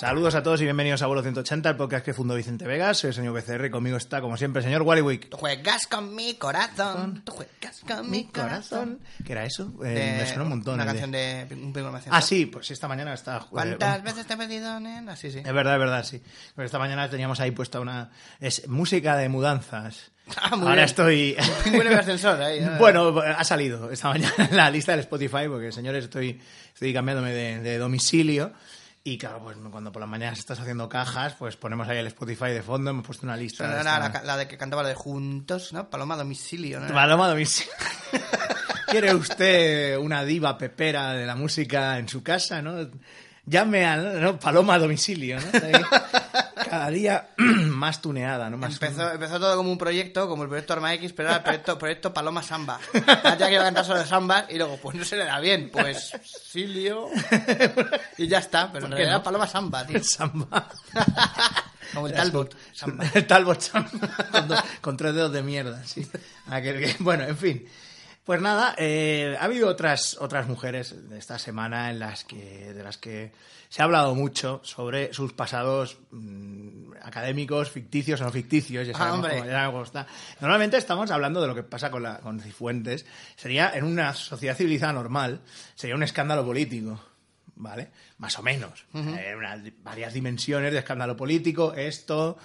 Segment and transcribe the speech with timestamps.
[0.00, 2.96] Saludos a todos y bienvenidos a Vuelo 180, el podcast que fundó Vicente Vegas.
[2.98, 5.28] Soy el señor BCR y conmigo está, como siempre, el señor Wallywick.
[5.28, 7.20] Tú juegas con mi corazón.
[7.22, 9.00] Tú juegas con mi corazón.
[9.26, 9.70] ¿Qué era eso?
[9.84, 10.74] Eh, De- me suena un montón.
[10.74, 11.92] Una de- canción de un primo.
[12.08, 13.38] Ah, sí, pues esta mañana está...
[13.38, 15.16] eh, ¿Cuántas veces te he pedido, nena?
[15.16, 15.40] Sí, sí.
[15.44, 16.22] Es verdad, es verdad, sí.
[16.54, 18.10] Pues esta mañana teníamos ahí puesta una...
[18.40, 20.12] Es música de mudanzas.
[20.40, 20.84] Ah, muy Ahora bien.
[20.84, 21.36] estoy...
[21.64, 22.60] Pingüino ascensor ahí.
[22.60, 22.72] ¿no?
[22.78, 26.40] Bueno, ha salido esta mañana en la lista del Spotify, porque señores, estoy,
[26.72, 28.52] estoy cambiándome de, de domicilio.
[29.02, 32.50] Y claro, pues cuando por las mañanas estás haciendo cajas, pues ponemos ahí el Spotify
[32.50, 33.64] de fondo, hemos puesto una lista.
[33.64, 35.88] Era de la, esta- la- la de que cantaba la de Juntos, ¿no?
[35.88, 36.88] Paloma domicilio, ¿no?
[36.92, 37.72] Paloma domicilio.
[38.88, 42.90] ¿Quiere usted una diva pepera de la música en su casa, no?
[43.46, 44.38] Llame a ¿no?
[44.38, 45.46] Paloma a domicilio, ¿no?
[46.68, 48.56] Cada día más tuneada, ¿no?
[48.58, 51.42] Más Empezó, empezó todo como un proyecto, como el proyecto Arma X, pero era el
[51.42, 52.78] proyecto, proyecto Paloma Samba.
[52.92, 55.70] Tenía que iba a cantar solo samba y luego, pues no se le da bien,
[55.72, 57.08] pues Silio.
[58.18, 59.22] Y ya está, pero en ¿Por qué realidad no?
[59.24, 60.04] Paloma Samba, tío.
[60.04, 60.68] samba.
[61.94, 62.54] Como el Talbot.
[62.72, 63.04] Samba.
[63.14, 63.90] El Talbot samba.
[64.30, 66.06] Con, dos- con tres dedos de mierda, sí.
[66.48, 67.66] Aquel que- bueno, en fin.
[68.24, 72.82] Pues nada, eh, ha habido otras, otras mujeres de esta semana en las que, de
[72.82, 73.32] las que
[73.68, 78.86] se ha hablado mucho sobre sus pasados mm, académicos, ficticios o no ficticios.
[78.86, 79.38] Ya Ah, sabemos hombre.
[79.38, 80.06] cómo- ya cómo está.
[80.40, 83.06] Normalmente estamos hablando de lo que pasa con, la, con Cifuentes.
[83.36, 85.40] Sería, en una sociedad civilizada normal,
[85.74, 87.00] sería un escándalo político.
[87.62, 87.90] ¿Vale?
[88.16, 88.86] Más o menos.
[88.94, 92.38] Eh, unas varias dimensiones de escándalo político, esto,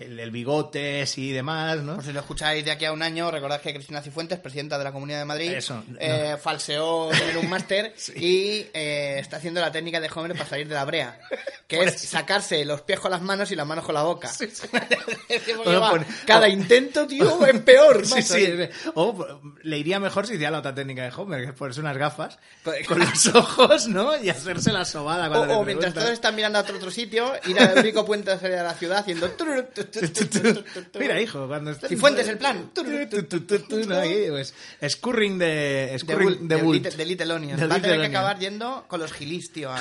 [0.00, 1.96] el, el bigotes y demás, ¿no?
[1.96, 4.84] Por si lo escucháis de aquí a un año, recordad que Cristina Cifuentes, presidenta de
[4.84, 5.96] la Comunidad de Madrid, Eso, no.
[6.00, 10.68] eh, falseó tener un máster y eh, está haciendo la técnica de Homer para salir
[10.68, 11.18] de la brea,
[11.66, 14.30] que es sacarse los pies con las manos y las manos con la boca.
[15.64, 18.04] Bueno, va, pues- cada intento, tío, es peor.
[18.06, 18.44] Sí, sí.
[18.44, 21.80] es- O le iría mejor si hiciera la otra técnica de Homer, que es ponerse
[21.80, 24.22] unas gafas Co- con los ojos, ¿no?
[24.22, 27.32] Y hacerse la sobada O, cuando o mientras todos están mirando a otro, otro sitio,
[27.46, 29.28] ir al único puente de la ciudad haciendo...
[30.98, 31.88] Mira, hijo, cuando estés...
[31.88, 32.70] Cifuentes, el plan.
[32.74, 34.54] pues,
[34.88, 35.96] scurring de...
[35.98, 36.62] Scurring de.
[36.62, 37.58] Little, de Little Onion.
[37.58, 39.78] De Va a tener que acabar yendo con los gilis, tío, a,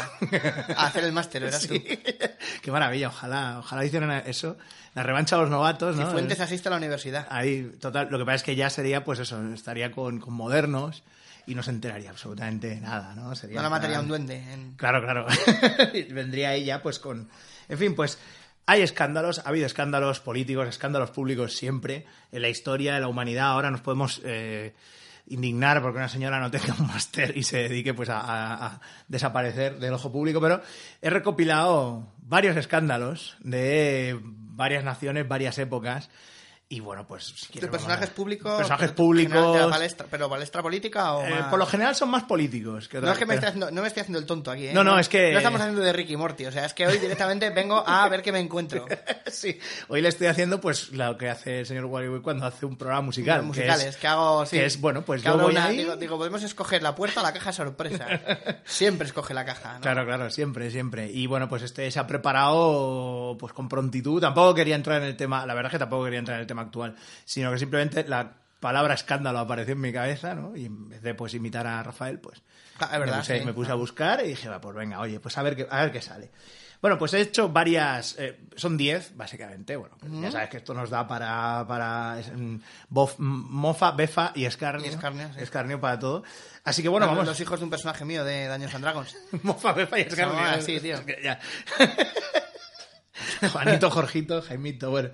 [0.76, 1.80] a hacer el máster, verás Sí.
[1.80, 1.86] tú.
[2.62, 4.58] Qué maravilla, ojalá, ojalá hicieran eso.
[4.96, 6.06] La revancha a los novatos, ¿no?
[6.08, 7.28] Cifuentes asiste a la universidad.
[7.30, 11.04] Ahí, total, lo que pasa es que ya sería, pues eso, estaría con, con modernos
[11.46, 13.36] y no se enteraría absolutamente de nada, ¿no?
[13.36, 14.36] Sería No la mataría un duende.
[14.38, 15.28] en- Claro, claro.
[16.10, 17.30] Vendría ella, pues con.
[17.70, 18.18] En fin, pues
[18.68, 23.48] hay escándalos, ha habido escándalos políticos, escándalos públicos siempre en la historia de la humanidad.
[23.48, 24.76] Ahora nos podemos eh,
[25.28, 28.82] indignar porque una señora no tenga un máster y se dedique pues a, a- a
[29.08, 30.62] desaparecer del ojo público, pero
[31.02, 36.10] he recopilado varios escándalos de varias naciones, varias épocas.
[36.70, 37.24] Y bueno, pues.
[37.24, 38.58] si ¿De quieres, personajes públicos?
[38.58, 39.70] Personajes la públicos.
[39.72, 41.44] palestra, ¿Pero palestra política o eh, más?
[41.46, 42.90] por lo general son más políticos.
[42.90, 44.68] Que No es que me pero- esté haciendo, no me estoy haciendo el tonto aquí,
[44.68, 44.74] ¿eh?
[44.74, 46.98] No, no, es que- No estamos haciendo de Ricky Morty, o sea, es que hoy
[46.98, 48.86] directamente vengo a ver qué me encuentro.
[49.28, 52.78] Sí, hoy le estoy haciendo pues lo que hace el señor Warwick cuando hace un
[52.78, 53.38] programa musical.
[53.38, 54.58] Los que musicales, es- que hago, sí.
[54.58, 57.24] que es, bueno, pues yo voy una- ahí- Digo, digo, podemos escoger la puerta o
[57.24, 58.08] la caja sorpresa.
[58.66, 59.82] Siempre escoge la caja, ¿no?
[59.82, 61.12] Claro, claro, siempre, siempre.
[61.12, 64.22] Y bueno, pues este se ha preparado pues con prontitud.
[64.22, 66.48] Tampoco quería entrar en el tema, la verdad es que tampoco quería entrar en el
[66.48, 66.96] tema actual,
[67.26, 70.56] sino que simplemente la palabra escándalo apareció en mi cabeza, ¿no?
[70.56, 72.42] Y en vez de pues imitar a Rafael, pues
[72.80, 73.46] Ah, es verdad, me, puse, sí.
[73.46, 75.82] me puse a buscar y dije, va, pues venga, oye, pues a ver qué, a
[75.82, 76.32] ver qué sale.
[76.80, 79.76] Bueno, pues he hecho varias, eh, son 10, básicamente.
[79.76, 82.56] Bueno, pues ya sabes que esto nos da para, para mm,
[82.92, 84.86] bof- mm, mofa, befa y escarnio.
[84.86, 85.40] Y escarnio, sí.
[85.42, 86.24] Escarnio para todo.
[86.64, 87.28] Así que bueno, Los- vamos.
[87.30, 89.18] Los hijos de un personaje mío de Daños and Dragons.
[89.42, 90.36] Mofa, befa y escarnio.
[90.36, 90.98] llama así, tío.
[93.52, 95.10] Juanito, Jorgito, Jaimito, bueno.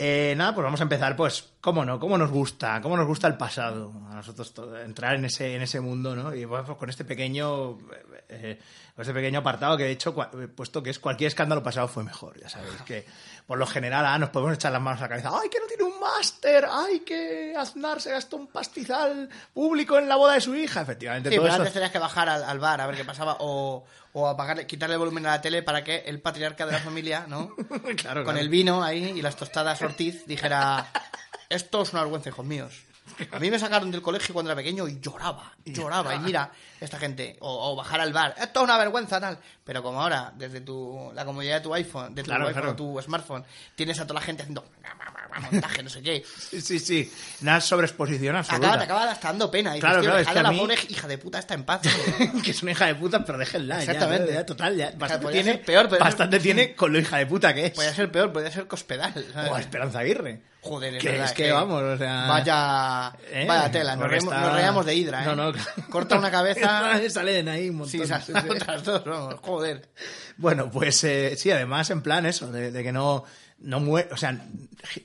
[0.00, 3.26] Eh, nada, pues vamos a empezar, pues, cómo no, cómo nos gusta, cómo nos gusta
[3.26, 4.54] el pasado, a nosotros
[4.84, 6.32] entrar en ese, en ese mundo, ¿no?
[6.32, 7.78] Y pues con este pequeño,
[8.28, 8.60] eh,
[8.94, 10.14] con este pequeño apartado que he hecho,
[10.54, 13.06] puesto que es cualquier escándalo pasado fue mejor, ya sabéis, que
[13.48, 15.66] por lo general ah, nos podemos echar las manos a la cabeza, ¡ay, que no
[15.66, 16.68] tiene un máster!
[16.70, 20.82] ¡Ay, que Aznar se gastó un pastizal público en la boda de su hija!
[20.82, 21.62] Efectivamente, Sí, todo pero eso...
[21.62, 24.96] antes tenías que bajar al, al bar a ver qué pasaba o, o apagarle, quitarle
[24.96, 27.54] el volumen a la tele para que el patriarca de la familia, ¿no?
[27.96, 30.86] Claro, Con el vino ahí y las tostadas Ortiz dijera,
[31.48, 32.82] esto es una vergüenza, hijos míos.
[33.32, 36.14] A mí me sacaron del colegio cuando era pequeño y lloraba, lloraba.
[36.14, 39.38] Y mira, esta gente, o, o bajar al bar, esto es una vergüenza, tal.
[39.64, 42.72] Pero como ahora, desde tu, la comodidad de tu iPhone, de tu Claro, iPhone claro.
[42.72, 43.44] o tu smartphone,
[43.74, 44.64] tienes a toda la gente haciendo.
[45.52, 46.24] montaje, no sé qué.
[46.50, 47.12] Sí, sí, sí.
[47.42, 48.66] Una sobreexposición absoluta.
[48.68, 49.76] Acaba, te acaba hasta dando pena.
[49.76, 51.64] Y Claro, dices, claro, es que a la mí- pobre hija de puta está en
[51.64, 51.82] paz.
[52.44, 53.78] que es una hija de puta, pero déjenla.
[53.80, 54.32] Exactamente.
[54.32, 54.92] ya, total, ya.
[54.96, 57.72] Bastante tiene, peor, ser- bastante tiene con lo hija de puta que es.
[57.72, 59.12] podría ser peor, podría ser cospedal.
[59.32, 59.50] ¿sabes?
[59.52, 60.42] O Esperanza Aguirre.
[60.60, 62.26] Joder, es Que verdad, es que, vamos, o sea...
[62.26, 63.46] Vaya, ¿Eh?
[63.46, 65.26] vaya tela, nos, está- reíamos de Hidra, ¿eh?
[65.26, 65.52] No, no.
[65.88, 66.67] Corta una cabeza...
[67.10, 67.90] Sale de ahí un montón.
[67.90, 69.88] sí, esas otras dos, vamos, joder.
[70.36, 73.24] Bueno, pues eh, sí, además en plan eso, de, de que no,
[73.60, 74.38] no muere, o sea,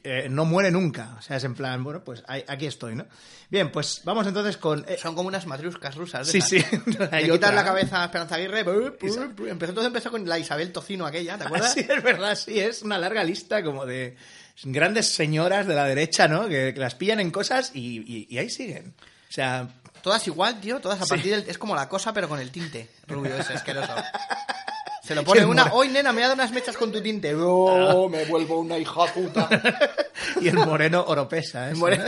[0.04, 1.16] eh, no muere nunca.
[1.18, 3.06] O sea, es en plan, bueno, pues ahí- aquí estoy, ¿no?
[3.50, 4.84] Bien, pues vamos entonces con...
[4.88, 6.28] eh, Son como unas matruscas rusas.
[6.28, 6.58] sí, sí.
[7.00, 8.60] Le hay quitas la cabeza a Esperanza Aguirre.
[8.62, 11.74] Empezó, todo empezó con la Isabel Tocino aquella, ¿te acuerdas?
[11.76, 14.16] Sí, es verdad, sí, es una larga lista como de
[14.64, 16.48] grandes señoras de la derecha, ¿no?
[16.48, 18.94] Que, que las pillan en cosas y, y- y ahí siguen.
[19.30, 19.68] O sea,
[20.04, 21.10] Todas igual, tío, todas a Sí.
[21.12, 21.50] partir del...
[21.50, 23.94] Es como la cosa, pero con el tinte rubio ese asqueroso.
[25.02, 25.72] Se lo pone el una...
[25.74, 27.34] Hoy, nena, me ha dado unas mechas con tu tinte.
[27.38, 29.50] Oh, me vuelvo una hija puta.
[30.42, 31.76] y el moreno oropesa, ¿eh?
[31.76, 32.06] moreno-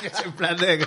[0.00, 0.86] que es en plan de...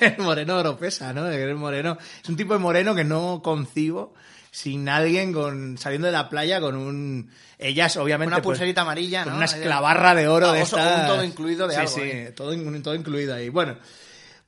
[0.00, 1.28] El moreno oropesa, ¿no?
[1.28, 1.96] El moreno...
[2.22, 4.14] Es un tipo de moreno que no concibo
[4.50, 7.30] sin alguien con saliendo de la playa con un...
[7.58, 8.28] Ellas, obviamente...
[8.34, 9.36] Una pues, pulserita amarilla, con ¿no?
[9.36, 11.00] una esclavarra de oro de estas...
[11.02, 12.32] un todo incluido de sí, algo, Sí, ¿eh?
[12.36, 12.52] todo,
[12.82, 13.48] todo incluido ahí.
[13.48, 13.76] Bueno,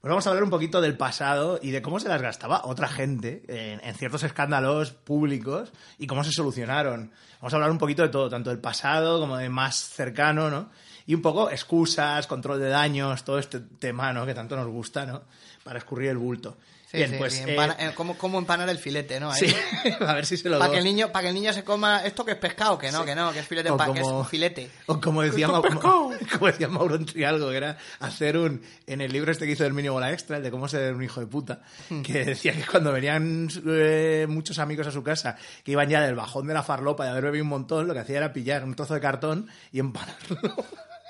[0.06, 2.86] pues vamos a hablar un poquito del pasado y de cómo se las gastaba otra
[2.86, 7.10] gente en, ciertos escándalos públicos y cómo se solucionaron.
[7.40, 10.70] Vamos a hablar un poquito de todo, tanto del pasado como de más cercano, ¿no?
[11.06, 14.24] Y un poco excusas, control de daños, todo este tema, ¿no?
[14.24, 15.24] Que tanto nos gusta, ¿no?
[15.64, 16.56] Para escurrir el bulto.
[16.88, 17.32] Sí, Bien, sí, pues...
[17.34, 19.32] sí, eh, empana- eh, cómo, cómo empanar el filete, ¿no?
[19.32, 19.48] Ahí.
[19.48, 19.54] sí,
[20.06, 22.04] a ver si se lo Para que, el niño, para que el niño se coma
[22.06, 24.04] esto que es pescado, que no, que no, que es filete, O pa- que es
[24.06, 24.70] como- un filete.
[24.86, 26.10] O como decía, ¡Esto Mau- es pescado!
[26.38, 28.62] como decía Mauro Trialgo, que era hacer un.
[28.86, 31.18] En el libro este que hizo Herminio Bola Extra, el de cómo ser un hijo
[31.18, 31.60] de puta,
[31.90, 32.02] Hmm.
[32.02, 36.14] que decía que cuando venían eh, muchos amigos a su casa, que iban ya del
[36.14, 38.74] bajón de la farlopa de haber bebido un montón, lo que hacía era pillar un
[38.76, 40.54] trozo de cartón y empanarlo.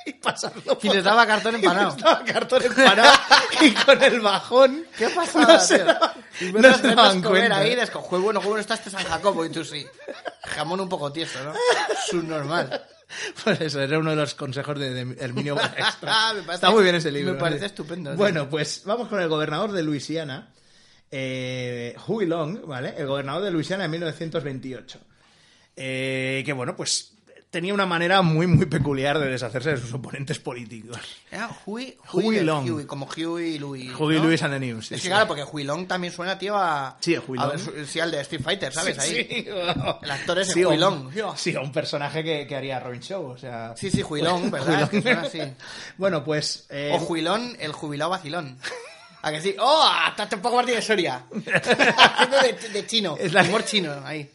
[0.06, 1.90] Y pasarlo Y les daba cartón empanado.
[1.90, 3.18] Y les daba cartón empanado
[3.60, 4.84] y con el bajón.
[4.96, 5.86] ¿Qué pasada, no se tío?
[5.86, 7.56] daban- Y no se daban comer cuenta.
[7.58, 9.84] ahí, desco- "Jue, bueno, bueno está este San Jacobo, y tú sí.
[10.44, 11.52] Jamón un poco tieso, ¿no?
[12.08, 12.82] Subnormal.
[13.44, 15.56] Pues eso, era uno de los consejos de, de Herminio.
[16.06, 17.34] Ah, parece- Está muy bien ese libro.
[17.34, 18.10] Me parece estupendo.
[18.12, 18.16] sí.
[18.16, 20.52] Bueno, pues vamos con el gobernador de Luisiana,
[21.10, 22.94] eh, Huey Long, ¿vale?
[22.96, 24.98] El gobernador de Luisiana en 1928.
[25.76, 27.12] Eh, que bueno, pues
[27.50, 30.98] tenía una manera muy, muy peculiar de deshacerse de sus oponentes políticos.
[31.30, 32.70] Era Huey, Huey de Long.
[32.70, 33.92] Huey, como Huey Louis.
[33.98, 34.24] Huey ¿no?
[34.24, 34.86] Lewis and the News.
[34.88, 35.08] sí, Es que sí.
[35.08, 36.96] claro, porque Huey Long también suena, tío, a.
[37.00, 37.74] Sí, Huey a Long.
[37.74, 38.98] ver, sí, al de Street Fighter, ¿sabes?
[38.98, 39.26] Ahí.
[39.28, 39.96] sí, wow.
[40.02, 41.36] El actor Sí, Huey un- Long.
[41.36, 43.74] Sí, un personaje que, que haría Robin Show, o sea...
[43.76, 44.82] Sí, sí, Huilón, ¿verdad?
[44.82, 45.40] Es que suena así.
[45.96, 46.66] bueno, pues...
[46.68, 48.58] eh, O Juilón, el jubilado vacilón.
[49.22, 49.56] ¿A que sí?
[49.58, 49.82] ¡Oh!
[50.04, 51.24] Hasta un poco Martín de Soria.
[51.32, 53.16] Haciendo de, de chino.
[53.18, 54.30] Es la- Humor chino, ahí.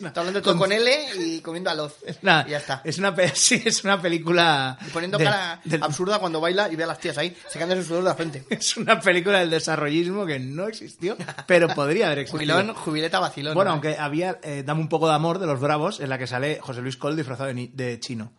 [0.00, 1.94] Una- Está hablando todo con L y comiendo aloz.
[2.06, 2.80] es una- Y ya está.
[2.84, 4.78] Es una, sí, es una película...
[4.86, 7.80] Y poniendo de- cara del- absurda cuando baila y ve a las tías ahí, secándose
[7.80, 8.44] el sudor de la frente.
[8.50, 11.16] Es una película del desarrollismo que no existió,
[11.46, 12.54] pero podría haber existido.
[12.56, 13.54] Jubilón, jubileta vacilón.
[13.54, 13.72] Bueno, ¿no?
[13.74, 16.58] aunque había eh, Dame un poco de amor de los Bravos, en la que sale
[16.60, 18.32] José Luis Col disfrazado de, ni- de chino.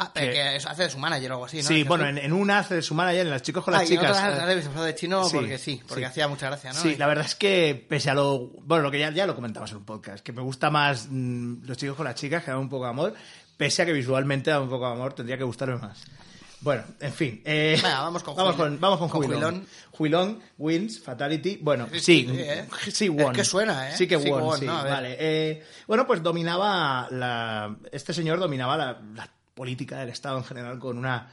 [0.00, 1.62] Ah, pero que eso hace de su manager o algo así, ¿no?
[1.64, 3.90] sí, bueno, en, en una hace de su manager, en Las chicos con Ah, las
[3.90, 4.16] y en chicas.
[4.16, 6.04] otras eh, disfrazado de chino sí, porque sí, porque sí.
[6.04, 6.80] hacía mucha gracia, ¿no?
[6.80, 8.38] Sí, la verdad es que pese a lo...
[8.62, 11.64] Bueno, lo que ya, ya lo comentamos en un podcast, que me gusta más mm,
[11.66, 13.14] Los chicos con las chicas, que dan un poco de amor,
[13.56, 15.98] pese a que visualmente da un poco de amor, tendría que gustarme más.
[16.60, 17.40] Bueno, en fin.
[17.44, 19.66] eh, Venga, vamos con vamos con, vamos con, Con Juilón.
[19.92, 20.40] Juilón.
[20.58, 21.58] Wins, fatality.
[21.62, 22.66] Bueno, Sí, sí, ¿eh?
[22.86, 23.32] Es won.
[23.32, 23.96] que suena, ¿eh?
[23.96, 24.58] Sí que Sí won.
[25.04, 27.76] Eh, bueno, pues dominaba la...
[27.92, 31.28] Este señor dominaba la, la política del Estado en general con una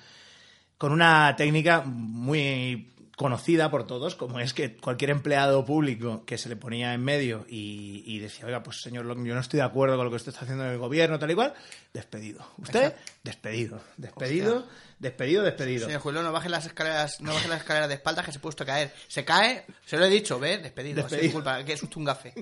[0.77, 6.50] con una técnica muy conocida por todos, como es que cualquier empleado público que se
[6.50, 9.63] le ponía en medio y, y decía, oiga, pues señor Long, yo no estoy de
[9.63, 11.53] acuerdo con lo que usted está haciendo en el gobierno, tal y cual,
[11.94, 12.46] despedido.
[12.58, 13.12] Usted, Exacto.
[13.24, 13.82] despedido.
[13.96, 14.65] Despedido,
[14.99, 15.85] despedido, despedido.
[15.85, 18.41] Señor Julio, no baje las escaleras, no baje las escaleras de espaldas que se ha
[18.41, 18.93] puesto a caer.
[19.07, 20.61] Se cae, se lo he dicho, ¿ves?
[20.61, 20.95] Despedido.
[20.97, 21.17] Despedido.
[21.17, 22.33] Así, disculpa, que es usted un gafe.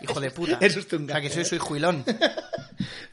[0.00, 0.58] Hijo de puta.
[0.60, 2.04] Es usted un O sea, que soy, soy juilón.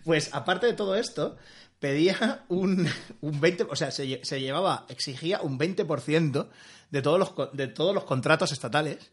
[0.04, 1.38] Pues aparte de todo esto,
[1.80, 2.90] pedía un,
[3.22, 6.48] un 20, o sea, se, se llevaba, exigía un 20%
[6.90, 9.12] de todos los de todos los contratos estatales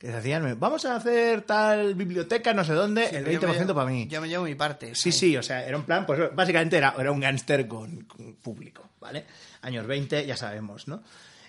[0.00, 0.58] que se hacían.
[0.58, 4.08] Vamos a hacer tal biblioteca, no sé dónde, el Yo me 20% llevo- para mí.
[4.08, 4.94] Yo me llevo mi parte.
[4.94, 8.34] Sí, sí, o sea, era un plan, pues básicamente era, era un gángster con, con
[8.36, 9.26] público, ¿vale?
[9.60, 11.02] Años 20, ya sabemos, ¿no?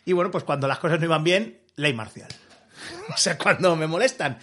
[0.06, 2.28] Y bueno, pues cuando las cosas no iban bien, ley marcial.
[3.14, 4.38] O sea, cuando me molestan,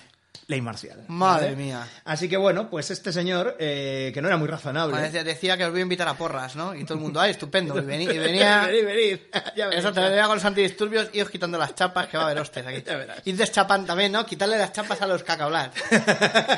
[0.49, 1.05] ley marcial.
[1.09, 1.87] Madre mía.
[2.05, 4.99] Así que bueno, pues este señor, eh, que no era muy razonable.
[4.99, 6.75] Bueno, decía, que os voy a invitar a porras, ¿no?
[6.75, 7.79] Y todo el mundo, ¡ay, estupendo!
[7.79, 8.15] Y venía...
[8.15, 9.19] Y venía venid, venid.
[9.57, 9.85] Ya veréis.
[9.85, 12.41] Eso te venía con los antidisturbios y os quitando las chapas, que va a haber
[12.41, 12.83] hostias aquí.
[13.27, 14.25] Y deschapan también, ¿no?
[14.25, 15.71] Quitarle las chapas a los cacablas.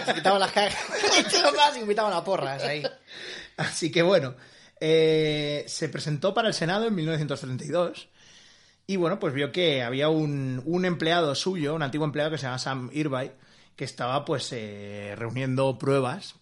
[0.07, 0.77] Se quitaban las cacas
[1.77, 2.85] y invitaban a porras ahí.
[3.57, 4.37] Así que bueno,
[4.79, 8.09] eh, se presentó para el Senado en 1932
[8.87, 12.45] y bueno, pues vio que había un, un empleado suyo, un antiguo empleado que se
[12.45, 13.33] llama Sam Irvine,
[13.81, 16.35] que estaba pues eh, reuniendo pruebas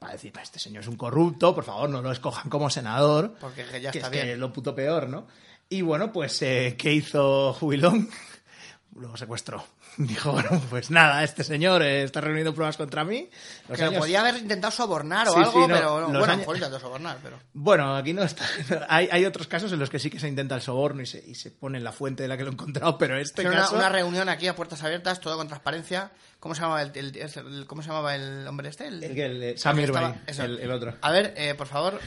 [0.00, 3.34] para decir, "Pa, este señor es un corrupto, por favor no lo escojan como senador,
[3.38, 4.28] Porque ya que está es que bien.
[4.30, 5.26] es lo puto peor, ¿no?
[5.68, 8.08] Y bueno, pues eh, ¿qué hizo Jubilón?
[8.96, 9.62] Luego secuestró.
[10.06, 13.28] Dijo, bueno, pues nada, este señor eh, está reuniendo pruebas contra mí.
[13.68, 16.18] Los Que lo podía haber intentado sobornar o Sí, algo, sí, no, pero no.
[16.20, 17.38] bueno, años- por intentó sobornar, pero.
[17.52, 18.44] Bueno, aquí no está.
[18.88, 21.18] Hay, hay otros casos en los que sí que se intenta el soborno y se,
[21.26, 23.50] y se pone en la fuente de la que lo he encontrado, pero este Era
[23.50, 23.76] una, caso...
[23.76, 26.10] una reunión aquí a puertas abiertas, todo con transparencia.
[26.38, 28.86] ¿Cómo se llamaba el, el- el- cómo se llamaba el hombre este?
[28.86, 30.44] El, el que- el de Sam que Irvine, estaba- eso.
[30.44, 30.94] el, el otro.
[31.00, 31.98] A ver, eh, por favor,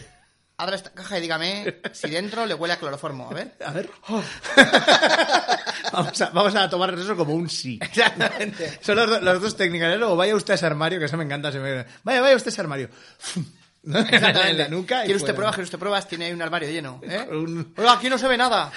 [0.62, 3.30] abra esta caja y dígame si dentro le huele a cloroformo.
[3.30, 3.54] A ver.
[3.66, 3.90] A ver.
[5.94, 7.80] vamos, a, vamos a tomar eso como un sí.
[7.82, 8.80] Exactamente.
[8.82, 9.94] Son los, do- los dos técnicas.
[9.94, 9.98] ¿eh?
[9.98, 11.52] Luego, vaya usted a ese armario, que eso me encanta.
[11.52, 12.90] se me- Vaya, vaya usted a ese armario.
[13.84, 15.02] En la nuca.
[15.04, 15.56] ¿Quiere usted pruebas?
[15.56, 16.08] ¿Quiere usted pruebas?
[16.08, 17.02] Tiene ahí un armario lleno.
[17.04, 17.28] ¿eh?
[17.32, 18.72] Un- Oiga, aquí no se ve nada.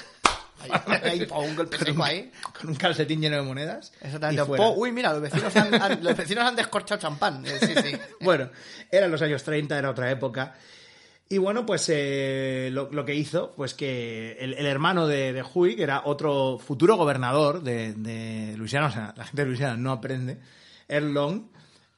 [1.02, 2.32] Ahí, un golpe Con ahí.
[2.58, 3.92] con un calcetín lleno de monedas.
[4.00, 4.44] Exactamente.
[4.44, 7.44] Po, uy, mira, los vecinos han, han- los vecinos han descorchado champán.
[7.44, 7.98] Sí, sí.
[8.20, 8.48] Bueno,
[8.90, 10.54] eran los años 30, era otra época.
[11.34, 15.42] Y bueno, pues eh, lo, lo que hizo, pues que el, el hermano de, de
[15.42, 19.76] Huey, que era otro futuro gobernador de, de Luisiana, o sea, la gente de Luisiana
[19.76, 20.38] no aprende,
[20.86, 21.42] Earl Long.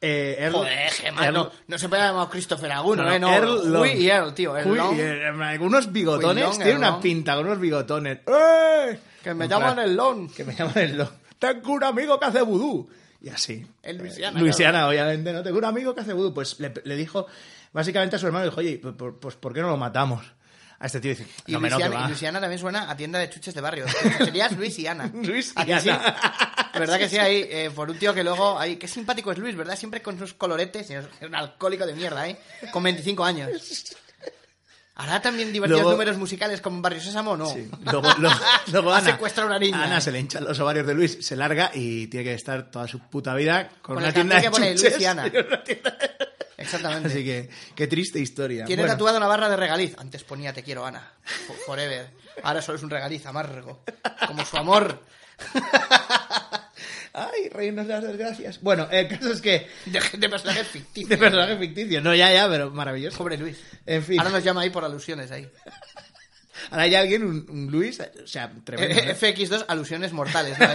[0.00, 1.24] Eh, Earl- Joder, mal.
[1.26, 3.34] Earl- No, no se puede llamar Christopher Aguno, no, no, ¿eh?
[3.36, 3.82] Earl Long.
[3.82, 4.56] Uy y Earl, tío.
[4.56, 8.18] Earl Long, y Earl- unos bigotones, Long, tiene una pinta con unos bigotones.
[8.26, 8.98] ¡Eh!
[9.22, 10.30] que me llaman plan, el Long.
[10.32, 11.10] Que me llaman el Long.
[11.38, 12.88] Tengo un amigo que hace vudú.
[13.20, 13.66] Y así.
[13.82, 15.42] En Luisiana, Luisiana, obviamente, ¿no?
[15.42, 16.32] Tengo un amigo que hace vudú.
[16.32, 17.26] Pues le, le dijo,
[17.76, 20.24] básicamente a su hermano, le dijo, oye, pues, pues, pues, ¿por qué no lo matamos?
[20.78, 22.08] A este tío dice, Y no, me no, Luisiana, y.
[22.08, 23.86] Luisiana también suena a tienda de chuches de barrio.
[24.18, 25.10] Serías Luisiana.
[25.14, 25.62] Luisiana.
[25.62, 25.90] ¿A que sí?
[26.78, 27.16] ¿Verdad que sí?
[27.18, 28.58] Ahí, eh, por un tío que luego...
[28.58, 29.76] Ahí, qué simpático es Luis, ¿verdad?
[29.76, 30.90] Siempre con sus coloretes.
[30.90, 32.38] Es un alcohólico de mierda, ¿eh?
[32.72, 33.50] Con 25 años.
[34.96, 37.46] ¿Hará también divertidos Luego- números musicales como Barrio Sésamo o no?
[37.46, 37.70] Sí.
[37.84, 38.08] Luego,
[38.70, 39.82] luego, Ana, secuestrado a una niña.
[39.82, 42.86] Ana se le hinchan los ovarios de Luis, se larga y tiene que estar toda
[42.88, 45.26] su puta vida con, Con una tienda de que pone chuches Luisiana.
[45.32, 45.98] y una tienda-
[46.58, 47.08] Exactamente.
[47.08, 48.64] Así que, qué triste historia.
[48.64, 48.94] Tiene Bueno.
[48.94, 49.94] tatuada una barra de regaliz.
[49.98, 51.12] Antes ponía te quiero, Ana.
[51.46, 52.10] Fo- Forever.
[52.42, 53.82] Ahora solo es un regaliz amargo.
[54.26, 55.02] Como su amor.
[57.12, 58.60] Ay, reírnos de las desgracias.
[58.60, 61.08] Bueno, el caso es que De, de personajes ficticios.
[61.08, 63.16] de personaje ficticio, no ya, ya, pero maravilloso.
[63.18, 63.58] Pobre Luis.
[63.86, 65.48] En fin, Ahora nos llama ahí por alusiones ahí.
[66.70, 68.94] ahora hay alguien, un, un Luis, o sea, tremendo.
[69.02, 69.10] ¿no?
[69.10, 70.58] Eh, FX2, alusiones mortales.
[70.58, 70.66] ¿no?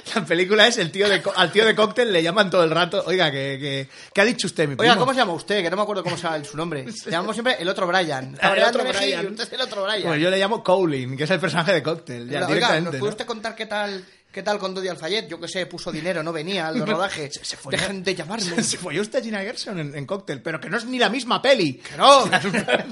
[0.14, 3.02] La película es el tío de al tío de cóctel le llaman todo el rato.
[3.06, 5.00] Oiga, que, que, ¿qué ha dicho usted, mi Oiga, primo?
[5.00, 5.62] ¿cómo se llama usted?
[5.62, 6.84] Que no me acuerdo cómo se llama su nombre.
[7.04, 8.34] Le llamamos siempre el otro Brian.
[8.34, 9.26] Está El otro Brian.
[9.26, 10.02] usted es el otro Brian.
[10.02, 12.28] Pues yo le llamo Cowling, que es el personaje de cóctel.
[12.28, 12.98] Ya, Oiga, directamente, ¿nos ¿no?
[13.00, 15.28] puede usted contar qué tal, qué tal con Dodi Alfayet?
[15.28, 17.30] Yo que sé, puso dinero, no venía al rodaje.
[17.30, 18.62] Se fue- Dejen de llamarme.
[18.62, 21.08] Se folló usted a Gina Gerson en, en cóctel, pero que no es ni la
[21.08, 21.74] misma peli.
[21.74, 22.24] ¡Que no!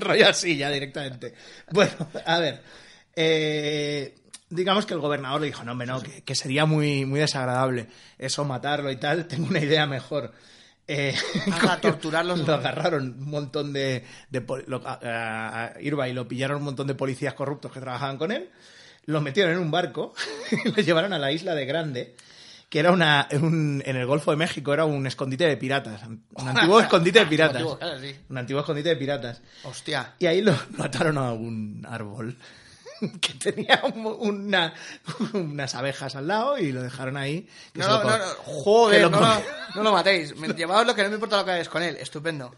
[0.00, 1.34] Rollo así ya directamente.
[1.70, 1.92] Bueno,
[2.26, 2.62] a ver.
[3.16, 4.14] eh,
[4.50, 7.88] digamos que el gobernador le dijo, no, hombre, no, que, que sería muy, muy desagradable
[8.18, 9.26] eso, matarlo y tal.
[9.26, 10.32] Tengo una idea mejor.
[10.86, 11.14] Eh,
[11.82, 12.46] torturarlos.
[12.46, 14.04] Lo agarraron un montón de...
[14.30, 18.32] de lo- a, a- Irvine lo pillaron un montón de policías corruptos que trabajaban con
[18.32, 18.48] él.
[19.06, 20.14] Lo metieron en un barco
[20.50, 22.16] y lo llevaron a la isla de Grande
[22.70, 26.22] que era una un- en el Golfo de México era un escondite de piratas un
[26.48, 27.62] antiguo escondite de piratas
[28.28, 30.12] un antiguo escondite de piratas Hostia.
[30.18, 32.36] y ahí lo lo ataron a un árbol
[33.20, 34.74] que tenía un- una,
[35.32, 39.20] unas abejas al lado y lo dejaron ahí No, no, no, no, joder, lo no,
[39.20, 39.26] lo,
[39.76, 40.36] no lo matéis.
[40.36, 41.96] Me, llevaos lo que no me importa lo que hagáis con él.
[41.96, 42.54] Estupendo.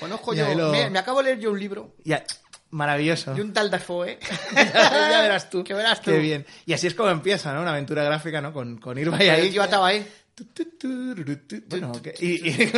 [0.00, 0.54] Conozco Y yo.
[0.54, 2.24] lo- Me, me acabo de leer yo un libro Ya,
[2.70, 4.18] maravilloso de un tal Dafoe.
[4.54, 6.10] ya verás tú Que verás tú.
[6.10, 7.60] qué bien y así es como empieza ¿no?
[7.62, 8.52] una aventura gráfica ¿no?
[8.52, 10.06] con, con Y ahí tío atado ahí.
[11.68, 12.72] Bueno, que- y- y-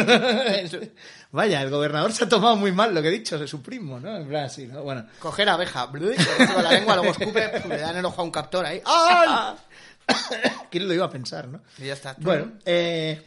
[1.32, 3.98] vaya, el gobernador se ha tomado muy mal lo que he dicho de su primo,
[3.98, 4.16] ¿no?
[4.16, 4.82] En plan así, ¿no?
[4.82, 5.90] Bueno, Coger abeja.
[5.90, 7.62] Con la lengua, luego escupe.
[7.68, 8.80] Le dan el ojo a un captor ahí.
[8.84, 9.54] ¡Ay!
[10.70, 11.60] ¿quién lo iba a pensar, no?
[11.78, 12.14] Y ya está.
[12.18, 13.26] Bueno, eh,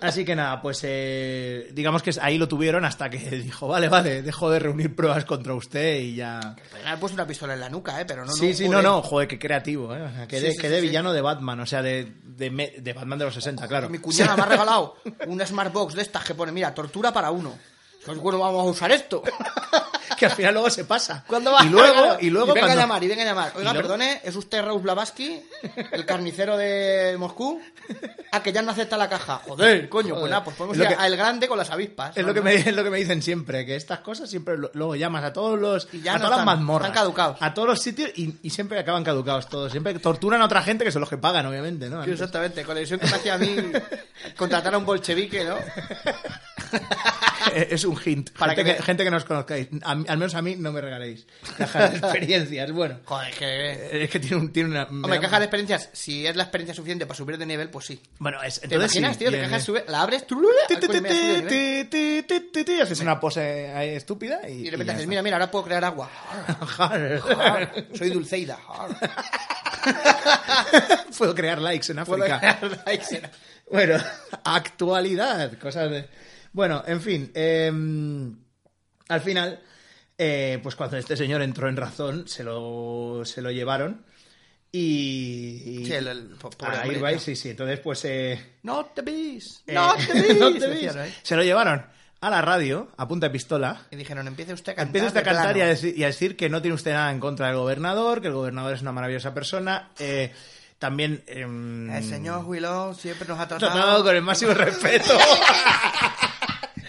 [0.00, 4.22] así que nada, pues eh, digamos que ahí lo tuvieron hasta que dijo, vale, vale,
[4.22, 6.56] dejo de reunir pruebas contra usted y ya...
[6.70, 8.04] Podrían haber puesto una pistola en la nuca, ¿eh?
[8.06, 8.54] Pero no, sí, no.
[8.56, 8.82] sí, joder.
[8.82, 10.02] no, no, joder, qué creativo, ¿eh?
[10.02, 10.86] O sea, que Sí, de, sí, que sí, de sí.
[10.88, 13.88] villano de Batman, o sea, de, de, me- de Batman de los 60, claro.
[13.90, 17.58] Mi cuñada me ha regalado una Smartbox de estas que pone, mira, tortura para uno.
[18.06, 19.22] Bueno, vamos a usar esto.
[20.18, 21.24] que al final luego se pasa.
[21.26, 21.64] ¿Cuándo va?
[21.64, 23.52] Y luego, y luego venga cuando- a llamar, y venga a llamar.
[23.56, 25.42] Oiga, luego- perdone, ¿es usted Raúl Blavatsky,
[25.92, 27.60] el carnicero de Moscú?
[28.30, 29.40] Ah, que ya no acepta la caja.
[29.46, 32.16] Joder, coño, pues nada, pues podemos ir que- al grande con las avispas.
[32.16, 34.70] Es lo, que me, es lo que me dicen siempre, que estas cosas siempre lo-
[34.74, 37.36] luego llamas a todos los Y ya a no todas están, las mazmorras, están caducados.
[37.40, 39.70] a todos los sitios y, y siempre acaban caducados todos.
[39.72, 42.04] Siempre torturan a otra gente que son los que pagan, obviamente, ¿no?
[42.04, 43.54] Sí, exactamente, con la ilusión que me hacía a mí
[44.36, 45.56] contratar a un bolchevique, ¿no?
[47.54, 48.30] es un hint.
[48.30, 49.68] Para gente, que me- gente que nos conozcáis.
[49.82, 51.26] A mí- al menos a mí no me regaléis
[51.58, 52.70] cajas de experiencias.
[52.72, 54.04] Bueno, Joder, es que...
[54.04, 54.84] es que tiene, un, tiene una...
[54.84, 58.00] Hombre, caja de experiencias, si es la experiencia suficiente para subir de nivel, pues sí.
[58.18, 59.30] Bueno, es, ¿Te entonces imaginas, sí, tío?
[59.30, 59.64] Bien, caja bien.
[59.66, 60.42] sube, la abres, tú...
[62.82, 64.52] Haces una pose ahí estúpida y...
[64.52, 65.06] Y de repente está.
[65.06, 66.10] mira, mira, ahora puedo crear agua.
[67.94, 68.58] Soy Dulceida.
[71.18, 72.58] Puedo crear likes en Puedo África.
[72.58, 73.30] crear likes en-
[73.70, 73.96] Bueno,
[74.44, 76.08] actualidad, cosas de...
[76.52, 78.36] Bueno, en fin, em,
[79.08, 79.60] al final,
[80.24, 84.04] eh, pues cuando este señor entró en razón, se lo, se lo llevaron
[84.70, 85.82] y...
[85.86, 88.04] Sí, el- el po- pobre a Irvine, sí, sí, entonces pues...
[88.04, 89.62] eh, Not the bees.
[89.66, 89.76] eh,
[90.06, 90.14] the
[90.68, 90.96] decían, bees.
[90.96, 91.14] ¿eh?
[91.22, 91.84] Se lo llevaron
[92.20, 94.86] a la radio, a punta de pistola, Y dijeron, empiece usted a cantar.
[94.86, 97.10] Empieza usted a cantar y a, decir, y a decir que no tiene usted nada
[97.10, 99.90] en contra del gobernador, que el gobernador es una maravillosa persona.
[99.98, 100.32] eh,
[100.78, 101.22] también.
[101.26, 105.16] em, El señor Willow siempre nos ha tratado, tratado con el máximo respeto.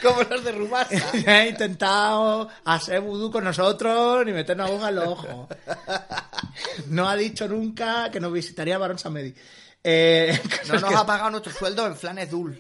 [0.04, 1.12] como los de Rubasa.
[1.28, 5.48] ha intentado hacer vudú con nosotros ni meternos aguja en los ojos.
[6.88, 9.34] No ha dicho nunca que nos visitaría Barón Samedi.
[9.84, 12.60] Eh, No nos ha pagado nuestro sueldo en flanes dul.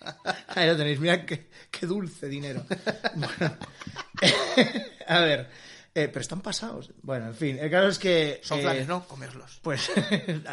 [0.48, 2.64] Ahí lo tenéis, mira qué, qué dulce dinero.
[3.14, 3.56] Bueno,
[5.06, 5.50] a ver,
[5.94, 6.90] eh, pero están pasados.
[7.02, 8.40] Bueno, en fin, el caso es que.
[8.42, 9.06] Son eh, flanes, ¿no?
[9.06, 9.58] Comerlos.
[9.62, 9.90] Pues.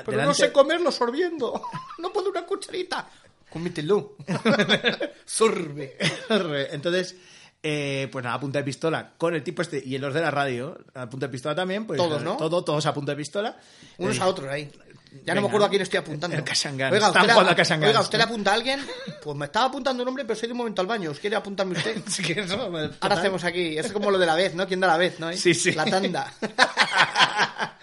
[0.05, 1.61] Pero no sé comerlos sorbiendo.
[1.99, 3.07] No puedo una cucharita.
[3.49, 4.15] Comítelo.
[5.25, 5.95] Sorbe.
[6.71, 7.15] Entonces,
[7.63, 10.31] eh, pues nada, a punta de pistola con el tipo este y los de la
[10.31, 11.85] radio, a punta de pistola también.
[11.87, 12.37] Pues, Todos, ¿no?
[12.37, 13.57] Todo, todos a punta de pistola.
[13.97, 14.69] Unos Eh, a otros ahí.
[15.23, 15.35] Ya Venga.
[15.35, 16.35] no me acuerdo a quién estoy apuntando.
[16.35, 16.91] El Kashangan.
[16.93, 18.85] Oiga, Están ¿usted, oiga, ¿usted le apunta a alguien?
[19.23, 21.11] Pues me estaba apuntando un hombre, pero soy de un momento al baño.
[21.11, 22.01] ¿Os quiere apuntarme usted?
[22.07, 23.11] sí que eso, Ahora total.
[23.13, 23.77] hacemos aquí.
[23.77, 24.67] Es como lo de la vez, ¿no?
[24.67, 25.31] ¿Quién da la vez, no?
[25.33, 25.71] Sí, sí.
[25.71, 26.31] La tanda.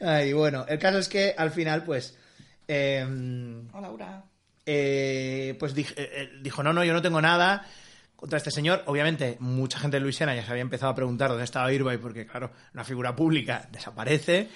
[0.00, 2.16] Ay, bueno, el caso es que al final, pues.
[2.66, 3.04] eh,
[3.72, 4.24] Hola, Laura.
[4.66, 7.66] Eh, pues eh, eh, dijo, no, no, yo no tengo nada
[8.16, 8.82] contra este señor.
[8.86, 12.26] Obviamente, mucha gente de Luisiana ya se había empezado a preguntar dónde estaba Irvine, porque,
[12.26, 14.48] claro, una figura pública desaparece.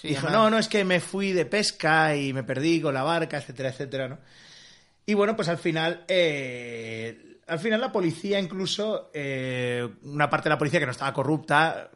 [0.00, 2.94] Sí, dijo, además- no, no, es que me fui de pesca y me perdí con
[2.94, 4.18] la barca, etcétera, etcétera, ¿no?
[5.04, 10.54] Y bueno, pues al final, eh, al final la policía incluso, eh, una parte de
[10.54, 11.90] la policía que no estaba corrupta,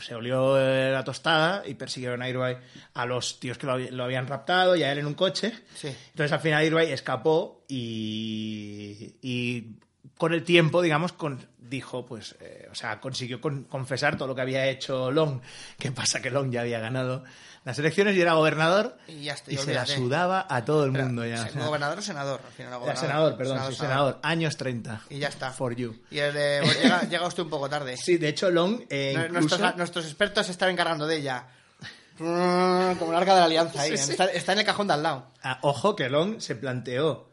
[0.00, 2.58] se olió eh, la tostada y persiguieron a Irvine
[2.94, 5.52] a los tíos que lo, habían raptado y a él en un coche.
[5.74, 5.88] Sí.
[6.10, 9.76] Entonces al final Irvine escapó y, y
[10.18, 14.34] con el tiempo, digamos, con, dijo, pues, eh, o sea, consiguió con- confesar todo lo
[14.34, 15.40] que había hecho Long.
[15.78, 16.20] ¿Qué pasa?
[16.22, 17.24] Que Long ya había ganado
[17.66, 21.26] las elecciones y era gobernador Y ya se la sudaba a todo el Pero, mundo
[21.26, 21.42] ya.
[21.42, 21.66] ¿se- o sea.
[21.66, 22.40] ¿Gobernador o senador?
[22.46, 23.06] Al final, Era gobernador.
[23.08, 24.18] senador, perdón, sí, senador.
[24.22, 25.02] Años 30.
[25.10, 25.50] Y ya está.
[25.50, 26.00] For you.
[26.10, 27.96] Y el de, pues llega, llega usted un poco tarde.
[27.98, 29.32] Sí, de hecho, Long eh, incluso...
[29.58, 31.46] nuestros, nuestros expertos se están encargando de ella.
[32.18, 33.90] Como el arca de la alianza ahí.
[33.90, 34.10] Sí, sí.
[34.12, 35.32] Está, está en el cajón de al lado.
[35.42, 37.30] Ah, ojo que Long se planteó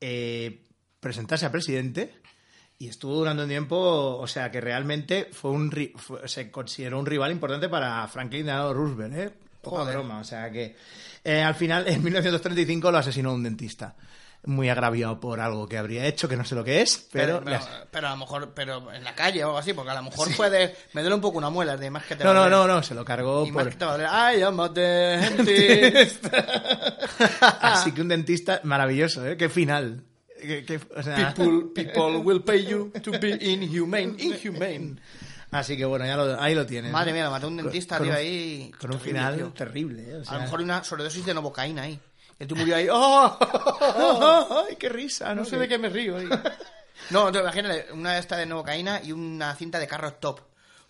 [0.00, 0.64] eh,
[1.00, 2.20] presentarse a presidente
[2.78, 7.06] y estuvo durante un tiempo, o sea, que realmente fue un fue- se consideró un
[7.06, 9.34] rival importante para Franklin Delano Roosevelt, ¿eh?
[9.70, 9.94] Poca Joder.
[9.96, 10.76] broma, o sea que
[11.24, 13.94] eh, al final en 1935 lo asesinó un dentista.
[14.44, 17.42] Muy agraviado por algo que habría hecho, que no sé lo que es, pero...
[17.90, 20.28] pero, a lo mejor pero en la calle o algo así, porque a lo mejor
[20.36, 20.72] puede.
[20.92, 22.68] Me duele un poco una muela, de más que te No, va a no, doler.
[22.68, 23.72] no, no, se lo cargó Y más por...
[23.72, 24.26] que te va a.
[24.28, 26.26] Ay, am a dentist.
[27.40, 29.36] Así que un dentista maravilloso, ¿eh?
[29.36, 30.04] Qué final.
[30.40, 34.14] Qué- qué- o sea- People, people will pay you to be inhumane.
[34.18, 34.96] Inhumane.
[35.50, 36.90] Así que bueno, ya lo- ahí lo tienes.
[36.92, 38.70] Madre mía, lo mató un dentista, Con tío, ahí.
[38.80, 39.48] Con un Terrible, final tío.
[39.52, 40.22] terrible, ¿eh?
[40.26, 41.98] O A lo mejor una sobredosis de novocaína ahí.
[42.38, 42.86] Y tú murió ahí.
[42.90, 43.38] ¡Oh!
[44.68, 45.30] ¡Ay, qué risa!
[45.34, 46.28] No, No sé de qué me río ahí.
[47.10, 50.40] No, te imagínate, una de esta de novocaína y una cinta de carrot top.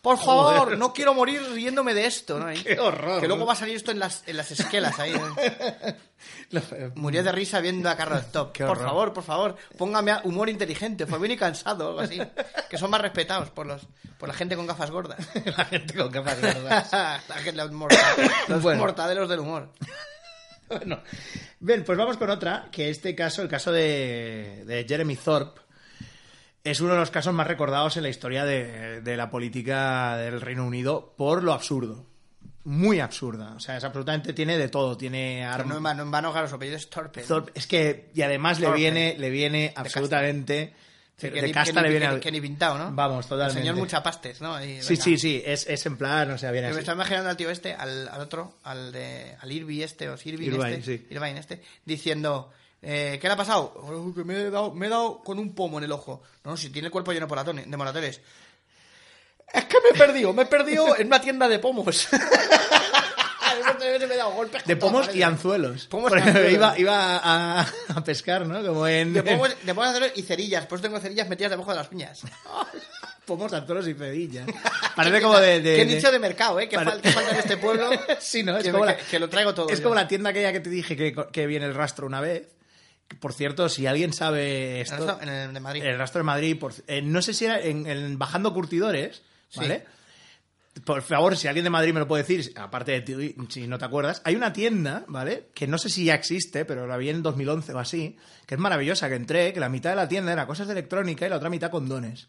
[0.07, 0.79] Por favor, Joder.
[0.79, 2.47] no quiero morir riéndome de esto, ¿no?
[2.63, 3.21] ¡Qué horror!
[3.21, 5.13] Que luego va a salir esto en las, en las esquelas ahí.
[6.53, 6.63] ¿no?
[6.95, 8.57] Murió de risa viendo a Carrot Top.
[8.57, 12.21] Por favor, por favor, póngame a humor inteligente, fue bien y cansado, o algo así.
[12.71, 13.83] Que son más respetados por los
[14.19, 15.19] por la gente con gafas gordas.
[15.45, 16.93] La gente con gafas gordas.
[16.93, 18.15] la gente, los, morta-
[18.47, 18.79] los Bueno.
[18.81, 19.73] mortadelos del humor.
[20.69, 21.03] bueno,
[21.61, 25.61] bien, pues vamos con otra, que este caso, el caso de, de Jeremy Thorpe,
[26.71, 30.41] es uno de los casos más recordados en la historia de, de la política del
[30.41, 32.05] Reino Unido por lo absurdo.
[32.65, 33.53] Muy absurda.
[33.57, 34.97] O sea, es absolutamente tiene de todo.
[34.97, 35.67] Tiene Pero armas.
[35.69, 37.21] no en vano, en vano, claro, su apellido es Torpe.
[37.21, 37.27] ¿no?
[37.27, 38.81] Thorpe- es que, y además le Thorpe.
[38.81, 40.75] viene, le viene absolutamente.
[41.19, 42.93] Sí, de casta le viene que ni- pintado, ¿no?
[42.93, 43.61] Vamos, totalmente.
[43.61, 44.55] El señor Muchapastes, ¿no?
[44.55, 46.81] Ahí, Sí, sí, sí, es, es en plan, o sea, viene me así.
[46.81, 50.49] estaba imaginando al tío este, al, al otro, al de al Irby este, o Irving
[50.49, 51.07] Irvine, este, sí.
[51.09, 52.53] Irvine este, diciendo,
[52.89, 53.73] eh, ¿qué le ha pasado?
[53.77, 56.23] "Oh, que me he, dado, me he dado con un pomo en el ojo.
[56.45, 58.21] No, no, si tiene el cuerpo lleno de moratones-.
[59.53, 62.09] Es que me he perdido, me he perdido en una tienda de pomos.
[63.79, 65.87] Se me he dado golpes De pomos y anzuelos.
[65.87, 66.53] Pomos Porque anzuelos.
[66.53, 67.61] Iba, iba a,
[67.95, 68.65] a pescar, ¿no?
[68.65, 69.13] Como en...
[69.13, 70.67] De pomos, de pomos anzuelos y cerillas.
[70.67, 72.23] Por eso tengo cerillas metidas debajo de las piñas.
[73.25, 74.47] pomos, anzuelos y cedillas.
[74.97, 75.61] Parece como de...
[75.61, 76.69] de- Qué nicho de mercado, ¿eh?
[76.69, 77.91] Que, Pare- fal- que falta en este pueblo.
[78.21, 78.57] Sí, ¿no?
[78.57, 79.69] Es que, como que- lo traigo todo.
[79.69, 79.85] Es yo.
[79.85, 82.49] como la tienda aquella que te dije que, que viene el rastro una vez.
[83.21, 84.97] Por cierto, si alguien sabe esto...
[84.99, 85.85] esto- En el de Madrid.
[85.85, 89.23] El rastro de Madrid, por- eh, no sé si era en, en bajando curtidores,
[89.55, 89.85] ¿vale?
[90.85, 93.79] Por favor, si alguien de Madrid me lo puede decir, aparte de ti, si no
[93.79, 95.49] te acuerdas, hay una tienda, ¿vale?
[95.55, 98.61] Que no sé si ya existe, pero la vi en 2011 o así, que es
[98.61, 101.37] maravillosa, que entré, que la mitad de la tienda era cosas de electrónica y la
[101.37, 102.29] otra mitad condones.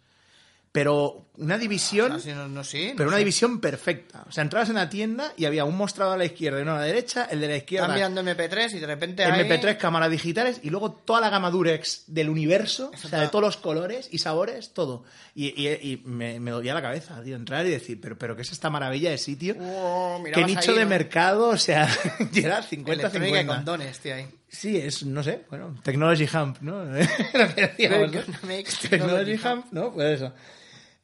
[0.72, 2.12] Pero una división...
[2.12, 3.20] Ah, sí, no, no, sí, Pero no una sé.
[3.20, 4.26] división perfecta.
[4.28, 6.74] O sea, entrabas en la tienda y había un mostrador a la izquierda y uno
[6.76, 9.42] a la derecha, el de la izquierda Están mirando MP3 y de repente hay...
[9.48, 13.44] MP3, cámaras digitales y luego toda la gama Durex del universo, o sea, de todos
[13.44, 15.04] los colores y sabores, todo.
[15.34, 18.42] Y, y- y me, me dolía la cabeza, tío, entrar y decir, pero, pero ¿qué
[18.44, 19.56] es esta maravilla de sitio?
[19.60, 20.90] Oh, ¿Qué nicho ahí, de ¿no?
[20.90, 21.48] mercado?
[21.50, 21.88] O sea,
[22.34, 23.46] y era Electrónica y 50-50.
[23.48, 24.28] condones, tío, ahí.
[24.50, 26.84] Sí, es, no sé, bueno, Technology Hump, ¿no?
[27.78, 29.94] Technology Hump, ¿no?
[29.94, 30.34] Pues eso.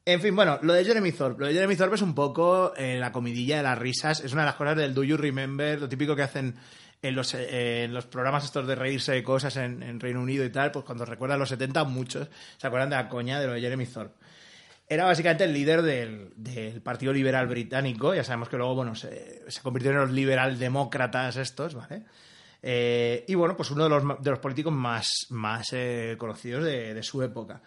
[0.06, 1.42] En fin, bueno, lo de Jeremy Thorpe.
[1.42, 4.20] Lo de Jeremy Thorpe es un poco eh, la comidilla de las risas.
[4.20, 6.56] Es una de las cosas del Do You Remember, lo típico que hacen
[7.02, 10.44] en los, eh, en los programas estos de reírse de cosas en, en Reino Unido
[10.44, 13.54] y tal, pues cuando recuerdan los 70, muchos se acuerdan de la coña de lo
[13.54, 14.16] de Jeremy Thorpe.
[14.88, 18.14] Era básicamente el líder del, del Partido Liberal Británico.
[18.14, 22.04] Ya sabemos que luego, bueno, se, se convirtieron en los liberal demócratas estos, ¿vale?
[22.66, 27.04] Eh, y bueno, pues uno de los, de los políticos más, más eh, conocidos de,
[27.04, 27.62] su época.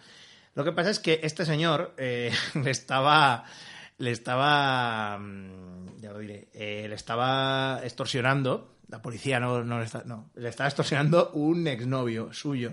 [0.54, 3.44] Lo que pasa es que este señor eh, le estaba.
[3.98, 5.18] Le estaba.
[5.18, 6.48] mm, Ya lo diré.
[6.54, 8.76] le estaba extorsionando.
[8.88, 10.30] La policía no, no, le está- no.
[10.34, 12.72] Le estaba extorsionando un exnovio suyo.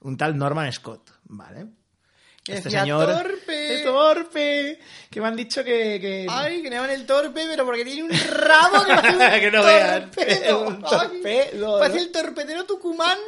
[0.00, 1.12] Un tal Norman Scott.
[1.24, 1.66] ¿Vale?
[2.46, 3.06] Este decía, señor.
[3.06, 3.74] "Torpe".
[3.74, 4.80] ¡Es torpe!
[5.10, 5.98] Que me han dicho que.
[6.00, 6.26] que...
[6.28, 9.50] Ay, que le llaman el torpe, pero porque tiene un rabo que parece un Que
[9.50, 10.10] no vean.
[10.66, 13.18] Un torpedo, Parece el torpedero Tucumán.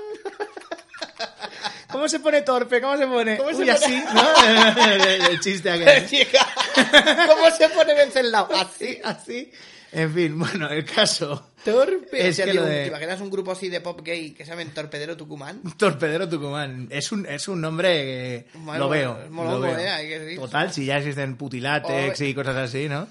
[1.90, 2.80] ¿Cómo se pone torpe?
[2.80, 3.36] ¿Cómo se pone?
[3.36, 3.70] ¿Cómo se Uy, pone?
[3.72, 4.84] así, ¿no?
[4.84, 6.08] el, el chiste aquel.
[7.28, 8.48] ¿Cómo se pone Venceslao?
[8.52, 9.52] Así, así.
[9.92, 11.50] En fin, bueno, el caso.
[11.64, 12.28] Torpe.
[12.28, 14.50] Es O sea, que de- ¿Te imaginas un grupo así de pop gay que se
[14.50, 15.62] llamen Torpedero Tucumán?
[15.78, 16.88] Torpedero Tucumán.
[16.90, 18.46] Es un, es un nombre que
[18.78, 19.18] lo veo.
[19.24, 19.78] es molongo, lo veo.
[19.78, 19.88] ¿eh?
[19.88, 20.38] Hay que decir.
[20.38, 22.24] Total, si ya existen putilátex Oh.
[22.24, 23.08] y cosas así, ¿no?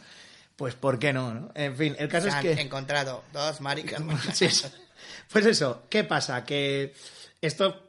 [0.55, 1.33] Pues ¿por qué no?
[1.33, 1.51] no?
[1.55, 2.61] En fin, el caso Se han es que...
[2.61, 4.01] encontrado dos maricas.
[4.33, 4.47] Sí.
[5.31, 6.45] Pues eso, ¿qué pasa?
[6.45, 6.93] Que
[7.41, 7.81] esto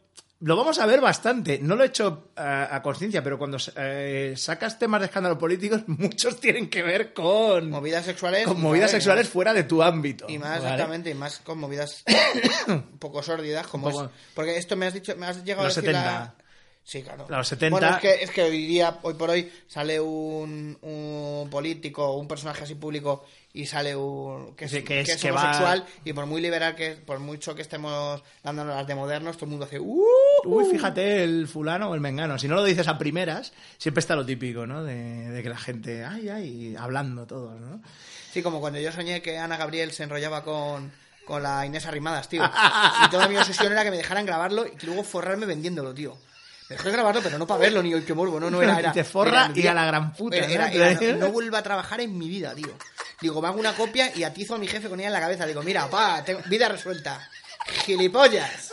[0.46, 1.58] lo vamos a ver bastante.
[1.62, 5.82] No lo he hecho a, a conciencia, pero cuando eh, sacas temas de escándalo políticos,
[5.86, 8.46] muchos tienen que ver con, Movidas sexuales.
[8.46, 10.26] con movidas sexuales fuera de tu ámbito.
[10.28, 10.64] Y más, ¿vale?
[10.64, 12.04] exactamente, y más con movidas
[12.68, 15.84] un poco sórdidas, como es- Porque esto me has dicho, me has llegado a decir
[15.84, 16.04] 70.
[16.04, 16.34] la-
[16.86, 17.24] Sí, claro.
[17.30, 17.70] Los 70.
[17.78, 22.28] Bueno, es que, es que hoy día, hoy por hoy, sale un, un político, un
[22.28, 24.54] personaje así público, y sale un...
[24.54, 26.90] que es, Sí, que es- que es que va- homosexual, y por muy liberal que
[26.96, 29.80] por mucho que estemos dándonos las de modernos, todo el mundo hace...
[29.80, 30.04] ¡Uh!
[30.44, 32.38] Uy, fíjate el fulano o el mengano.
[32.38, 34.84] Si no lo dices a primeras, siempre está lo típico, ¿no?
[34.84, 37.80] De, de que la gente, ay, ay, hablando todos, ¿no?
[38.30, 40.92] Sí, como cuando yo soñé que Ana Gabriel se enrollaba con,
[41.24, 42.42] con la Inés Arrimadas, tío.
[43.06, 46.18] Y toda mi obsesión era que me dejaran grabarlo y luego forrarme vendiéndolo, tío.
[46.68, 48.78] Dejé grabarlo, pero no para verlo, ni el que morbo, no, no era.
[48.78, 50.72] era Te forra era- y a la gran puta, Era, ¿no?
[50.74, 52.76] era- era, no, no vuelva a trabajar en mi vida, tío.
[53.20, 55.46] Digo, me hago una copia y atizo a mi jefe con ella en la cabeza.
[55.46, 57.28] Digo, mira, pa, tengo vida resuelta.
[57.84, 58.70] ¡Gilipollas!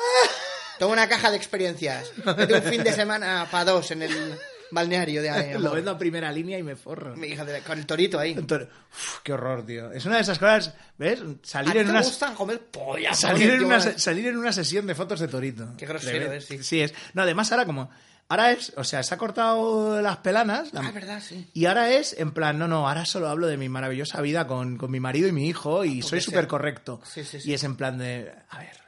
[0.78, 2.12] Tengo una caja de experiencias.
[2.38, 4.40] Vete un fin de semana para dos en el
[4.72, 5.30] balneario de
[5.60, 7.16] lo vendo a primera línea y me forro.
[7.16, 8.32] Mi hija de- con el torito ahí.
[8.32, 9.92] Entonces, uf, qué horror, tío.
[9.92, 11.22] Es una de esas cosas, ¿ves?
[11.22, 13.20] ¿A Salir en te una gusta comer pollas?
[13.20, 15.70] salir en una salir en una sesión de fotos de Torito.
[15.78, 16.64] Qué grosero, eh, sí.
[16.64, 16.94] Sí es.
[17.14, 17.90] No, además ahora como
[18.30, 20.74] ahora es, o sea, se ha cortado las pelanas.
[20.74, 21.50] la- Ah, es verdad, sí.
[21.54, 24.78] Y ahora es en plan, no, no, ahora solo hablo de mi maravillosa vida con,
[24.78, 27.02] con mi marido y mi hijo y soy sea- súper correcto.
[27.04, 27.50] Sí, sí, sí.
[27.50, 28.81] Y es en plan de, a ver,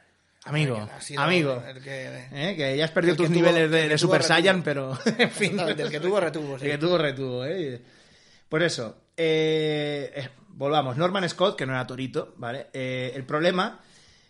[0.44, 2.54] amigo, amigo, el que- ¿eh?
[2.56, 4.34] que ya has perdido tus tuvo- niveles el de, Super retuvo.
[4.34, 5.56] Saiyan, pero en fin.
[5.90, 6.66] Que tuvo retuvo, sí.
[6.66, 7.80] El que tuvo retuvo, ¿eh?
[8.48, 10.96] Pues eso, eh, eh, volvamos.
[10.96, 12.68] Norman Scott, que no era Torito, ¿vale?
[12.72, 13.80] El problema,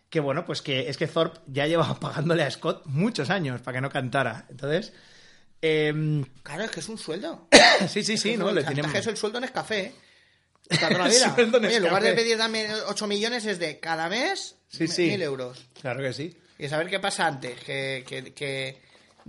[0.09, 3.77] que bueno, pues que es que Thorpe ya llevaba pagándole a Scott muchos años para
[3.79, 4.46] que no cantara.
[4.48, 4.92] Entonces,
[5.61, 7.48] em, Claro, es que es un sueldo.
[7.88, 8.50] sí, sí, sí, ¿no?
[8.53, 9.81] Le chantaje es el sueldo en café.
[9.81, 9.94] ¿eh?
[10.70, 11.35] Está toda la vida.
[11.35, 14.88] sueldo en Oye, en lugar de pedir dame 8 millones es de cada mes Sí,
[14.88, 15.08] sí.
[15.10, 15.64] mil euros.
[15.80, 16.37] Claro que sí.
[16.58, 18.80] Y saber qué pasa antes, que, que, que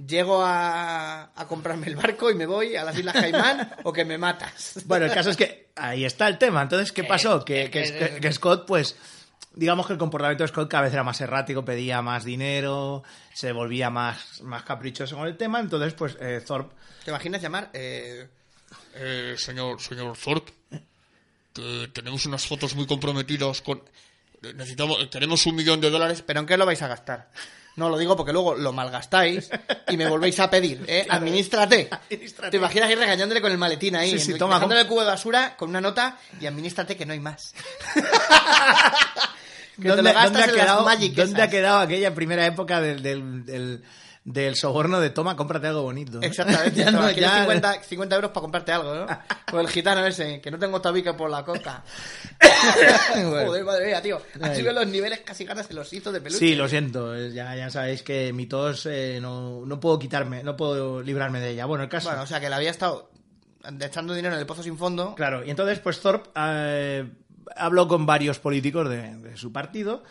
[0.08, 4.06] llego a, a comprarme el barco y me voy a las Islas Caimán o que
[4.06, 4.82] me matas.
[4.86, 6.62] Bueno, el caso es que ahí está el tema.
[6.62, 7.44] Entonces, ¿qué pasó?
[7.44, 8.96] Que, que- que- que Scott, pues,
[9.54, 13.04] digamos que el comportamiento de Scott cada vez era más errático, pedía más dinero,
[13.34, 15.60] se volvía más, más caprichoso con el tema.
[15.60, 17.70] Entonces, pues, eh, Thorpe ¿Te imaginas llamar?
[17.74, 18.28] Eh,
[18.96, 20.52] Eh, señor, señor Thorpe.
[21.54, 23.82] que tenemos unas fotos muy comprometidas con...
[24.54, 27.30] Necesitamos, tenemos un millón de dólares, pero ¿en qué lo vais a gastar?
[27.76, 29.50] No, lo digo porque luego lo malgastáis
[29.90, 31.06] y me volvéis a pedir, ¿eh?
[31.10, 31.90] Administrate.
[31.92, 32.52] Administrate.
[32.52, 34.12] ¿Te imaginas ir regañándole con el maletín ahí?
[34.12, 37.06] Sí, sí, en- toma, dejándole el cubo de basura con una nota y administrate que
[37.06, 37.54] no hay más.
[39.82, 43.46] que te lo gastas en las Magic dónde ha quedado aquella primera época del, del,
[43.46, 43.84] del,
[44.26, 46.20] del soborno de toma, cómprate algo bonito?
[46.20, 46.24] ¿no?
[46.26, 46.80] Exactamente.
[46.84, 49.06] Ya no, Toma, ¿quieres ya- 50, 50 euros para comprarte algo, ¿no?
[49.52, 51.84] Con el gitano ese, que no tengo tabique por la coca.
[53.16, 53.48] Bueno.
[53.48, 54.22] Joder, madre mía, tío.
[54.42, 54.56] Ay.
[54.56, 56.40] subido los niveles casi ganas de los hitos de peluche.
[56.40, 60.44] Sí, lo siento, eh, ya, ya sabéis que mi tos eh, no, no puedo quitarme,
[60.44, 61.66] no puedo librarme de ella.
[61.66, 62.10] Bueno, el caso...
[62.10, 63.12] Bueno, o sea, que le había estado
[63.80, 65.16] echando dinero en el pozo sin fondo.
[65.16, 67.06] Claro, y entonces pues Thorpe eh,
[67.56, 70.04] habló con varios políticos de, de su partido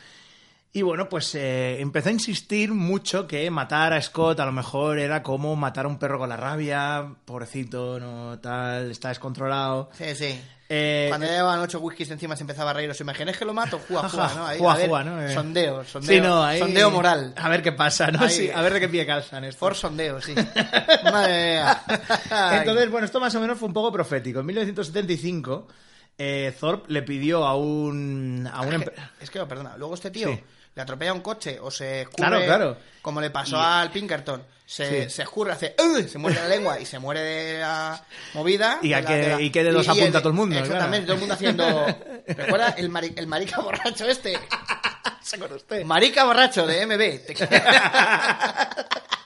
[0.77, 4.99] y bueno, pues eh, empezó a insistir mucho que matar a Scott a lo mejor
[4.99, 9.89] era como matar a un perro con la rabia, pobrecito, no tal, está descontrolado.
[9.97, 10.39] Sí, sí.
[10.69, 12.91] Eh, Cuando ya llevaban ocho whiskies encima se empezaba a reír.
[12.91, 13.79] ¿Os imagináis que lo mato?
[13.97, 14.47] Ajá, juega, ¿no?
[14.47, 15.23] Ahí, juega, a ver, juega, ¿no?
[15.23, 15.33] Eh.
[15.35, 16.11] Sondeo, sondeo.
[16.11, 17.35] sí, no, ahí- Sondeo moral.
[17.37, 18.21] A ver qué pasa, ¿no?
[18.25, 18.31] Ahí.
[18.31, 19.59] Sí, a ver de qué pie calzan esto.
[19.61, 20.35] For sondeo, sí.
[21.05, 21.83] Madre mía.
[22.59, 24.41] Entonces, bueno, esto más o menos fue un poco profético.
[24.41, 25.69] En 1975,
[26.17, 28.49] eh, Thorpe le pidió a un...
[28.53, 30.41] A un Es que- Es que, perdona, luego este tío Sí.
[30.75, 32.77] Le atropella un coche o se escurre, Claro, claro.
[33.03, 34.43] como le pasó Y- al Pinkerton.
[34.67, 35.11] Se, Sí.
[35.11, 38.79] se escurre, hace, "Ugh", se muerde la lengua y se muere de la movida.
[38.81, 41.05] Y de la- que- de la- y que dedos apunta el- todo el mundo, Exactamente,
[41.07, 41.07] claro.
[41.07, 41.87] todo el mundo haciendo...
[42.27, 44.39] ¿Recuerda el, mari- el marica borracho este?
[45.23, 45.85] ¿Se acuerda usted?
[45.85, 47.25] Marica borracho de MB.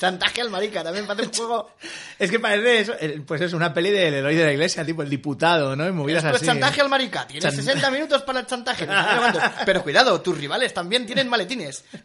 [0.00, 1.76] Chantaje al marica, también para hacer un juego.
[2.18, 2.94] Es que parece eso,
[3.26, 5.86] pues es una peli del héroe de la iglesia, tipo el diputado, ¿no?
[5.86, 6.46] Y movidas así.
[6.46, 7.26] chantaje al marica.
[7.26, 8.86] Tienes Chan- 60 minutos para el chantaje.
[9.66, 11.84] Pero cuidado, tus rivales también tienen maletines.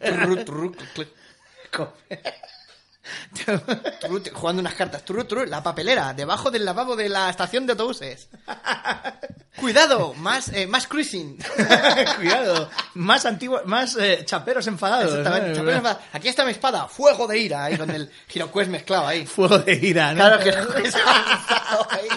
[4.32, 5.04] jugando unas cartas.
[5.04, 8.28] Turru, turru, la papelera, debajo del lavabo de la estación de autobuses.
[9.56, 11.38] Cuidado, más, eh, más cruising.
[12.16, 15.12] Cuidado, más antiguo, más eh, chaperos enfadados.
[15.12, 15.18] ¿no?
[15.18, 15.58] Exactamente.
[15.58, 19.26] Chaperos, Aquí está mi espada, fuego de ira, ahí con el giroquest mezclado ahí.
[19.36, 20.16] Fuego de ira, ¿no?
[20.16, 22.08] Claro, giroquest avanzado ahí.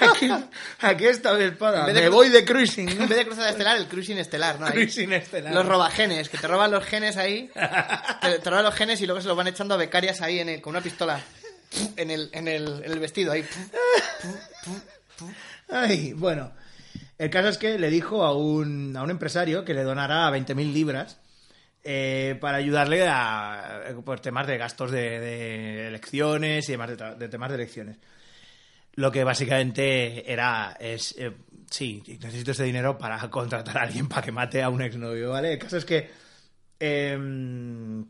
[0.00, 0.30] Aquí,
[0.80, 1.86] aquí está mi espada.
[1.86, 2.88] Me voy de cruising.
[2.88, 4.66] En vez de cruzada estelar, el cruising estelar, ¿no?
[4.66, 4.72] Ahí.
[4.72, 5.52] Cruising estelar.
[5.54, 7.50] Los robagenes, que te roban los genes ahí.
[8.20, 10.48] Te, te roban los genes y luego se los van echando a becarias ahí en
[10.48, 11.20] el- con una pistola.
[11.96, 13.44] En el, en el, en el vestido ahí.
[15.70, 16.52] Ay, bueno.
[17.18, 20.72] El caso es que le dijo a un, a un empresario que le donara 20.000
[20.72, 21.18] libras
[21.84, 27.50] eh, para ayudarle a por temas de gastos de, de elecciones y demás de temas
[27.50, 27.96] de elecciones.
[28.96, 31.32] Lo que básicamente era, es, eh,
[31.70, 35.54] sí, necesito ese dinero para contratar a alguien para que mate a un exnovio, ¿vale?
[35.54, 36.10] El caso es que
[36.78, 38.06] em,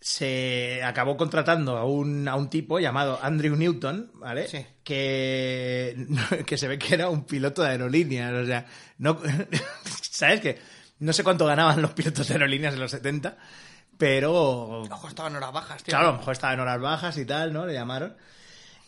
[0.00, 4.48] se acabó contratando a un, a un tipo llamado Andrew Newton, ¿vale?
[4.48, 4.66] Sí.
[4.82, 6.06] Que,
[6.46, 8.66] que se ve que era un piloto de aerolíneas, o sea,
[8.98, 9.20] no,
[10.10, 10.58] ¿sabes qué?
[10.98, 13.36] No sé cuánto ganaban los pilotos de aerolíneas en los 70,
[13.96, 15.92] pero Ojo, estaban horas bajas, tío.
[15.92, 17.66] Claro, a lo mejor estaba en horas bajas y tal, ¿no?
[17.66, 18.16] Le llamaron.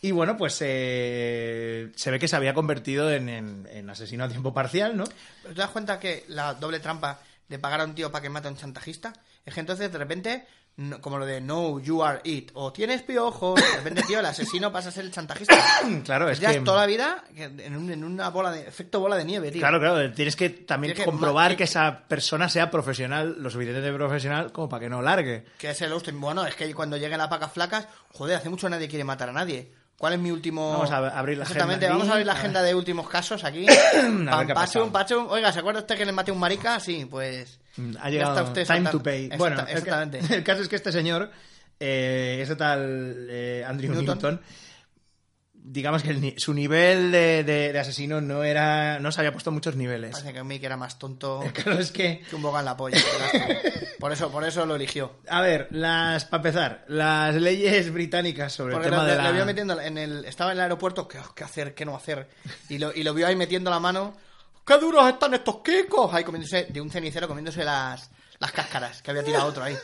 [0.07, 4.29] Y bueno, pues eh, se ve que se había convertido en, en- en asesino a
[4.29, 5.03] tiempo parcial, ¿no?
[5.41, 8.29] ¿Pero ¿Te das cuenta que la doble trampa de pagar a un tío para que
[8.29, 9.13] mate a un chantajista?
[9.45, 10.45] Es que entonces de repente,
[10.77, 14.25] no- como lo de no, you are it, o tienes piojos, de repente, tío, el
[14.25, 15.55] asesino pasa a ser el chantajista.
[16.03, 16.59] Claro, es ya que...
[16.61, 19.61] toda la vida en, un- en una bola de efecto bola de nieve, tío.
[19.61, 24.51] Claro, claro, tienes que también Tienes comprobar que esa persona sea profesional, lo suficientemente profesional
[24.51, 25.45] como para que no largue.
[25.57, 26.19] Que es el Austin.
[26.21, 29.33] Bueno, es que cuando lleguen las vacas flacas, joder, hace mucho nadie quiere matar a
[29.33, 29.71] nadie.
[29.97, 30.71] ¿Cuál es mi último...?
[30.73, 33.65] Vamos a abrir la Exactamente, agenda vamos a abrir la agenda de últimos casos aquí.
[34.29, 35.27] Pam, pachum, pachum.
[35.29, 36.79] Oiga, ¿se acuerda usted que le maté un marica?
[36.79, 37.59] Sí, pues...
[37.77, 39.25] Mm, Ha llegado usted time to pay.
[39.25, 40.19] Exacta- bueno, el, exactamente.
[40.19, 41.31] ca- el caso es que este señor,
[41.79, 44.05] eh, ese tal eh, Andrew Newton.
[44.15, 44.41] Newton,
[45.67, 49.51] digamos que el su nivel de, de- de asesino no era no se había puesto
[49.51, 50.11] muchos niveles.
[50.11, 52.97] Parece que que era más tonto Claro, es que que un boga en la polla.
[53.99, 55.13] Por eso, por eso lo eligió.
[55.27, 59.23] A ver, las para empezar, las leyes británicas sobre Porque el tema le, de le
[59.23, 59.31] la...
[59.31, 60.25] vio metiendo en el...
[60.25, 62.29] Estaba en el aeropuerto, ¿qué, qué hacer, qué no hacer?
[62.69, 64.15] Y lo, y lo vio ahí metiendo la mano.
[64.65, 66.13] ¡Qué duros están estos quicos!
[66.13, 69.75] Ahí comiéndose, de un cenicero comiéndose las, las cáscaras que había tirado otro ahí.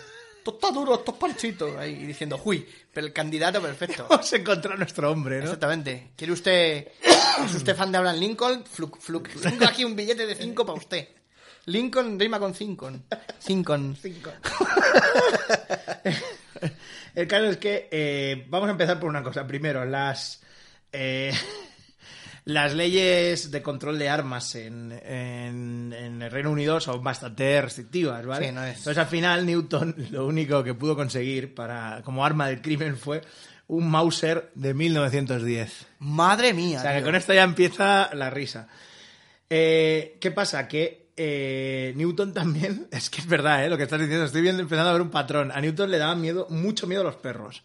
[0.41, 1.77] Esto está duro, estos panchitos.
[1.77, 2.67] Ahí diciendo, ¡uy!
[2.91, 4.07] Pero el candidato perfecto.
[4.09, 5.43] Vamos a encontrar a nuestro hombre, ¿no?
[5.43, 6.13] Exactamente.
[6.15, 6.87] ¿Quiere usted...
[7.45, 8.65] ¿Es usted fan de Abraham Lincoln?
[8.65, 9.29] Fluc, fluc.
[9.39, 11.09] Tengo aquí un billete de 5 para usted.
[11.65, 13.05] Lincoln rima con Cincon.
[13.39, 13.95] Cincon.
[17.13, 19.45] El caso es que eh, vamos a empezar por una cosa.
[19.45, 20.41] Primero, las
[20.91, 21.31] eh,
[22.45, 28.25] las leyes de control de armas en, en- en el Reino Unido son bastante restrictivas,
[28.25, 28.47] ¿vale?
[28.47, 32.47] Sí, no es- Entonces al final Newton lo único que pudo conseguir para como arma
[32.47, 33.21] del crimen fue
[33.67, 35.85] un Mauser de 1910.
[35.99, 36.79] Madre mía.
[36.79, 38.67] O sea, que con esto ya empieza la risa.
[39.49, 40.67] Eh, ¿Qué pasa?
[40.67, 43.69] Que eh, Newton también, es que es verdad, ¿eh?
[43.69, 45.51] lo que estás diciendo, estoy viendo, empezando a ver un patrón.
[45.51, 47.63] A Newton le daban miedo, mucho miedo a los perros.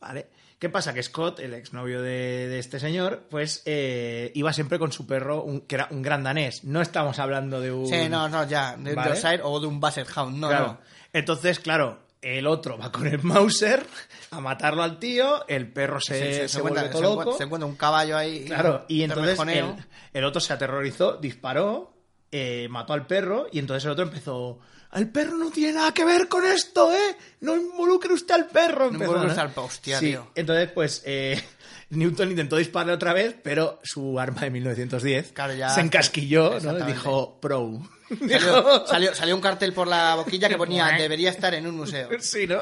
[0.00, 0.26] ¿Vale?
[0.64, 0.94] ¿Qué pasa?
[0.94, 5.42] Que Scott, el exnovio de, de este señor, pues eh, iba siempre con su perro,
[5.42, 6.64] un- que era un gran danés.
[6.64, 7.86] No estamos hablando de un.
[7.86, 8.74] Sí, no, no, ya.
[8.78, 9.10] De un Vale.
[9.10, 10.38] Yorkshire o de un Basset Hound.
[10.38, 10.66] No, Claro.
[10.68, 10.78] no.
[11.12, 13.84] Entonces, claro, el otro va con el Mauser
[14.30, 17.36] a matarlo al tío, el perro se, Se, se encuentra, todo se encuentra- loco.
[17.36, 18.46] se encuentra un caballo ahí.
[18.46, 19.74] Claro, y entonces el,
[20.14, 21.92] el otro se aterrorizó, disparó,
[22.32, 24.60] eh, mató al perro y entonces el otro empezó...
[24.94, 27.16] El perro no tiene nada que ver con esto, ¿eh?
[27.40, 28.84] No involucre usted al perro.
[28.86, 29.28] empezó, involucre ¿no?
[29.32, 30.30] usted al perro, hostia, Sí, tío.
[30.34, 31.42] Entonces, pues, eh,
[31.90, 36.78] Newton intentó dispararle otra vez, pero su arma de 1910 Claro, ya- se encasquilló, ¿no?
[36.78, 37.80] Y dijo, pro.
[38.28, 42.08] Salió, salió, salió un cartel por la boquilla que ponía debería estar en un museo.
[42.20, 42.60] Sí, ¿no?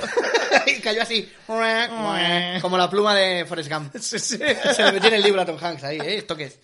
[0.66, 1.30] y cayó así.
[1.46, 3.94] Como la pluma de Forrest Gump.
[3.98, 4.38] sí, sí.
[4.74, 6.16] Se le metió en el libro a Tom Hanks ahí, ¿eh?
[6.18, 6.58] ¿Esto qué es?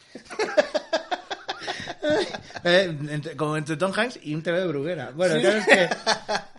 [2.64, 5.10] Eh, entre- como entre Tom Hanks y un TV de Bruguera.
[5.14, 5.88] Bueno, el caso es que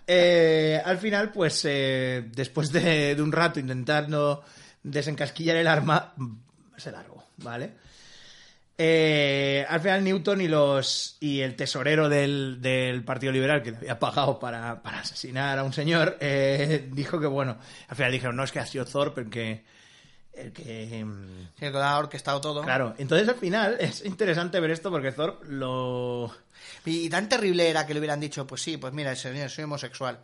[0.06, 4.42] eh, al final, pues eh, después de, de un rato intentando
[4.82, 6.14] desencasquillar el arma,
[6.76, 7.70] se largó, ¿vale?
[8.82, 13.76] Eh, al final Newton y los y el tesorero del, del Partido Liberal que le
[13.76, 18.36] había pagado para, para asesinar a un señor eh, dijo que bueno al final dijeron
[18.36, 19.64] no es que ha sido Thorpe que
[20.34, 22.62] el que mm, Sí, que ha orquestado todo.
[22.62, 26.34] Claro, entonces al final es interesante ver esto porque Thor lo...
[26.84, 30.18] Y, tan terrible era que le hubieran dicho, pues sí, pues mira, señor, soy homosexual.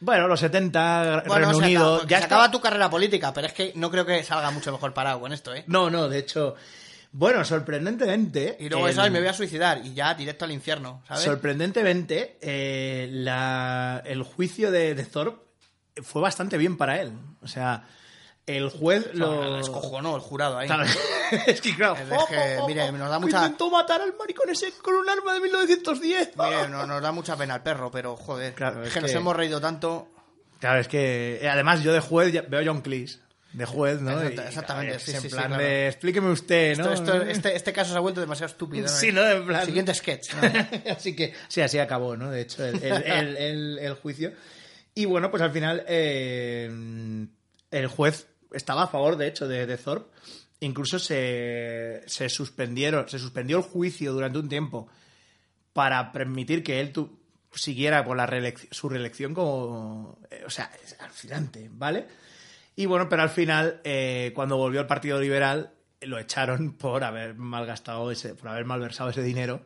[0.00, 1.94] Bueno, los 70, Bueno, Reino Unido...
[1.96, 4.70] acaba, ya se acaba tu carrera política, pero es que no creo que salga mucho
[4.70, 5.64] mejor parado con esto, ¿eh?
[5.66, 6.54] No, no, de hecho...
[7.10, 8.56] Bueno, sorprendentemente...
[8.60, 11.24] Y luego el- eso, ay, me voy a suicidar y ya directo al infierno, ¿sabes?
[11.24, 15.42] Sorprendentemente, eh, la- el juicio de, de Thorpe
[16.02, 17.12] fue bastante bien para él.
[17.42, 17.84] O sea,
[18.48, 19.42] el juez lo...
[19.44, 20.66] Lo descojonó el jurado ahí.
[20.66, 20.84] Claro,
[21.46, 21.96] es que claro...
[21.96, 25.40] Es que, mire, nos da mucha- Intentó matar al maricón ese con un arma de
[25.40, 26.30] 1910.
[26.36, 29.10] Mire, no, nos da mucha pena el perro, pero joder, Claro, es, es que, nos
[29.10, 30.08] que- hemos reído tanto.
[30.60, 33.20] Claro, es que eh, además yo de juez ya- veo a John Cleese.
[33.52, 34.10] De juez, ¿no?
[34.20, 35.62] Exacta- Y, exactamente, claro, sí, en sí, sí, plan claro.
[35.62, 36.92] de, explíqueme usted, ¿no?
[36.92, 38.82] Esto- esto- este, este caso se ha vuelto demasiado estúpido.
[38.84, 38.88] ¿no?
[38.92, 39.26] Sí, ¿no?
[39.26, 40.34] En plan- Siguiente sketch.
[40.34, 40.92] ¿no?
[40.92, 42.30] así que, sí, así acabó, ¿no?
[42.30, 44.32] De hecho, el, el- el- el- el juicio.
[44.94, 46.68] Y bueno, pues al final eh,
[47.70, 50.10] el juez estaba a favor, de hecho, de, de Thorpe.
[50.60, 54.88] Incluso se, se suspendieron, se suspendió el juicio durante un tiempo
[55.72, 57.18] para permitir que él tu-
[57.54, 60.18] siguiera con la reelec- su reelección como...
[60.30, 62.06] eh, o sea, es alucinante, ¿vale?
[62.76, 67.34] Y bueno, pero al final, eh, cuando volvió al Partido Liberal, lo echaron por haber
[67.34, 69.62] malgastado ese, por haber malversado ese dinero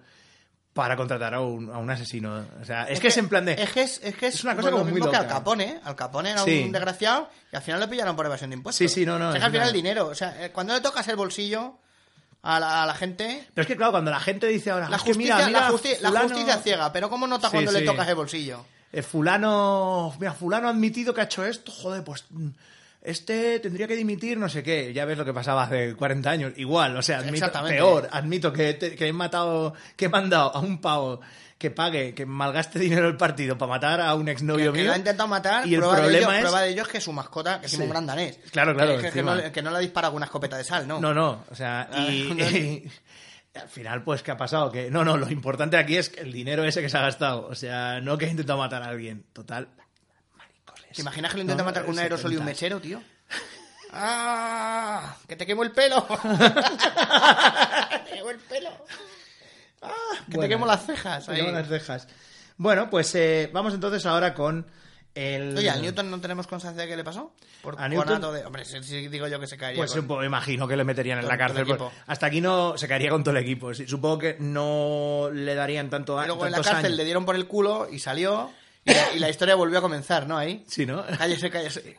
[0.72, 2.44] para contratar a un, a un asesino.
[2.60, 3.52] O sea, es, que, es en plan de...
[3.54, 5.28] Es que es, es, que es, una cosa lo como muy mismo que loca.
[5.28, 5.64] Al Capone.
[5.64, 5.80] ¿eh?
[5.84, 6.62] Al Capone era Sí.
[6.64, 8.78] un desgraciado y al final le pillaron por evasión de impuestos.
[8.90, 10.06] Sí, sí, no, no, O sea, que al final el dinero.
[10.06, 11.74] O sea, eh, cuando le tocas el bolsillo
[12.42, 13.46] a la, a la gente.
[13.54, 14.88] Pero es que claro, cuando la gente dice ahora...
[14.88, 17.50] La "Es que justicia, mira, mira, la, justi- la fulano- justicia ciega, pero ¿cómo nota
[17.50, 17.78] cuando sí.
[17.80, 18.64] le tocas el bolsillo?
[18.92, 22.48] eh, fulano, mira, fulano ha admitido que ha hecho esto, joder, pues mm,
[23.02, 24.92] este tendría que dimitir, no sé qué.
[24.92, 26.52] Ya ves lo que pasaba hace 40 años.
[26.56, 30.60] Igual, o sea, admito, peor, admito que, te- que he matado, que he mandado a
[30.60, 31.20] un pavo
[31.58, 34.88] que pague, que malgaste dinero el partido para matar a un Que, exnovio que mío.
[34.88, 36.40] lo ha intentado matar, y el prueba, de ello, problema es...
[36.42, 37.80] prueba de ello es que su mascota, que es Sí.
[37.82, 38.38] un gran danés.
[38.50, 40.88] Claro, claro, Que, que- que no, que no le dispara con una escopeta de sal,
[40.88, 40.98] ¿no?
[41.00, 42.84] No, no, o sea, y,
[43.54, 44.72] al final, pues, ¿qué ha pasado?
[44.72, 47.46] Que no, no, lo importante aquí es que el dinero ese que se ha gastado,
[47.46, 49.68] o sea, no que ha intentado matar a alguien, total.
[50.94, 52.50] ¿Te imaginas que lo intenta No, matar con un aerosol y un 70.
[52.50, 53.02] mechero, tío?
[53.92, 55.16] ¡Ah!
[55.28, 56.06] ¡Que te quemo el pelo!
[58.06, 58.70] ¡Te quemo el pelo!
[59.82, 59.90] ¡Ah!
[60.30, 61.26] ¡Que Bueno, te quemo las cejas!
[61.26, 61.38] te ahí.
[61.38, 62.08] quemo las cejas.
[62.56, 64.66] Bueno, pues eh, vamos entonces ahora con
[65.14, 65.56] el...
[65.58, 67.34] Oye, ¿al Newton no tenemos constancia de qué le pasó?
[67.62, 68.32] Por ¿A Newton?
[68.34, 68.44] de...
[68.46, 71.18] Hombre, si, si digo yo que se caería Pues con- me imagino que le meterían
[71.18, 71.66] en Con la cárcel.
[71.66, 73.74] pues, hasta aquí no se caería con todo el equipo.
[73.74, 76.96] Sí, Supongo que no le darían tanto a luego en la cárcel años.
[76.96, 78.50] le dieron por el culo y salió...
[78.84, 80.36] Y la, y la historia volvió a comenzar, ¿no?
[80.36, 80.64] Ahí.
[80.66, 81.04] Sí, ¿no?
[81.18, 81.96] Cállese, cállese.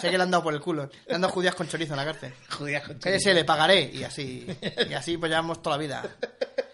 [0.00, 0.90] sé que le han dado por el culo.
[1.06, 2.34] Le han dado judías con chorizo en la cárcel.
[2.50, 3.90] Joder, con Cállese, le pagaré.
[3.92, 4.46] Y así,
[4.90, 6.16] y así pues llevamos toda la vida.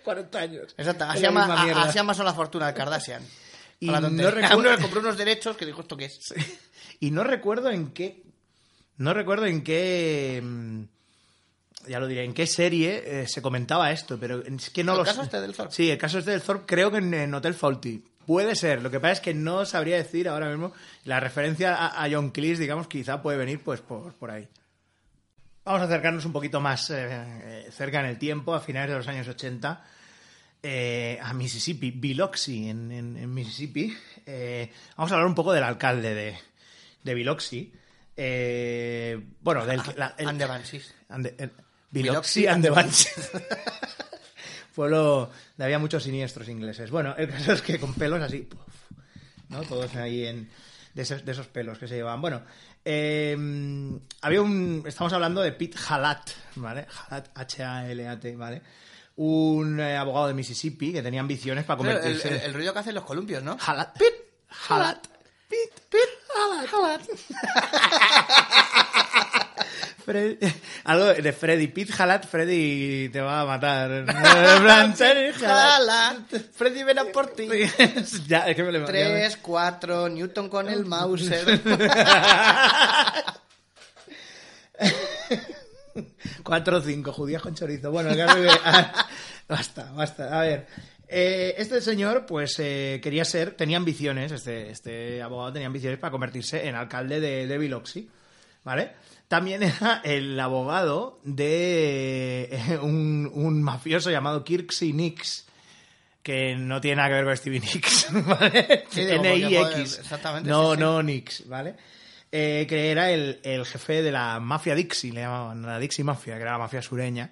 [0.04, 0.74] 40 años.
[0.76, 1.04] Exacto.
[1.04, 3.22] Así ama- a- así amasó la fortuna de Kardashian.
[3.80, 6.34] Y la no recuerdo- Uno le compró unos derechos que dijo, ¿esto qué es?
[6.98, 8.24] Y no recuerdo en qué.
[8.96, 10.40] No recuerdo en qué.
[10.42, 10.82] mm,
[11.86, 14.98] Ya lo diré, en qué serie eh, se comentaba esto, pero es que no ¿El
[14.98, 15.26] lo caso sé.
[15.26, 15.72] este del Thorpe?
[15.74, 18.02] Sí, el caso este del Thorpe, creo que en, en Hotel Faulty.
[18.28, 20.74] Puede ser, lo que pasa es que no sabría decir ahora mismo.
[21.04, 24.46] La referencia a, a John Cleese, digamos, quizá puede venir pues por, por ahí.
[25.64, 28.96] Vamos a acercarnos un poquito más eh, eh, cerca en el tiempo, a finales de
[28.98, 29.82] los años 80,
[30.62, 33.96] eh, a Mississippi, Biloxi, en, en- en Mississippi.
[34.26, 36.38] Eh, vamos a hablar un poco del alcalde de,
[37.04, 37.72] de Biloxi,
[39.40, 39.80] bueno, del...
[39.96, 40.94] la- el- And the Banshees.
[41.08, 41.52] and the- el-
[41.90, 43.30] Biloxi Biloxi and the and the Banshees.
[44.78, 46.88] Pueblo donde había muchos siniestros ingleses.
[46.92, 48.48] Bueno, el caso es que con pelos así,
[49.48, 49.62] ¿no?
[49.62, 50.48] Todos ahí en,
[50.94, 52.20] de, esos, de esos pelos que se llevaban.
[52.20, 52.42] Bueno,
[52.84, 53.36] eh,
[54.22, 54.84] había un.
[54.86, 56.86] Estamos hablando de Pete Halat, ¿vale?
[57.08, 58.62] Halat, H-A-L-A-T, ¿vale?
[59.16, 62.28] Un eh, abogado de Mississippi que tenía ambiciones para convertirse.
[62.28, 63.58] el- el ruido que hacen los columpios, ¿no?
[63.66, 63.98] Halat.
[63.98, 64.30] Pete
[64.68, 65.04] Halat.
[65.48, 67.02] Pete, Pete Halat.
[70.84, 71.68] Algo de Freddy.
[71.68, 74.04] Pete Halat, Freddy te va a matar.
[74.96, 75.32] Freddy.
[76.52, 77.48] Freddy ven a por ti.
[78.26, 81.60] ya, es que me lo 3, 4, Newton con el Mauser.
[86.42, 87.90] 4 o 5, judías con chorizo.
[87.90, 88.10] Bueno,
[88.64, 89.06] ah,
[89.48, 90.38] basta, basta.
[90.38, 90.66] A ver,
[91.08, 96.10] eh, este señor, pues eh, quería ser, tenía ambiciones, este, este abogado tenía ambiciones para
[96.10, 98.08] convertirse en alcalde de, de Biloxi,
[98.64, 98.92] ¿vale?
[99.28, 105.44] También era el abogado de eh, un, un mafioso llamado Kirksey Nix,
[106.22, 108.84] que no tiene nada que ver con Stevie Nicks, ¿vale?
[108.90, 109.98] Sí, N-I-X.
[110.00, 110.80] exactamente, No, sí, sí.
[110.80, 111.74] no Nix, ¿vale?
[112.32, 116.36] Eh, que era el, el jefe de la mafia Dixie, le llamaban, la Dixie Mafia,
[116.36, 117.30] que era la mafia sureña,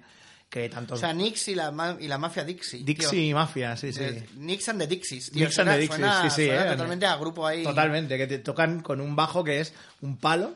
[0.49, 0.95] que tanto...
[0.95, 2.79] O sea, Nix y la, y la mafia Dixie.
[2.79, 2.85] tío.
[2.85, 4.03] Dixie Mafia, sí, sí.
[4.03, 5.31] Eh, Nix and the Dixies.
[5.31, 5.45] tío.
[5.45, 6.71] Nix and the Suena- Dixies, suena- sí, sí, suena eh.
[6.71, 7.63] totalmente a grupo ahí.
[7.63, 10.55] Totalmente, que te tocan con un bajo que es un palo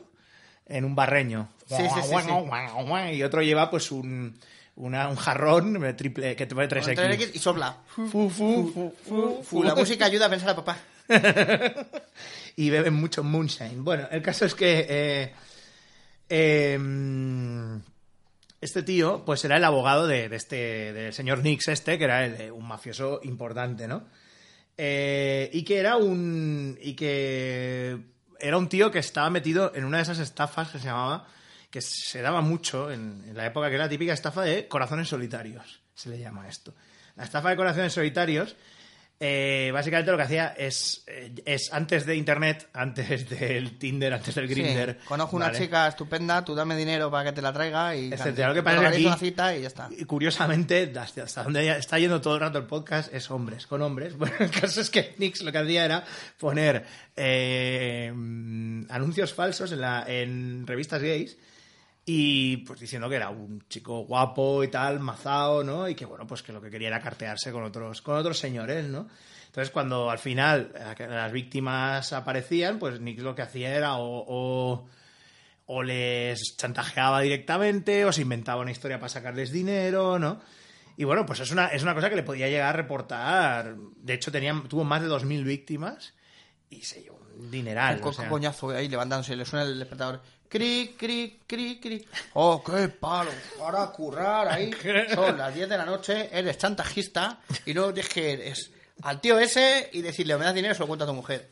[0.72, 1.50] en un barreño.
[1.68, 4.38] Sí, sí, sí, Y otro lleva pues un,
[4.76, 6.96] una- un jarrón eh, triple que te pone 3X.
[6.96, 7.78] Con 3X y sopla.
[7.88, 8.94] Fu, fu,
[9.44, 9.64] fu.
[9.64, 10.78] La música ayuda a pensar a papá.
[12.56, 13.84] y beben mucho moonshine.
[13.84, 15.34] Bueno, el caso es que eh,
[16.30, 16.80] eh,
[18.60, 22.26] este tío, pues era el abogado de, de este, del señor Nix este, que era
[22.26, 24.04] el- eh, un mafioso importante, ¿no?
[24.78, 27.98] Eh, y que era un y que
[28.42, 31.28] era un tío que estaba metido en una de esas estafas que se llamaba
[31.70, 35.08] que se daba mucho en, en la época que era la típica estafa de corazones
[35.08, 36.74] solitarios se le llama esto.
[37.16, 38.56] La estafa de corazones solitarios
[39.24, 44.34] eh, básicamente lo que hacía es, eh, es antes de internet antes del Tinder antes
[44.34, 45.60] del Grindr Sí, conozco una ¿vale?
[45.60, 48.48] chica estupenda, tú dame dinero para que te la traiga y Etcétera.
[48.48, 49.90] Lo que pasa es que aquí- cita y ya está.
[49.96, 54.14] Y curiosamente, hasta, donde está yendo todo el rato el podcast, es hombres, con hombres.
[54.18, 56.04] Bueno, el caso es que Nix lo que hacía era
[56.40, 56.84] poner
[57.16, 61.38] eh, mm, anuncios falsos en, la, en revistas gays
[62.06, 65.88] y pues diciendo que era un chico guapo y tal, mazao, ¿no?
[65.88, 68.86] Y que bueno, pues que lo que quería era cartearse con otros, con otros señores,
[68.88, 69.08] ¿no?
[69.48, 74.26] Entonces cuando al final eh, las víctimas aparecían, pues Nix lo que hacía era o-
[74.28, 74.88] o
[75.74, 80.42] o les chantajeaba directamente, o se inventaba una historia para sacarles dinero, ¿no?
[80.98, 83.76] Y bueno, pues es una, es una cosa que le podía llegar a reportar.
[83.96, 86.14] De hecho, tenían, tuvo más de 2.000 víctimas
[86.70, 88.02] y se llevó un dineral.
[88.02, 88.28] Un o sea.
[88.28, 90.22] coñazo ahí levantándose, le suena el despertador.
[90.52, 92.06] Cri, cri, cri, cri.
[92.34, 93.32] Oh, qué palo.
[93.58, 94.70] Para currar ahí.
[95.16, 98.70] Son las 10 de la noche, eres chantajista y luego tienes que ir es
[99.04, 101.48] al tío ese y decirle, me das dinero, se lo cuenta a tu mujer.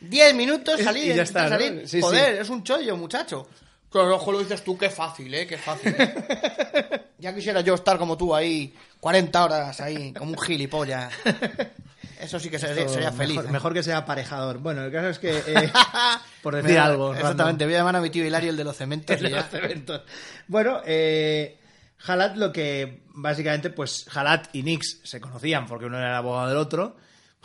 [0.00, 1.64] 10 minutos, salir, y ya intentar está, ¿no?
[1.64, 1.88] salir.
[1.88, 2.42] Sí, Joder, sí.
[2.42, 3.48] es un chollo, muchacho.
[3.90, 5.46] Claro, ojo lo dices tú, qué fácil, ¿eh?
[5.46, 5.94] Qué fácil.
[5.96, 7.04] ¿eh?
[7.18, 11.10] ya quisiera yo estar como tú ahí, 40 horas ahí, como un gilipollas.
[12.20, 13.36] Eso sí que sería, sería feliz.
[13.36, 13.52] Mejor, ¿eh?
[13.52, 14.58] mejor que sea aparejador.
[14.58, 15.72] Bueno, el caso es que, eh,
[16.42, 17.14] por decir algo.
[17.14, 17.68] Exactamente, random.
[17.68, 19.16] voy a llamar a mi tío Hilario, el de los cementos.
[19.16, 20.02] El de los eventos.
[20.48, 21.58] Bueno, eh,
[22.06, 26.48] Halat lo que básicamente, pues Halat y Nix se conocían porque uno era el abogado
[26.48, 26.96] del otro.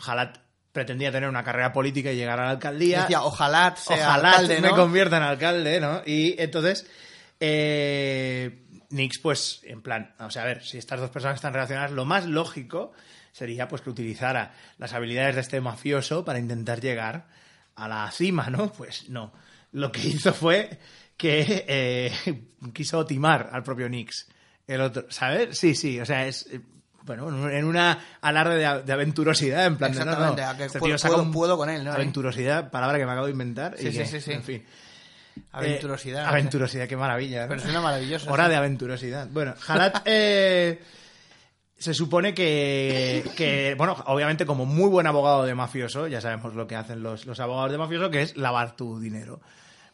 [0.06, 0.38] Halat
[0.72, 3.02] pretendía tener una carrera política y llegar a la alcaldía.
[3.02, 6.02] Decía, ojalá sea Ojalá alcalde, me convierta en alcalde, ¿no?
[6.06, 6.86] Y entonces,
[7.38, 11.90] eh, Nix, pues, en plan, o sea, a ver, si estas dos personas están relacionadas,
[11.90, 12.92] lo más lógico
[13.32, 17.26] sería pues que utilizara las habilidades de este mafioso para intentar llegar
[17.74, 18.70] a la cima, ¿no?
[18.72, 19.32] Pues no.
[19.72, 20.78] Lo que hizo fue
[21.16, 22.12] que eh,
[22.72, 24.28] quiso timar al propio Nix.
[24.66, 25.58] El otro, ¿sabes?
[25.58, 26.46] Sí, sí, o sea, es.
[26.52, 26.60] eh,
[27.04, 30.98] Bueno, en una alarde de, de aventurosidad, en plan de, no, no, este puedo- tío
[30.98, 31.92] saca puedo- un- puedo con él, ¿no?
[31.92, 33.76] Aventurosidad, palabra que me acabo de inventar.
[33.76, 34.32] Sí, y sí, que, sí, sí.
[34.32, 34.64] En fin.
[35.52, 36.24] Aventurosidad.
[36.24, 37.42] Eh, aventurosidad, qué maravilla.
[37.42, 37.48] ¿no?
[37.48, 38.30] Pero suena maravilloso.
[38.30, 38.50] Hora sí.
[38.50, 39.28] de aventurosidad.
[39.30, 40.80] Bueno, Halat eh,
[41.82, 46.66] se supone que, que, bueno, obviamente como muy buen abogado de mafioso, ya sabemos lo
[46.66, 49.40] que hacen los, los abogados de mafioso, que es lavar tu dinero.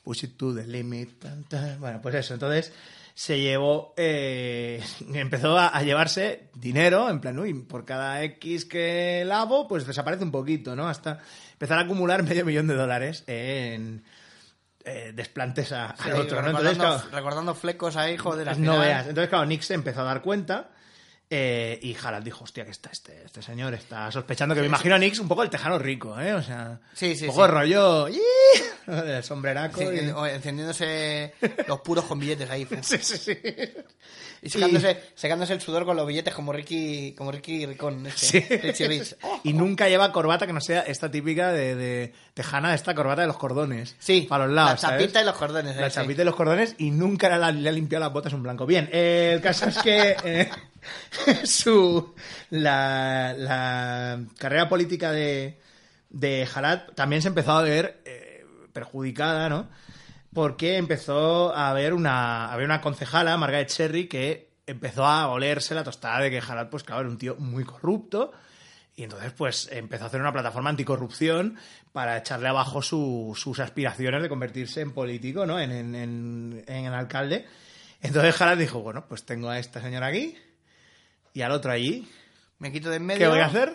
[0.03, 1.18] Push it to the limit.
[1.18, 1.80] tan, tan.
[1.80, 2.34] Bueno, pues eso.
[2.34, 2.72] Entonces
[3.14, 4.82] se llevó, eh,
[5.14, 10.24] empezó a, a llevarse dinero, en plan, uy, por cada X que lavo, pues desaparece
[10.24, 10.89] un poquito, ¿no?
[10.89, 11.18] Hasta
[11.53, 14.05] empezar a acumular medio millón de dólares en
[14.84, 16.49] eh, desplantes a- Sí, al otro, ¿no?
[16.49, 19.07] recordando, Entonces, claro, recordando flecos ahí, joder, al no final- veas.
[19.09, 20.70] Entonces, claro, Nick se empezó a dar cuenta
[21.31, 24.95] eh, y Harald dijo, hostia, que está este, este señor está sospechando que me imagino
[24.95, 26.33] a Nix un poco el tejano rico, ¿eh?
[26.35, 27.53] O sea, Sí, sí, un poco sí.
[27.53, 28.07] rollo...
[28.89, 29.83] El sombreraco.
[29.83, 29.99] Y-
[30.33, 31.35] encendiéndose
[31.66, 32.66] los puros con billetes ahí.
[32.83, 33.39] Sí, sí, sí.
[34.41, 38.07] Y secándose, secándose el sudor con los billetes como Ricky, como Ricky Ricón.
[38.07, 39.16] Este, Richie Rich.
[39.45, 43.26] Y nunca lleva corbata que no sea esta típica de, de tejana, esta corbata de
[43.26, 43.97] los cordones.
[43.99, 44.82] Sí, Para los lados.
[44.82, 45.22] la chapita ¿sabes?
[45.22, 45.76] y los cordones.
[45.76, 45.95] La sí.
[45.97, 48.64] chapita y los cordones y nunca le ha limpiado las botas un blanco.
[48.64, 50.51] Bien, eh, el caso es que eh,
[51.45, 52.14] su
[52.51, 55.59] la, la carrera política de,
[56.11, 59.68] de Jalat también se empezó a ver eh, perjudicada, ¿no?
[60.32, 65.74] Porque empezó a haber una, a haber una concejala, Margaret Cherry, que empezó a olerse
[65.74, 68.32] la tostada de que Jalat, pues claro, era un tío muy corrupto.
[68.99, 71.57] Y entonces, pues, empezó a hacer una plataforma anticorrupción
[71.92, 75.61] para echarle abajo su- sus aspiraciones de convertirse en político, ¿no?
[75.61, 77.46] En, en, en- en alcalde.
[78.03, 80.36] Entonces Jalat dijo, bueno, pues tengo a esta señora aquí
[81.32, 82.09] y al otro allí.
[82.59, 83.20] Me quito de en medio.
[83.20, 83.72] ¿Qué voy a hacer?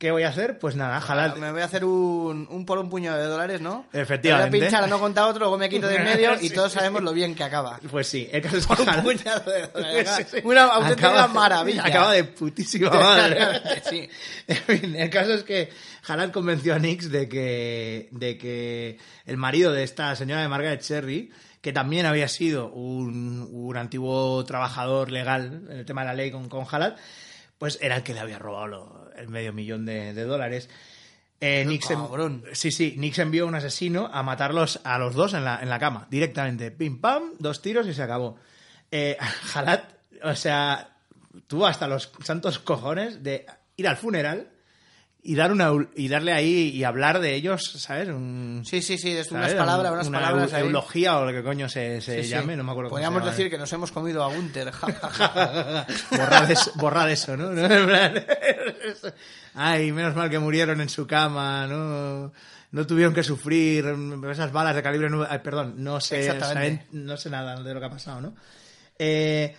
[0.00, 0.58] ¿Qué voy a hacer?
[0.58, 1.36] Pues nada, Jalat...
[1.36, 3.84] Me voy a hacer un, un por un puño de dólares, ¿no?
[3.92, 4.50] Efectivamente.
[4.50, 6.48] Me voy a pinchar a no contar otro, luego me quito de en medio y
[6.48, 7.78] Sí, todos sabemos lo bien que acaba.
[7.90, 10.26] Pues sí, el caso es que Por un puñado de dólares.
[10.42, 11.84] Una auténtica Acaba- maravilla.
[11.84, 13.46] Acaba de putísima madre.
[13.90, 14.08] Sí.
[14.46, 15.68] En fin, el caso es que
[16.00, 18.96] Jalat convenció a Nix de que, de que
[19.26, 21.30] el marido de esta señora de Margaret Cherry,
[21.60, 26.30] que también había sido un, un antiguo trabajador legal en el tema de la ley
[26.30, 26.96] con, con Jalat,
[27.60, 30.68] pues era el que le había robado lo- el medio millón de, de dólares.
[31.40, 32.44] Eh, Nix, en- cabrón.
[32.52, 35.68] sí, sí, Nix envió a un asesino a matarlos a los dos en la, en
[35.68, 36.70] la cama, directamente.
[36.72, 38.36] Pim pam, dos tiros y se acabó.
[38.90, 39.84] Eh, Jalat,
[40.24, 40.96] o sea,
[41.46, 43.46] tuvo hasta los santos cojones de
[43.76, 44.48] ir al funeral
[45.22, 48.08] y dar una y darle ahí y hablar de ellos, ¿sabes?
[48.08, 51.42] Un- Sí, sí, sí, es unas palabras, unas una palabras eu- eulogía o lo que
[51.42, 52.28] coño se, se Sí, sí.
[52.30, 54.70] llame, no me acuerdo Podríamos decir que nos hemos comido a Gunter.
[56.10, 57.50] borrad, eso, borrad eso, ¿no?
[59.54, 62.32] Ay, menos mal que murieron en su cama, ¿no?
[62.72, 63.84] No tuvieron que sufrir
[64.30, 65.26] esas balas de calibre 9.
[65.30, 66.32] Ay, perdón, no sé,
[66.92, 68.34] no sé nada de lo que ha pasado, ¿no?
[68.98, 69.54] Eh,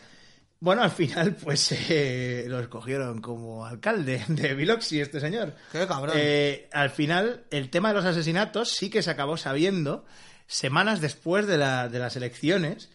[0.61, 5.53] bueno, al final, pues eh, lo escogieron como alcalde de Biloxi, este señor.
[5.71, 6.15] Qué cabrón.
[6.17, 10.05] Eh, al final, el tema de los asesinatos sí que se acabó sabiendo
[10.47, 12.89] semanas después de, la- de las elecciones,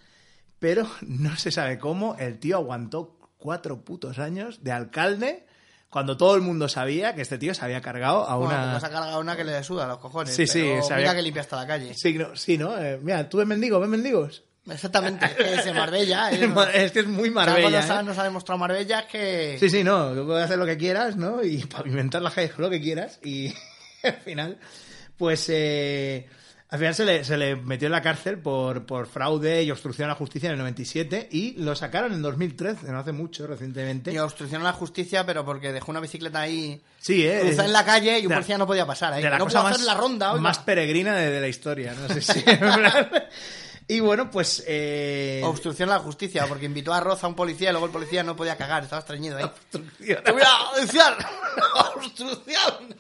[0.59, 5.45] pero no se sabe cómo el tío aguantó cuatro putos años de alcalde
[5.91, 8.73] cuando todo el mundo sabía que este tío se había cargado a Bueno, una...
[8.73, 10.35] pues ha cargado una que le suda a los cojones.
[10.35, 11.95] Sí, sí, pero Mira que limpia hasta la calle.
[11.95, 12.77] Sí, no, sí, ¿no?
[12.79, 14.45] Eh, mira, tú ves mendigo, ves mendigos.
[14.69, 16.31] Exactamente, es es Marbella.
[16.33, 16.51] ¿eh?
[16.75, 17.61] Es que es muy Marbella.
[17.87, 18.03] cuando ¿eh?
[18.05, 19.57] nos ha demostrado Marbella es que...
[19.61, 21.43] Sí, sí, no, tú puedes hacer lo que quieras, ¿no?
[21.45, 23.19] Y pavimentar la calle lo que quieras.
[23.25, 23.53] Y
[24.03, 24.59] al final,
[25.17, 26.27] pues eh,
[26.69, 30.07] al final se le, se le metió en la cárcel por, por fraude y obstrucción
[30.07, 34.13] a la justicia en el 97 y lo sacaron en 2013, no hace mucho, recientemente.
[34.13, 37.39] Y obstrucción a la justicia, pero porque dejó una bicicleta ahí Sí, ¿eh?
[37.43, 39.75] cruzada en la calle y un policía no podía pasar de la no cosa más,
[39.75, 40.33] hacer la ronda.
[40.33, 40.43] oiga.
[40.43, 42.45] más peregrina de, de la historia, no sé si...
[43.89, 44.63] y bueno, pues...
[44.67, 47.93] eh, Obstrucción a la justicia, porque invitó a Roza a un policía y luego el
[47.93, 49.45] policía no podía cagar, estaba estreñido ahí.
[49.45, 50.23] obstrucción.
[50.25, 51.17] ¡Te voy a denunciar!
[51.97, 52.97] ¡Obstrucción!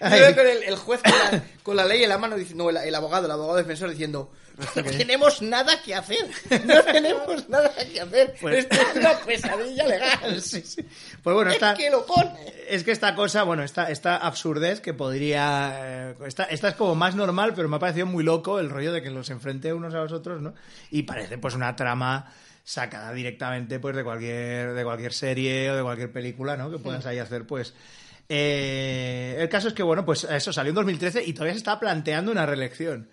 [0.00, 2.64] Y luego con el, el juez con la, con la ley en la mano, diciendo,
[2.64, 6.26] no, el, el abogado, el abogado defensor diciendo, no tenemos nada que hacer,
[6.66, 10.40] no tenemos nada que hacer, Pues- esto es una pesadilla legal.
[10.42, 10.82] Sí, sí.
[11.22, 11.74] Pues bueno, Es está...
[11.74, 12.52] que lo pone.
[12.68, 16.10] Es que esta cosa, bueno, esta, esta absurdez que podría.
[16.10, 18.92] eh, esta, esta es como más normal, pero me ha parecido muy loco el rollo
[18.92, 20.54] de que los enfrente unos a los otros, ¿no?
[20.90, 22.32] Y parece pues una trama
[22.64, 26.70] sacada directamente pues de cualquier, de cualquier serie o de cualquier película, ¿no?
[26.70, 27.74] Que puedas ahí hacer, pues.
[28.28, 31.78] Eh, el caso es que, bueno, pues eso salió en 2013 y todavía se está
[31.78, 33.10] planteando una reelección.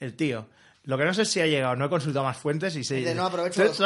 [0.00, 0.48] El tío.
[0.88, 2.94] Lo que no sé si ha llegado, no he consultado más fuentes y se.
[3.02, 3.78] De no aprovecho los-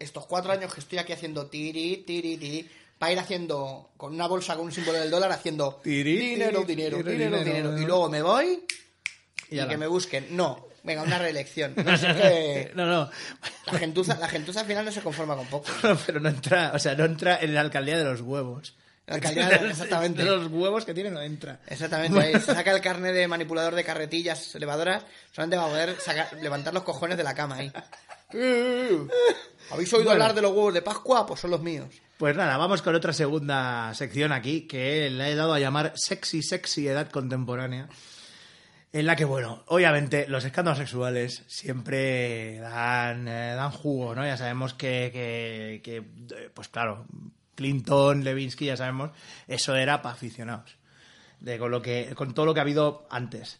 [0.00, 4.26] estos, cuatro años que estoy aquí haciendo tiri, tiri, tiri, para ir haciendo con una
[4.26, 7.70] bolsa con un símbolo del dólar haciendo Tiri, dinero, tiri, dinero, tiri, dinero, dinero.
[7.70, 7.78] dinero.
[7.80, 8.64] Y luego me voy
[9.50, 10.36] y, Y que me busquen.
[10.36, 11.74] No, venga, una reelección.
[11.76, 12.72] No sé qué.
[12.74, 13.08] No, no.
[13.70, 15.68] La gentuza, la gentuza al final no se conforma con poco.
[15.84, 18.74] No, pero no entra, o sea, no entra en la alcaldía de los huevos.
[19.08, 20.22] La exactamente.
[20.22, 21.60] De los huevos que tiene no entra.
[21.66, 25.02] Exactamente, ahí se saca el carnet de manipulador de carretillas elevadoras,
[25.32, 27.72] solamente va a poder sacar- levantar los cojones de la cama ahí.
[29.70, 30.10] ¿Habéis oído Bueno.
[30.12, 31.26] hablar de los huevos de Pascua?
[31.26, 31.88] Pues son los míos.
[32.18, 36.42] Pues nada, vamos con otra segunda sección aquí que le he dado a llamar Sexy,
[36.42, 37.88] Sexy Edad Contemporánea.
[38.92, 44.24] En la que, bueno, obviamente los escándalos sexuales siempre dan, eh, dan jugo, ¿no?
[44.26, 46.02] Ya sabemos que, que- que,
[46.54, 47.04] pues claro,
[47.58, 49.10] Clinton, Levinsky, ya sabemos,
[49.48, 50.76] eso era para aficionados.
[51.40, 53.58] De, con, lo que, con todo lo que ha habido antes.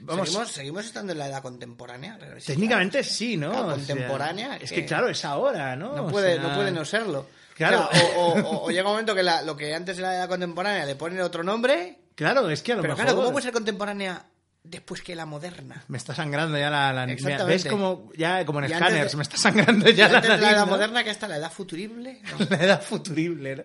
[0.00, 2.18] vamos, ¿Seguimos, seguimos estando en la edad contemporánea.
[2.44, 3.50] Técnicamente sí, ¿no?
[3.50, 5.94] Claro, O sea, contemporánea, es que, claro, es ahora, ¿no?
[5.94, 7.26] No O puede, sea, no puede no serlo.
[7.54, 7.88] Claro.
[7.90, 10.16] O, sea, o- o- o llega un momento que la- lo que antes era la
[10.16, 11.98] edad contemporánea le ponen otro nombre.
[12.14, 13.04] Claro, es que a lo Pero mejor...
[13.04, 14.24] claro, ¿cómo puede ser contemporánea
[14.62, 15.84] después que la moderna?
[15.88, 16.92] Me está sangrando ya la...
[16.92, 17.52] la- Exactamente.
[17.52, 20.72] ¿Ves como ya como en escáneres me está sangrando ya la la nariz, edad ¿no?
[20.72, 22.20] moderna, que está la edad futurible.
[22.38, 22.46] No.
[22.50, 23.56] la edad futurible.
[23.56, 23.62] ¿no?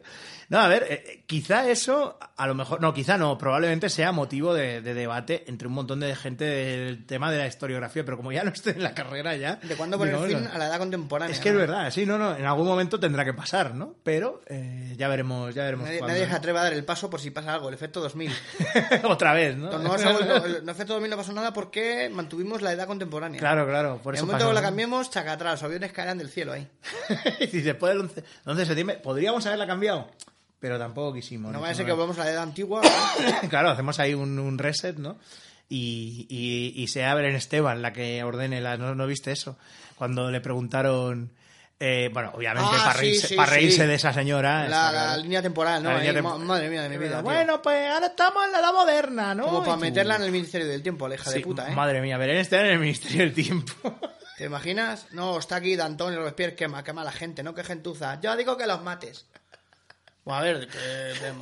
[0.49, 4.11] No, a ver, eh, eh, quizá eso, a lo mejor, no, quizá no, probablemente sea
[4.11, 8.17] motivo de, de debate entre un montón de gente del tema de la historiografía, pero
[8.17, 9.55] como ya no estoy en la carrera ya...
[9.55, 11.33] ¿De cuándo poner fin a la edad contemporánea?
[11.33, 13.95] Es que es verdad, sí, no, no, en algún momento tendrá que pasar, ¿no?
[14.03, 17.31] Pero eh, ya veremos, ya veremos Nadie, se atreve a dar el paso por si
[17.31, 18.31] pasa algo, el efecto 2000.
[19.03, 19.71] Otra vez, ¿no?
[19.71, 23.39] El efecto 2000 no pasó nada porque mantuvimos la edad contemporánea.
[23.39, 26.17] Claro, claro, por en eso el momento que la cambiemos, chaca atrás, los aviones caerán
[26.17, 26.67] del cielo ahí.
[27.39, 30.09] y después del 11, 11 de septiembre, podríamos haberla cambiado,
[30.59, 31.51] pero tampoco quisimos.
[31.51, 32.81] No vaya a ser que volvamos a la edad antigua.
[33.49, 35.17] claro, hacemos ahí un, un reset, ¿no?
[35.69, 38.77] Y, y, y sea Belén Esteban la que ordene la...
[38.77, 39.57] ¿No, no viste eso?
[39.95, 41.31] Cuando le preguntaron...
[41.79, 43.87] eh, bueno, obviamente Ah, para sí, reírse, sí, para reírse sí.
[43.87, 44.67] de esa señora.
[44.69, 45.97] La, la línea temporal, ¿no?
[45.97, 47.15] Línea madre mía de mi vida.
[47.15, 47.23] tío.
[47.23, 49.45] Bueno, pues ahora estamos en la edad moderna, ¿no?
[49.45, 51.75] Como para meterla en el Ministerio del Tiempo, Sí, de puta, ¿eh?
[51.75, 53.73] Madre mía, Belén Esteban en el Ministerio del Tiempo.
[54.37, 55.07] ¿Te imaginas?
[55.13, 57.55] No, está aquí D'Antón y Robespierre, quema, quema a la gente, ¿no?
[57.55, 58.19] Que gentuza.
[58.21, 59.25] Yo digo que los mates.
[60.25, 60.67] Bueno, a ver,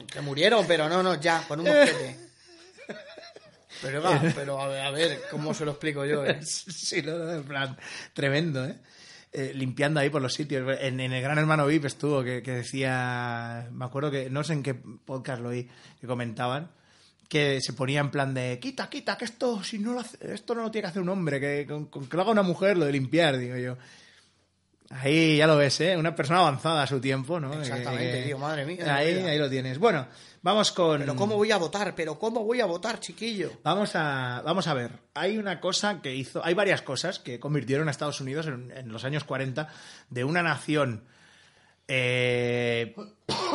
[0.05, 2.17] que, murieron, pero no, no, ya, con un mosquete.
[3.81, 6.25] Pero, va, pero a ver, a ver, ¿cómo se lo explico yo?
[6.25, 6.39] eh?
[6.45, 7.77] sí, no, en plan,
[8.13, 8.75] tremendo, ¿eh?
[9.31, 10.77] Eh, limpiando ahí por los sitios.
[10.79, 14.63] En, en el Gran Hermano VIP estuvo que, decía, me acuerdo que, no sé en
[14.63, 15.67] qué podcast lo oí,
[15.99, 16.69] que comentaban,
[17.27, 20.53] que se ponía en plan de, quita, quita, que esto, si no lo hace- esto
[20.53, 22.85] no lo tiene que hacer un hombre, que con que lo haga una mujer lo
[22.85, 23.75] de limpiar, digo yo.
[25.01, 25.97] Ahí ya lo ves, ¿eh?
[25.97, 27.53] Una persona avanzada a su tiempo, ¿no?
[27.59, 29.79] Exactamente, que- tío, madre mía Ahí, ahí lo tienes.
[29.79, 30.07] Bueno,
[30.41, 30.99] vamos con...
[30.99, 31.95] Pero ¿cómo voy a votar?
[31.95, 33.51] ¿Pero cómo voy a votar, chiquillo?
[33.63, 34.91] Vamos a, vamos a ver.
[35.15, 36.45] Hay una cosa que hizo.
[36.45, 39.67] Hay varias cosas que convirtieron a Estados Unidos en, en los años 40
[40.09, 41.03] de una nación
[41.87, 42.95] eh,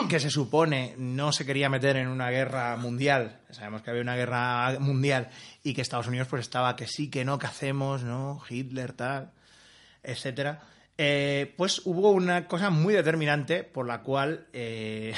[0.09, 3.41] que se supone no se quería meter en una guerra mundial.
[3.51, 5.31] Sabemos que había una guerra mundial
[5.63, 8.41] y que Estados Unidos pues estaba que sí, que no, que hacemos, ¿no?
[8.49, 9.31] Hitler, tal,
[10.03, 10.61] etcétera.
[11.01, 15.15] Eh, pues hubo una cosa muy determinante por la cual eh,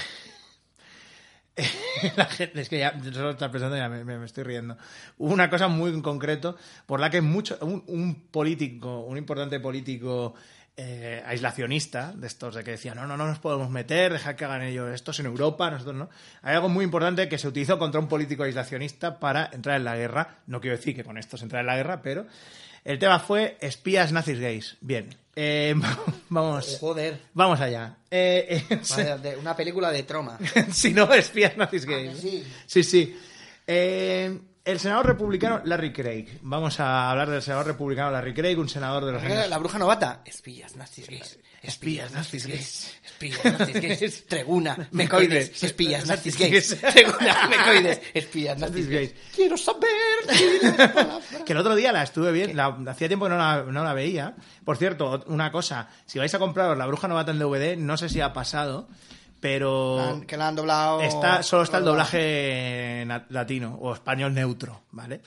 [2.17, 4.77] la gente, es que ya solo pensando ya me, estoy riendo.
[5.17, 9.59] Hubo una cosa muy en concreto por la que mucho, un, un político, un importante
[9.59, 10.35] político
[10.77, 14.45] eh, aislacionista, de estos de que decía, no, no, no nos podemos meter, dejar que
[14.45, 16.11] hagan ellos estos en Europa, nosotros no.
[16.43, 19.97] Hay algo muy importante que se utilizó contra un político aislacionista para entrar en la
[19.97, 20.39] guerra.
[20.47, 22.27] No quiero decir que con esto se entra en la guerra, pero
[22.85, 24.79] el tema fue espías nazis gays.
[24.81, 25.11] Bien,
[25.43, 25.75] eh,
[26.29, 27.19] vamos, Joder.
[27.33, 27.97] vamos allá.
[28.11, 30.39] Eh, eh, una película de troma.
[30.73, 32.19] si no, espías nazis gays.
[32.19, 32.45] sí?
[32.67, 33.17] Sí, sí.
[34.63, 36.39] El senador republicano Larry Craig.
[36.43, 39.49] Vamos a hablar del senador republicano Larry Craig, un senador de los años...
[39.49, 40.21] La bruja novata.
[40.27, 41.39] Espías nazis gays.
[41.63, 42.95] Espías nazis gays.
[43.03, 44.27] Espías nazis gays.
[44.27, 44.89] Treguna.
[44.93, 45.63] Mecoides.
[45.63, 46.79] Espías nazis gays.
[46.93, 47.49] Treguna.
[47.49, 48.01] Mecoides.
[48.15, 49.13] Espías nazis gays.
[49.15, 49.35] gays.
[49.35, 49.89] Quiero saber.
[51.47, 53.95] Que el otro día la estuve bien, la- hacía tiempo que no la, no la
[53.95, 54.35] veía.
[54.65, 58.11] Por cierto, una cosa, si vais a compraros La Bruja Novata en DVD, no sé
[58.11, 58.89] si ha pasado,
[59.41, 61.01] pero Que la han doblado.
[61.01, 65.21] está, solo está el doblaje latino o español neutro, ¿vale?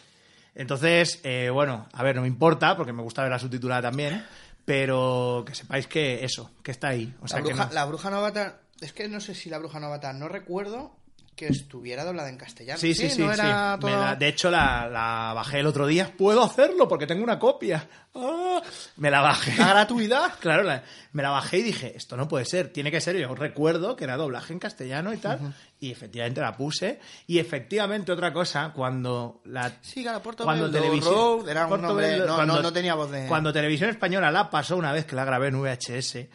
[0.55, 4.24] Entonces, eh, bueno, a ver, no me importa, porque me gusta ver la subtitulada también,
[4.66, 7.14] pero que sepáis que eso, que está ahí.
[7.22, 8.59] O sea, la, que no- la bruja novata.
[8.80, 10.14] Es que no sé si la bruja novata.
[10.14, 10.95] No recuerdo
[11.36, 12.80] que estuviera doblada en castellano.
[12.80, 13.22] Sí, sí, sí.
[13.22, 13.40] no sí.
[13.40, 16.14] era Me todo- la- de hecho, la, la bajé el otro día.
[16.18, 17.88] Puedo hacerlo porque tengo una copia.
[18.16, 18.62] Ah,
[18.98, 19.56] me la bajé.
[19.58, 20.34] La gratuidad.
[20.40, 23.18] Claro, la- me la bajé y dije, esto no puede ser, tiene que ser.
[23.18, 25.54] Yo recuerdo que era doblaje en castellano y tal.
[25.80, 27.00] Y efectivamente la puse.
[27.28, 29.72] Y efectivamente, otra cosa, cuando la.
[29.82, 31.14] Sí, claro, Portobello cuando televisión.
[31.14, 34.50] Road era un nombre- no, cuando- no- no tenía voz de- Cuando Televisión Española la
[34.50, 36.28] pasó una vez que la grabé en VHS.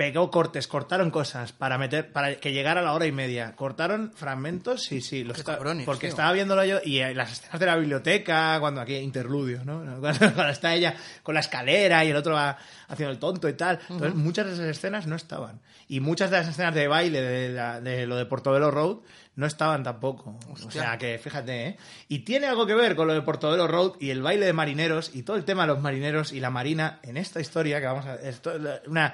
[0.00, 3.54] Pegó cortes, cortaron cosas para meter, para que llegara a la hora y media.
[3.54, 6.08] Cortaron fragmentos, sí, sí, los Qué está- cabrones, porque tío.
[6.08, 9.80] estaba viéndolo yo y eh, las escenas de la biblioteca, cuando aquí interludios, ¿no?
[10.00, 12.56] Cuando, cuando está ella con la escalera y el otro va
[12.88, 13.78] haciendo el tonto y tal.
[13.90, 15.60] Entonces, muchas de esas escenas no estaban.
[15.86, 19.00] Y muchas de las escenas de baile de, la- de lo de Portobelo Road
[19.36, 20.38] no estaban tampoco.
[20.48, 21.76] O sea que, fíjate, ¿eh?
[22.08, 25.10] Y tiene algo que ver con lo de Portobelo Road y el baile de marineros
[25.14, 28.06] y todo el tema de los marineros y la marina en esta historia que vamos
[28.06, 28.14] a...
[28.16, 28.52] Esto,
[28.86, 29.12] una...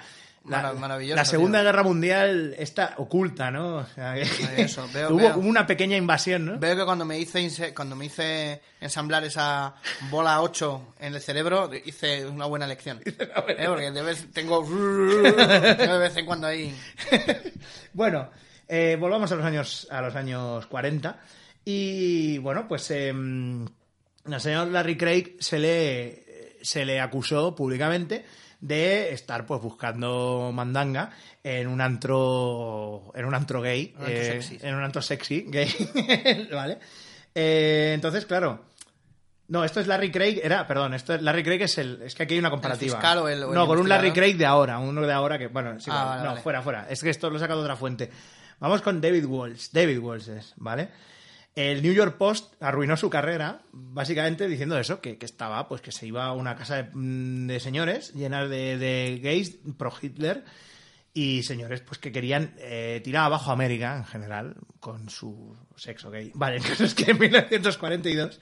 [0.49, 1.65] La, Mara- maravilloso, la Segunda tío.
[1.67, 3.77] Guerra Mundial está oculta, ¿no?
[3.79, 4.13] O sea,
[4.95, 5.37] veo- hubo, veo.
[5.39, 6.59] una pequeña invasión, ¿no?
[6.59, 9.75] Veo que cuando me hice cuando me hice ensamblar esa
[10.11, 13.01] bola 8 en el cerebro, hice una buena lección.
[13.05, 13.65] ¿Eh?
[13.67, 16.75] Porque de vez tengo de vez en cuando ahí.
[17.93, 18.31] Bueno,
[18.69, 21.19] eh, volvamos a los años a los años 40
[21.65, 23.65] y bueno, pues em,
[24.25, 28.25] al señor Larry Craig se le, se le acusó públicamente
[28.61, 31.11] de estar pues buscando mandanga
[31.45, 35.69] en un antro en un antro gay Un antro eh, en un antro sexy gay
[36.53, 36.79] vale
[37.35, 38.65] Eh, entonces claro
[39.49, 42.23] no esto es Larry Craig era perdón esto es Larry Craig es el es que
[42.25, 42.99] aquí hay una comparativa.
[43.23, 44.13] o el- o el no con un Larry?
[44.13, 46.41] Craig de ahora uno de ahora que bueno sí, Ah, vale, no vale.
[46.41, 48.11] fuera fuera es que esto lo he sacado de otra fuente.
[48.59, 50.89] Vamos con David Walsh David Walsh es vale
[51.57, 55.91] el New York Post arruinó su carrera básicamente diciendo eso, que, que estaba, pues que
[55.91, 60.45] se iba a una casa de, mm, señores llenas de, de gays pro Hitler
[61.15, 66.11] y señores pues que querían eh, tirar abajo a América en general con su sexo
[66.11, 66.31] gay.
[66.35, 68.39] Vale, entonces que en 1942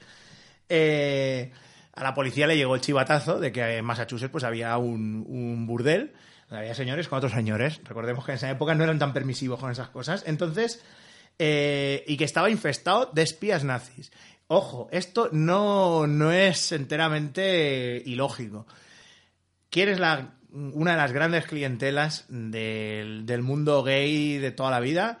[0.67, 1.53] eh,
[1.93, 5.65] a la policía le llegó el chivatazo de que en Massachusetts pues había un, un
[5.65, 6.11] burdel,
[6.49, 7.79] donde había señores con otros señores.
[7.85, 10.25] Recordemos que en esa época no eran tan permisivos con esas cosas.
[10.27, 10.83] Entonces,
[11.39, 14.11] eh, y que estaba infestado de espías nazis.
[14.47, 18.67] Ojo, esto no, no es enteramente ilógico.
[19.69, 24.79] ¿Quién es la, una de las grandes clientelas del, del mundo gay de toda la
[24.79, 25.19] vida?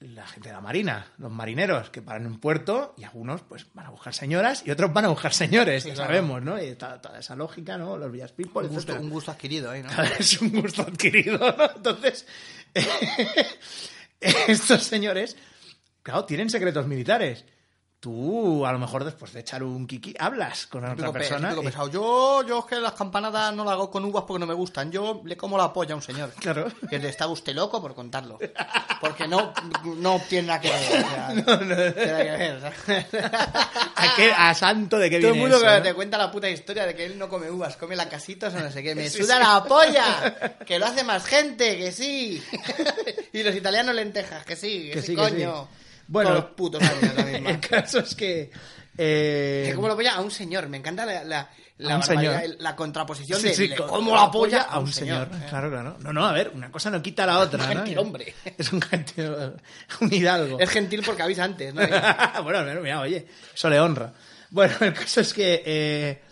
[0.00, 3.66] La gente de la marina, los marineros que paran en un puerto y algunos pues
[3.74, 6.08] van a buscar señoras y otros van a buscar señores, ya claro.
[6.08, 6.62] sabemos, ¿no?
[6.62, 7.96] Y está toda esa lógica, ¿no?
[7.96, 10.02] Los villas people, Un gusto, un gusto adquirido ¿no?
[10.20, 11.70] es un gusto adquirido, ¿no?
[11.74, 12.26] Entonces,
[14.48, 15.36] estos señores,
[16.02, 17.44] claro, tienen secretos militares.
[18.00, 21.48] Tú, a lo mejor después de echar un kiki, hablas con otra pe- persona.
[21.48, 21.88] típico y- pesado.
[21.90, 24.92] Yo, yo es que las campanadas no las hago con uvas porque no me gustan.
[24.92, 26.30] Yo le como la polla a un señor.
[26.38, 26.68] Claro.
[26.88, 28.38] Que está usted loco por contarlo.
[29.00, 29.52] Porque no,
[29.96, 31.04] no tiene nada que ver.
[31.04, 33.08] o sea, no tiene nada que ver.
[33.96, 35.82] ¿A, qué- a santo de qué Todo el viene mundo eso, que no?
[35.82, 38.70] te cuenta la puta historia de que él no come uvas, come lacasitos o no
[38.72, 38.94] sé qué.
[38.96, 40.56] Me suda la polla.
[40.66, 42.42] Que lo hace más gente, que sí.
[43.32, 45.30] Y los italianos lentejas, que sí, que, Que sí, sí, que sí.
[45.34, 45.68] coño.
[46.08, 47.50] Bueno, Todos los putos años la misma.
[47.50, 48.50] el caso es que...
[48.96, 50.68] eh, Que como lo polla a un señor.
[50.68, 52.56] Me encanta la, la, la, un barbaridad, señor.
[52.60, 55.28] la contraposición sí, de sí, como la polla a un señor.
[55.48, 55.96] Claro, claro.
[56.00, 57.74] No, no, a ver, una cosa no quita la otra, Un ¿no?
[57.76, 58.34] gentilhombre.
[58.58, 59.30] Es un gentil...
[60.00, 60.58] un hidalgo.
[60.58, 61.82] Es gentil porque avisa antes, ¿no?
[62.42, 64.12] bueno, mira, mira, oye, eso le honra.
[64.50, 66.22] Bueno, el caso es que eh,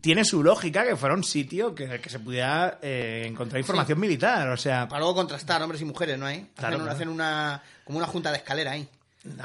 [0.00, 4.48] tiene su lógica que fuera un sitio que, que se pudiera eh, encontrar información militar.
[4.48, 6.26] O sea, Para luego contrastar hombres y mujeres, ¿no?
[6.26, 6.48] hay?
[6.56, 6.90] Claro, hacen, claro.
[6.96, 8.86] hacen una como una junta de escalera ahí.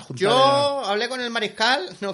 [0.09, 2.13] Yo hablé con el mariscal no,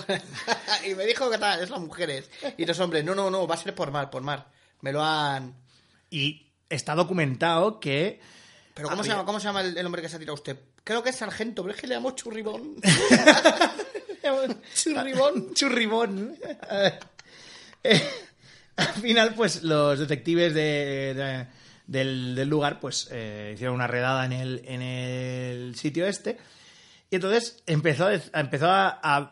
[0.85, 2.29] y me dijo que tal, es las mujeres.
[2.57, 4.47] Y los hombres, no, no, no, va a ser por mar, por mar.
[4.81, 5.55] Me lo han...
[6.11, 8.19] Y está documentado que...
[8.73, 10.35] ¿Pero cómo, se, Había- llama, cómo se llama el, el hombre que se ha tirado
[10.35, 10.57] usted?
[10.83, 12.75] Creo que es sargento, pero es que le llamo churribón.
[14.75, 15.53] churribón.
[15.55, 16.37] Churribón.
[17.83, 18.01] Eh,
[18.77, 21.47] al final, pues los detectives de, de-
[21.87, 26.37] del, del lugar pues eh, hicieron una redada en el, en el sitio este.
[27.09, 29.31] Y entonces empezó, a, empezó a, a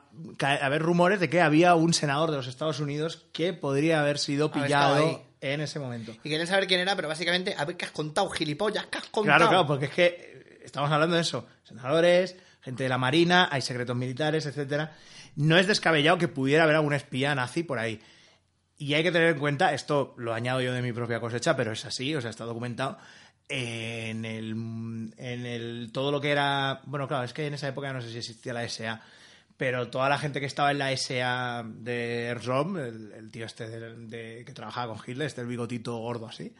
[0.61, 4.49] haber rumores de que había un senador de los Estados Unidos que podría haber sido
[4.49, 6.13] pillado en ese momento.
[6.23, 9.05] Y querían saber quién era, pero básicamente, a ver qué has contado, gilipollas, qué has
[9.07, 9.37] contado.
[9.37, 11.45] Claro, claro, porque es que eh, estamos hablando de eso.
[11.63, 14.95] Senadores, gente de la Marina, hay secretos militares, etcétera.
[15.35, 17.99] No es descabellado que pudiera haber algún espía nazi por ahí.
[18.77, 21.71] Y hay que tener en cuenta, esto lo añado yo de mi propia cosecha, pero
[21.71, 22.97] es así, o sea, está documentado.
[23.47, 24.51] En el,
[25.17, 25.89] en el.
[25.93, 26.81] Todo lo que era.
[26.85, 29.01] Bueno, claro, es que en esa época no sé si existía la SA.
[29.57, 32.31] Pero toda la gente que estaba en la SA de
[32.77, 36.53] el, el tío este de, de- que trabajaba con Hitler, este el bigotito gordo así,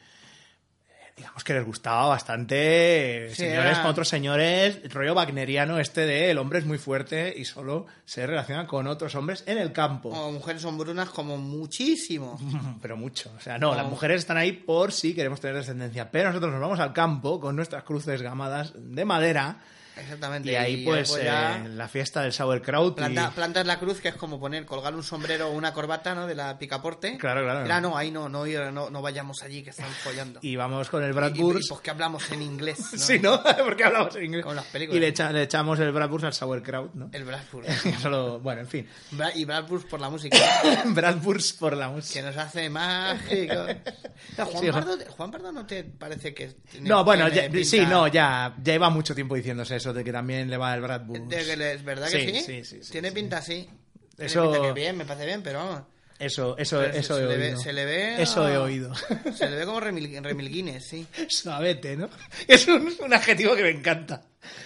[1.16, 5.80] digamos que les gustaba bastante, eh, Sí, señores era- con otros señores, el rollo wagneriano
[5.80, 9.58] este de el hombre es muy fuerte y solo se relaciona con otros hombres en
[9.58, 10.10] el campo.
[10.10, 12.38] O mujeres hombrunas como muchísimo.
[12.82, 13.32] Pero mucho.
[13.38, 16.12] O sea, no, las mujeres están ahí por si queremos tener descendencia.
[16.12, 19.60] Pero nosotros nos vamos al campo con nuestras cruces gamadas de madera
[19.98, 20.52] Exactamente.
[20.52, 22.94] y ahí pues luego ya eh, la fiesta del sauerkraut.
[22.94, 26.14] y- planta- plantas la cruz, que es como poner, colgar un sombrero o una corbata,
[26.16, 26.28] ¿no?
[26.28, 27.18] De la picaporte.
[27.18, 27.62] Claro, claro.
[27.64, 30.40] Mira, no, ahí no, no, no, no vayamos allí que están follando.
[30.42, 31.66] Y vamos con el Y- Bradburst.
[31.66, 32.98] y, pues que hablamos en inglés, ¿no?
[33.06, 33.42] Sí, ¿no?
[33.66, 34.44] Porque hablamos en inglés.
[34.44, 34.98] Como las películas.
[34.98, 37.10] Y le, echa- le echamos el Bradburst al sauerkraut, ¿no?
[37.14, 37.66] El Bradford.
[38.02, 38.88] Solo, bueno, en fin.
[39.12, 40.38] Bra- y Bradford por la música,
[40.86, 42.20] Bradburst por la música.
[42.20, 43.54] que nos hace mágico.
[44.38, 46.48] No, Juan, Sí, Pardo, Juan Pardo no te parece que...
[46.70, 50.12] tiene- No, bueno, ya- sí, no, ya, ya lleva mucho tiempo diciéndose eso de que
[50.12, 50.82] también le va el
[51.58, 52.64] le- ¿Es verdad que Sí, sí?
[52.66, 53.70] sí, sí, Tiene pinta sí.
[54.16, 55.82] Tiene Eso- pinta que bien, me parece bien, pero vamos.
[56.18, 57.60] Eso, eso, se- eso se he le ve- oído.
[57.60, 58.94] se le ve Eso a- he oído.
[59.36, 61.06] Se le ve como remil, remilguines, sí.
[61.28, 62.10] Suavete, ¿no?
[62.48, 64.24] Es un, un adjetivo que me encanta.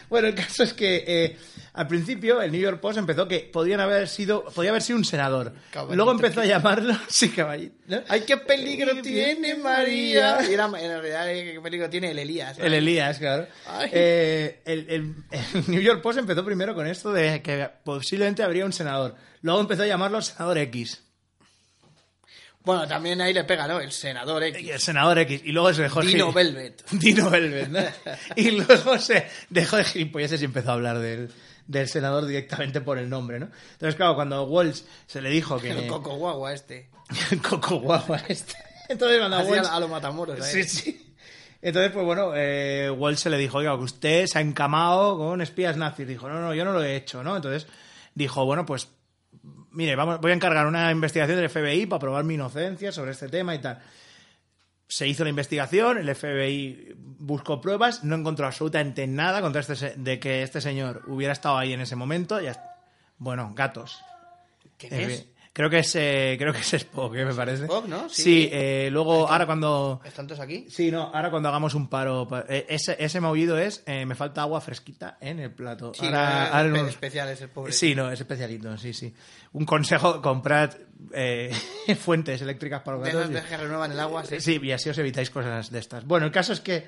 [0.10, 1.38] Bueno, el caso es que eh,
[1.74, 5.06] al principio el New York Post empezó que podían haber sido, podía haber sido un
[5.06, 5.54] senador.
[5.72, 5.96] Caballito.
[5.96, 7.76] Luego empezó a llamarlo, sí, caballito.
[7.88, 8.02] ¿no?
[8.10, 10.38] ¡Ay, qué peligro Qué tiene María!
[10.48, 12.60] Y era, en realidad, eh, ¿qué peligro tiene el Elías?
[12.60, 13.48] El Elías, claro.
[13.92, 18.66] Eh, el, el- el New York Post empezó primero con esto de que posiblemente habría
[18.66, 19.16] un senador.
[19.42, 21.04] Luego empezó a llamarlo senador X.
[22.64, 23.80] Bueno, también ahí le pega, ¿no?
[23.80, 24.70] El senador X.
[24.70, 25.42] El senador X.
[25.46, 26.84] Y luego se dejó Dino Velvet.
[26.92, 27.80] Dino Velvet, ¿no?
[28.36, 31.32] Y luego se dejó de gilipolleces y empezó a hablar del,
[31.68, 33.50] del senador directamente por el nombre, ¿no?
[33.74, 35.72] Entonces, claro, cuando Walsh se le dijo que...
[35.72, 36.90] El coco guagua este.
[37.32, 38.56] el coco guapa este.
[38.90, 39.66] Entonces, cuando Walsh...
[39.66, 40.46] a, a los matamoros.
[40.46, 40.64] Sí, ¿eh?
[40.64, 41.16] sí.
[41.62, 45.42] Entonces, pues bueno, eh, Walsh se le dijo, oiga, que usted se ha encamado con
[45.42, 46.08] espías nazis.
[46.08, 47.36] Dijo, no, no, yo no lo he hecho, ¿no?
[47.36, 47.68] Entonces
[48.16, 48.88] dijo, bueno, pues
[49.72, 53.30] mire, vamos, voy a encargar una investigación del FBI para probar mi inocencia sobre este
[53.30, 53.80] tema y tal.
[54.88, 60.20] Se hizo la investigación, el FBI buscó pruebas, no encontró absolutamente nada contra este de
[60.20, 62.42] que este señor hubiera estado ahí en ese momento.
[62.42, 62.76] Ya,
[63.18, 64.02] bueno, gatos.
[64.78, 65.26] ¿Quién Eh, es?
[65.52, 67.64] Creo que es, eh, creo que es Spock, eh, me parece.
[67.64, 68.08] Spock, ¿no?
[68.08, 68.50] Sí, Sí.
[68.52, 70.00] eh, luego, ahora cuando...
[70.06, 70.68] ¿Están todos aquí?
[70.70, 74.16] Sí, no, ahora cuando hagamos un paro, pa- eh, ese, ese maullido es, eh, me
[74.16, 75.92] falta agua fresquita en el plato.
[75.94, 77.74] Sí, ahora, no, ahora un- especial es el pobre.
[77.74, 79.14] Sí, no, es especialito, sí, sí.
[79.54, 80.76] Un consejo, comprad
[82.00, 83.30] fuentes eléctricas para los De gatos.
[83.34, 84.40] de que renuevan el agua, sí.
[84.40, 86.06] Sí, y así os evitáis cosas de estas.
[86.06, 86.86] Bueno, el caso es que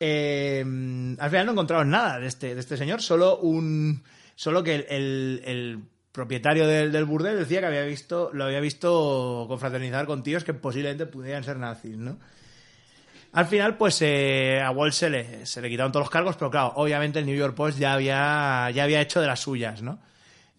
[0.00, 4.02] al final no encontraron nada de este, de este señor, solo un
[4.34, 5.78] solo que el, el- el
[6.12, 10.52] propietario del, del burdel decía que había visto lo había visto confraternizar con tíos que
[10.54, 12.18] posiblemente pudieran ser nazis, ¿no?
[13.32, 16.50] Al final, pues eh, a Wall se le, se le quitaron todos los cargos, pero
[16.50, 19.98] claro, obviamente el New York Post ya había, ya había hecho de las suyas, ¿no?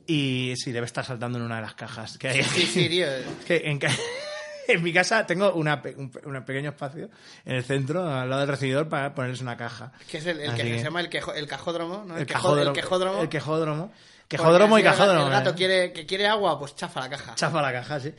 [0.07, 2.61] Y sí, debe estar saltando en una de las cajas que hay aquí.
[2.61, 3.05] Sí, sí, tío.
[3.47, 3.79] que en,
[4.67, 7.11] en mi casa tengo una un, un pequeño espacio
[7.45, 9.91] en el centro, al lado del recibidor, para ponerles una caja.
[10.09, 12.17] Que es el, el que Así se que- llama el, quejo- el cajódromo, ¿no?
[12.17, 12.69] El, quejo- cajódromo.
[12.71, 13.21] El quejódromo.
[13.21, 13.93] El quejódromo.
[14.37, 15.53] Quejódromo y si el gato ¿eh?
[15.55, 17.35] quiere, que quiere agua, pues chafa la caja.
[17.35, 18.13] Chafa la caja, sí.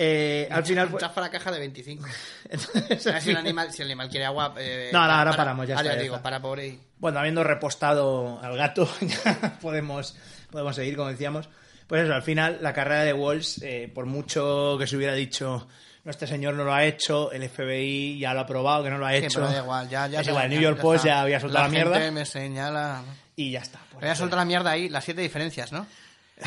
[0.00, 2.04] Eh, al final, pues, Chafa la caja de 25.
[2.48, 4.54] entonces, si, el animal, si el animal quiere agua...
[4.58, 6.22] eh, No, no, para- ahora para- paramos, ya ah, está, ya digo, está.
[6.22, 6.80] para pobre y...
[6.98, 10.16] bueno, habiendo repostado al gato, ya podemos,
[10.50, 11.48] podemos seguir, como decíamos.
[11.88, 15.66] Pues eso, al final, la carrera de Walls, eh, por mucho que se hubiera dicho,
[16.04, 18.98] no, este señor no lo ha hecho, el FBI ya lo ha probado, que no
[18.98, 19.40] lo ha Sí, hecho.
[19.40, 21.08] pero da igual, ya, ya es igual, el New ya- York ya Post está.
[21.08, 23.02] ya había soltado la, gente mierda me señala...
[23.42, 23.78] y ya está.
[23.90, 25.86] Pues, Voy a soltar la mierda ahí, las siete diferencias, ¿no?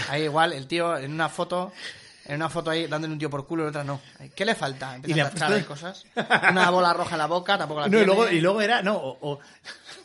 [0.09, 1.71] Ahí igual, el tío en una foto...
[2.23, 3.99] En una foto ahí dándole un tío por culo y otra no.
[4.35, 4.95] ¿Qué le falta?
[5.03, 6.05] Y le Empieza ha a tachar puesto- cosas.
[6.51, 8.05] Una bola roja en la boca, tampoco la No, y tiene.
[8.05, 9.39] luego, y luego era, no, o, o-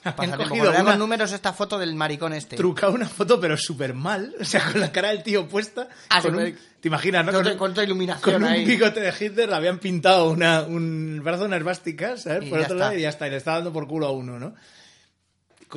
[0.02, 0.48] Pasatiempo.
[0.48, 2.56] cogido una, con números esta foto del maricón este.
[2.56, 6.22] trucado una foto, pero súper mal, o sea, con la cara del tío puesta, Ah,
[6.22, 7.32] con un- te imaginas, ¿no?
[7.32, 8.64] Con, Con iluminación con un ahí.
[8.64, 12.44] bigote de Hitler le habían pintado una, un brazo de una esvástica, ¿sabes?
[12.46, 12.86] Y Por otro está.
[12.86, 14.54] lado y ya está, y le está dando por culo a uno, ¿no?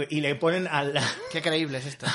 [0.09, 0.93] Y le ponen al...
[1.31, 2.05] Qué creíble es esto.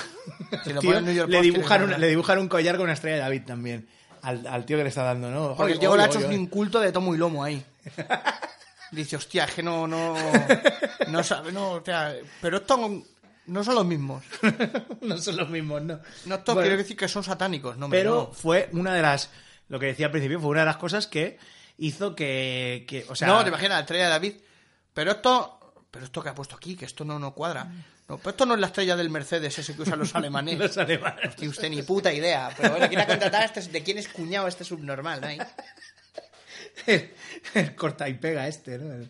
[0.65, 3.23] Si lo tío, New York le, dibujan le- dibujan un collar con una estrella de
[3.23, 3.89] David también.
[4.23, 5.55] Al, al tío que le está dando, ¿no?
[5.57, 7.63] Porque el Diego oy, le ha hecho un inculto de tomo y lomo ahí.
[8.91, 10.15] Dice, hostia, es que no, no,
[11.09, 12.79] no sabe, no, o sea, pero estos
[13.47, 14.23] no son los mismos.
[15.01, 16.01] no son los mismos, ¿no?
[16.27, 18.33] No estos Bueno, quiero decir que son satánicos, no, Pero no.
[18.33, 19.31] fue una de las,
[19.69, 21.39] lo que decía al principio, fue una de las cosas que
[21.79, 23.27] hizo que, que o sea...
[23.27, 24.35] no, te imaginas, la estrella de David.
[24.95, 25.64] Pero esto,
[25.95, 27.69] pero esto que ha puesto aquí, que esto no, no cuadra.
[28.09, 30.59] No, pero esto no es la estrella del Mercedes, ese que usan los alemanes.
[30.59, 31.37] los alemanes.
[31.37, 32.51] Tiene usted ni puta idea.
[32.57, 35.29] Pero bueno, quiere contratar a este, de quién es cuñado este subnormal, ¿no?
[37.55, 38.93] El corta y pega este, ¿no?
[38.93, 39.09] El-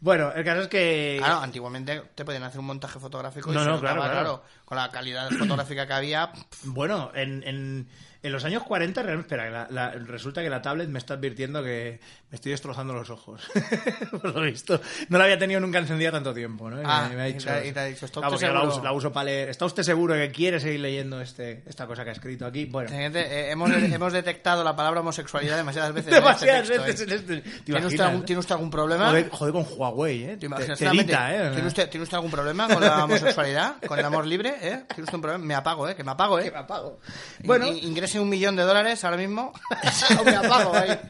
[0.00, 1.16] Bueno, el caso es que...
[1.18, 4.42] Claro, antiguamente te podían hacer un montaje fotográfico y No, no, claro.
[4.66, 6.30] Con la calidad fotográfica que había,
[6.64, 7.88] Bueno, en, en,
[8.26, 11.62] en los años 40, real- espera, la- la- resulta que la tablet me está advirtiendo
[11.62, 12.00] que
[12.30, 13.42] me estoy destrozando los ojos.
[14.10, 14.80] Por lo visto.
[15.08, 16.80] No la había tenido nunca encendida tanto tiempo, ¿no?
[16.80, 18.52] Y Ah, me, me ha dicho, te y te ha dicho, ¿está usted porque la
[18.52, 18.68] seguro?
[18.74, 19.48] uso, la uso para leer.
[19.50, 22.64] ¿Está usted seguro que quiere seguir leyendo este, esta cosa que ha escrito aquí?
[22.66, 26.12] Bueno, Siguiente, eh, hemos, hemos detectado la palabra homosexualidad demasiadas veces.
[26.12, 27.14] en demasiadas este texto, veces ¿eh?
[27.14, 27.50] en este...
[27.50, 29.06] ¿Te ¿Tiene usted, algún, tiene usted algún problema?
[29.08, 30.28] Joder, joder con Huawei, ¿eh?
[30.28, 30.78] ¿Te Te- imaginas?
[30.78, 31.50] Sinceramente, ¿eh?
[31.52, 33.76] ¿tiene, usted, ¿Tiene usted algún problema con la homosexualidad?
[33.86, 34.50] ¿Con el amor libre?
[34.60, 34.82] ¿eh?
[34.88, 35.44] ¿Tiene usted un problema?
[35.44, 35.94] Me apago, ¿eh?
[35.94, 36.50] Que me apago, ¿eh?
[36.50, 36.98] me apago.
[37.44, 39.52] Bueno, Bueno, ingrese un millón de dólares ahora mismo.
[40.84, 41.00] ¿eh?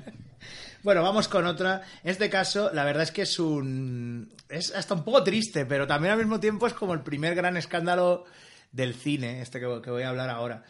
[0.82, 1.82] Bueno, vamos con otra.
[2.04, 4.32] En este caso, la verdad es que es un.
[4.48, 7.56] Es hasta un poco triste, pero también al mismo tiempo es como el primer gran
[7.56, 8.24] escándalo
[8.72, 10.64] del cine, este que voy a hablar ahora.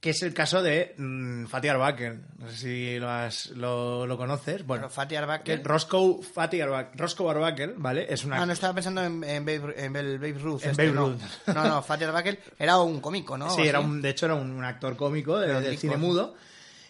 [0.00, 2.20] Que es el caso de mm, Fatih Arbakel.
[2.38, 4.64] No sé si lo, has- lo, lo conoces.
[4.66, 5.62] Bueno, Fatih Arbakel.
[5.62, 8.06] Roscoe Fatih Arbakel, Roscoe Arbakel, ¿vale?
[8.08, 8.40] Es una.
[8.40, 10.62] Ah, no estaba pensando en, en, Babe, en Babe- Ruth.
[10.64, 11.08] En este, Babe no.
[11.10, 11.20] Ruth.
[11.54, 13.50] No, no, Fatih Arbakel era un cómico, ¿no?
[13.50, 16.34] sí, era un, de hecho era un, un actor cómico de- del cine mudo.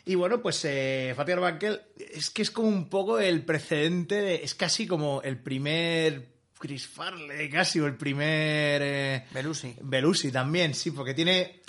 [0.07, 4.45] Y bueno, pues eh, Fatih Arbuckle es que es como un poco el precedente, de-
[4.45, 8.83] es casi como el primer Chris Farley, casi, o el primer...
[8.85, 9.77] eh, Belushi.
[9.81, 11.60] Belushi también, sí, porque tiene...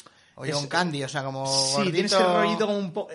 [0.42, 1.92] O es- John Candy, o sea, como Sí, gordito...
[1.94, 3.12] tiene ese rollito como un poco...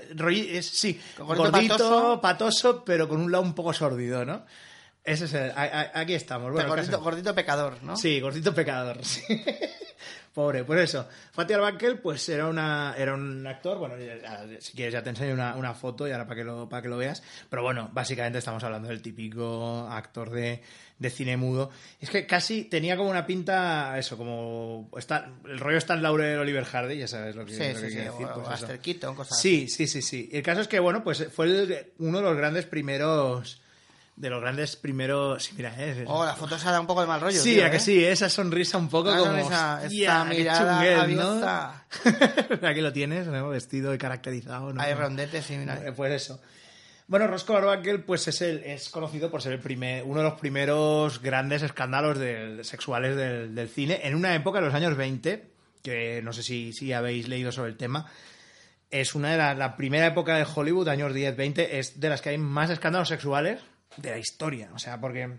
[0.62, 2.20] sí, Gordito gordito, patoso.
[2.20, 2.84] patoso.
[2.84, 4.44] pero con un lado un poco sordido, ¿no?
[5.04, 5.52] Ese es el...
[5.56, 6.52] Aquí estamos.
[6.52, 6.68] Bueno,
[7.00, 7.96] gordito, pecador, ¿no?
[7.96, 8.98] Sí, gordito pecador.
[9.04, 9.22] sí.
[10.34, 11.06] Pobre, pues eso.
[11.32, 13.94] Fatih Arbuckle, pues era una era un actor, bueno,
[14.60, 16.88] si quieres ya te enseño una, una foto y ahora para que lo para que
[16.90, 20.60] lo veas, pero bueno, básicamente estamos hablando del típico actor de,
[20.98, 21.70] de cine mudo.
[22.00, 26.38] Es que casi tenía como una pinta eso, como está el rollo está en Laurel
[26.38, 28.62] Oliver Hardy, ya sabes lo que, Sí, lo que sí, sí, quiero decir, o- pues
[28.62, 30.30] o Keaton, cosas Sí, sí, sí, sí.
[30.32, 33.60] El caso es que, bueno, pues fue el- uno de los grandes primeros.
[34.16, 35.44] De los grandes primeros.
[35.44, 37.66] Sí, mira, eh, Oh, la foto se da un poco de mal rollo, Sí, tío,
[37.66, 37.80] a que ¿eh?
[37.80, 39.30] sí, esa sonrisa un poco Una como.
[39.32, 42.66] sonrisa, esta mirada chunguel, ¿no?
[42.66, 43.50] Aquí lo tienes, ¿no?
[43.50, 44.80] Vestido y caracterizado, ¿no?
[44.80, 45.78] Hay rondetes, sí, mira.
[45.86, 46.40] Eh, Pues eso.
[47.08, 50.40] Bueno, Roscoe Arbuckle pues es, el, es conocido por ser el primer, uno de los
[50.40, 52.18] primeros grandes escándalos
[52.66, 55.48] sexuales del, del cine en una época de los años 20,
[55.84, 58.10] que no sé si, si habéis leído sobre el tema.
[58.90, 62.30] Es una de las la primera época de Hollywood, años 10-20, es de las que
[62.30, 63.60] hay más escándalos sexuales
[63.96, 64.70] de la historia.
[64.74, 65.30] O sea, porque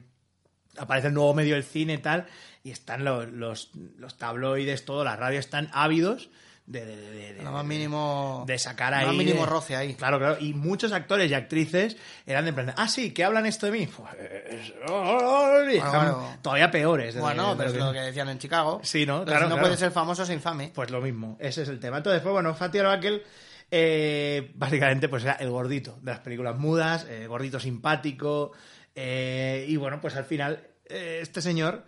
[0.77, 2.27] aparece el nuevo medio del cine y tal,
[2.63, 6.29] y están los, los, los tabloides, todo, la radio están ávidos
[6.67, 8.43] de, de, de- Lo más mínimo...
[8.45, 9.05] de sacar lo ahí.
[9.07, 9.93] más mínimo de- roce ahí.
[9.95, 10.37] Claro, claro.
[10.39, 12.75] Y muchos actores y actrices eran de emprender.
[12.77, 13.87] Ah, sí, ¿qué hablan esto de mí?
[13.87, 16.37] Pues, bueno.
[16.41, 17.17] todavía peores.
[17.17, 18.79] Bueno, pero lo es que- lo que decían en Chicago.
[18.83, 19.23] Sí, ¿no?
[19.25, 19.61] Claro, no claro.
[19.63, 20.71] puede ser famoso, es infame.
[20.73, 21.97] Pues lo mismo, ese es el tema.
[21.97, 23.23] Entonces, pues bueno, Fatih Arbuckle,
[23.71, 28.51] eh, básicamente, pues era el gordito de las películas mudas, eh, gordito simpático,
[28.95, 31.83] eh, y bueno, pues al final, eh, este señor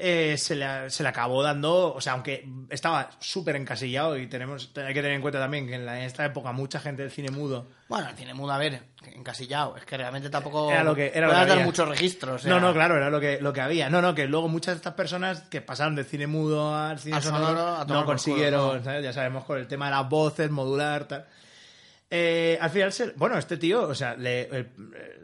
[0.00, 4.70] eh, se, le, se le acabó dando, o sea, aunque estaba súper encasillado, y tenemos
[4.76, 7.10] hay que tener en cuenta también que en, la- en esta época mucha gente del
[7.10, 8.82] cine mudo Bueno, el cine mudo, a ver,
[9.14, 9.76] encasillado.
[9.76, 10.70] Es que realmente tampoco...
[10.70, 11.64] Era lo que- era lo que dar había.
[11.64, 12.34] muchos registros.
[12.36, 13.90] o sea, No, no, claro, era lo que, lo que había.
[13.90, 17.20] No, no, que luego muchas de estas personas que pasaron del cine mudo al cine
[17.20, 18.84] sonoro, no consiguieron, culo, no.
[18.84, 19.04] ¿sabes?
[19.04, 21.26] ya sabemos, con el tema de las voces, modular, tal.
[22.12, 24.70] Eh, al final, se- bueno, este tío, o sea, le- el-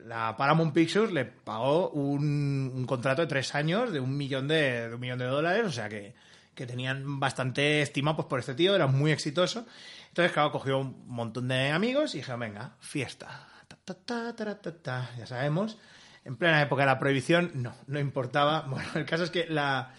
[0.06, 4.88] la Paramount Pictures le pagó un, un contrato de tres años de un millón de,
[4.88, 6.14] de un millón de dólares, o sea que,
[6.54, 9.66] que tenían bastante estima pues, por este tío, era muy exitoso.
[10.08, 13.48] Entonces, claro, cogió un montón de amigos y dijeron, venga, fiesta.
[13.68, 15.10] Ta, ta, ta, ta, ta, ta.
[15.18, 15.76] Ya sabemos,
[16.24, 18.62] en plena época de la prohibición, no, no importaba.
[18.68, 19.92] Bueno, el caso es que la,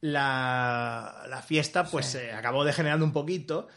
[0.00, 3.68] la, la fiesta pues se acabó degenerando un poquito.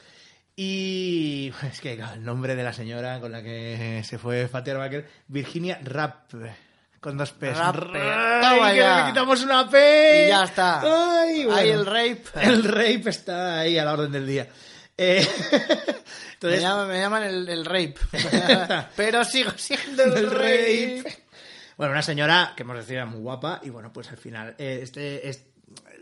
[0.55, 4.71] Y es que claro, el nombre de la señora con la que se fue Fatih
[4.71, 6.33] Arbuckle, Virginia Rapp,
[6.99, 7.57] con dos P's.
[7.57, 7.99] Rappe.
[8.01, 10.25] Ay, Toma que le quitamos una P.
[10.25, 11.21] Y ya está.
[11.21, 11.59] Ay, bueno.
[11.59, 12.23] Ahí el rape.
[12.41, 14.47] El rape está ahí a la orden del día.
[14.97, 15.27] Eh,
[16.41, 17.95] Me, llaman, me llaman el, el rape.
[18.95, 21.01] Pero sigo siendo el, el rape.
[21.03, 21.23] rape.
[21.77, 24.79] Bueno, una señora que hemos decidido era muy guapa y bueno, pues al final, eh,
[24.83, 25.43] este, es,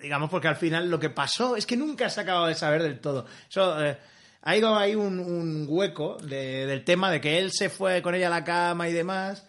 [0.02, 2.84] digamos porque al final lo que pasó es que nunca se ha acabado de saber
[2.84, 3.26] del todo.
[3.50, 3.98] Eso, eh,
[4.44, 8.14] ha ido ahí un, un hueco de- del tema de que él se fue con
[8.16, 9.44] ella a la cama y demás.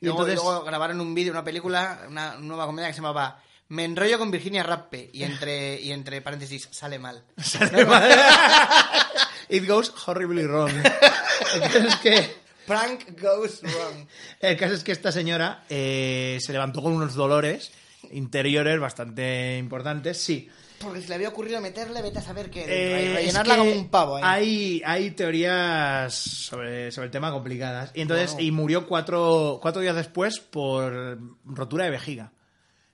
[0.00, 3.42] Y luego, entonces, luego grabaron un vídeo, una película, una nueva comedia que se llamaba
[3.68, 7.22] Me enrollo con Virginia Rappe y entre, y entre paréntesis sale mal.
[7.42, 8.10] sale mal.
[9.50, 10.70] It goes horribly wrong.
[11.54, 12.36] El caso es que,
[12.66, 14.06] Prank goes wrong.
[14.40, 17.70] el caso es que esta señora eh, se levantó con unos dolores
[18.12, 20.50] interiores bastante importantes, sí.
[20.80, 22.64] Porque se le había ocurrido meterle, vete a saber qué.
[22.68, 24.16] Eh, rellenarla es que como un pavo.
[24.16, 24.22] ahí.
[24.24, 27.90] Hay, hay teorías sobre, sobre el tema complicadas.
[27.94, 32.32] Y entonces, y murió cuatro, cuatro días después por rotura de vejiga.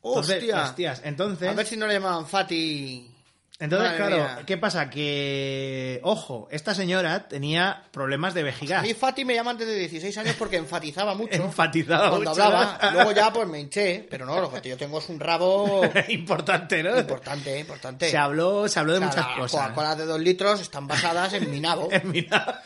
[0.02, 0.62] Entonces, ¡Hostia!
[0.64, 3.13] hostias, entonces, A ver si no le llamaban Fati.
[3.60, 4.42] Entonces Madre claro, mía.
[4.46, 4.90] ¿qué pasa?
[4.90, 8.80] Que, ojo, esta señora tenía problemas de vejiga.
[8.80, 11.34] A mí Fati me llama antes de 16 años porque enfatizaba mucho.
[11.42, 12.42] Enfatizaba cuando mucho.
[12.42, 12.78] hablaba.
[12.92, 14.06] Luego ya pues me hinché.
[14.10, 16.98] Pero no, lo que yo tengo es un rabo Importante, ¿no?
[16.98, 18.10] importante, importante.
[18.10, 19.60] Se habló, se habló de O sea, muchas las cosas.
[19.62, 21.88] Coca-Cola de dos litros están basadas en mi nabo.
[22.04, 22.60] Mira.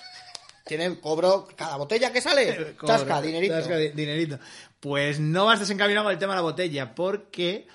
[0.64, 2.74] Tienen cobro cada botella que sale.
[2.76, 3.55] Cobra, Tasca, dinerito.
[3.55, 4.39] tasca, di- dinerito.
[4.80, 7.66] Pues no vas desencaminado con el tema de la botella, porque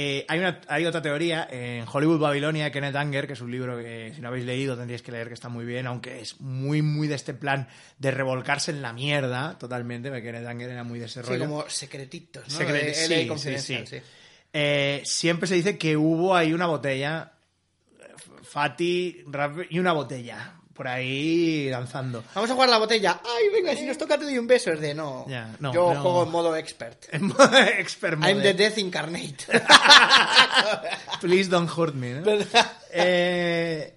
[0.00, 3.50] eh, hay, una, hay otra teoría en Hollywood Babilonia de Kenneth Anger, que es un
[3.50, 6.40] libro que si no habéis leído tendríais que leer, que está muy bien, aunque es
[6.40, 7.66] muy, muy de este plan
[7.98, 11.40] de revolcarse en la mierda totalmente, porque Kenneth Anger era muy de ese Sí, rollo.
[11.46, 12.58] como secretitos, ¿no?
[12.60, 13.84] Secret- sí, sí, sí.
[13.86, 13.96] sí.
[14.52, 17.32] Eh, siempre se dice que hubo ahí una botella,
[18.54, 18.80] Rap
[19.70, 22.22] y una botella, por ahí lanzando.
[22.36, 23.20] Vamos a jugar la botella.
[23.24, 24.72] Ay, venga, si nos toca te doy un beso.
[24.72, 25.26] Es de no.
[25.28, 25.72] Yo no.
[26.00, 27.04] juego en modo expert.
[27.78, 28.42] Expert I'm mode.
[28.42, 29.44] the death incarnate.
[31.20, 32.24] Please don't hurt me, ¿no?
[32.92, 33.92] eh,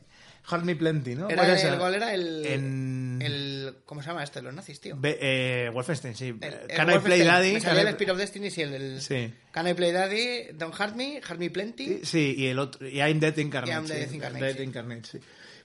[0.52, 1.30] hurt me plenty, ¿no?
[1.30, 3.76] Era el gol era el- En el...
[3.86, 4.42] ¿Cómo se llama este?
[4.42, 4.96] Los nazis, tío.
[4.98, 6.30] Be- eh, Wolfenstein, sí.
[6.42, 7.22] El- el Can I Play.
[7.24, 7.54] Daddy?
[7.54, 9.32] Me salía el Spirit of Destiny, sí, el, Sí.
[9.52, 12.00] Can I Play Daddy, Don't Hurt Me, Hurt Me Plenty.
[12.04, 12.88] Sí, y el otro.
[12.88, 13.72] Y I'm Dead Incarnate.
[13.72, 14.64] Y I'm sí, Incarnate, sí.
[14.64, 15.20] Incarnate, sí.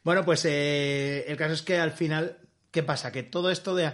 [0.07, 2.39] Bueno, pues eh, el caso es que al final,
[2.71, 3.11] ¿qué pasa?
[3.11, 3.93] Que todo esto de.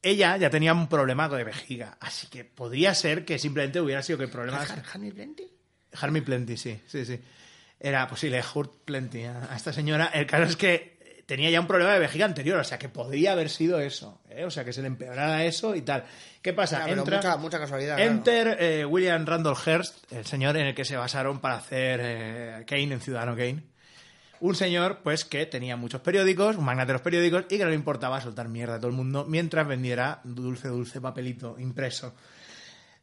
[0.00, 4.16] Ella ya tenía un problema de vejiga, así que podría ser que simplemente hubiera sido
[4.18, 4.64] que el problema.
[4.96, 5.50] Me Plenty.
[5.94, 7.20] Harmy Plenty, sí, sí, sí.
[7.80, 10.06] Era posible, Hurt Plenty a, esta señora.
[10.14, 13.32] El caso es que tenía ya un problema de vejiga anterior, o sea que podría
[13.32, 14.44] haber sido eso, ¿eh?
[14.44, 16.04] o sea que se le empeorara eso y tal.
[16.40, 16.88] ¿Qué pasa?
[16.88, 17.96] Entra, mucha, mucha casualidad.
[17.96, 18.08] claro.
[18.08, 22.64] Enter eh, William Randolph Hearst, el señor en el que se basaron para hacer eh,
[22.68, 23.77] Kane en Ciudadano Kane.
[24.40, 27.70] Un señor, pues, que tenía muchos periódicos, un magnate de los periódicos, y que no
[27.70, 32.14] le importaba soltar mierda a todo el mundo mientras vendiera dulce, dulce papelito impreso.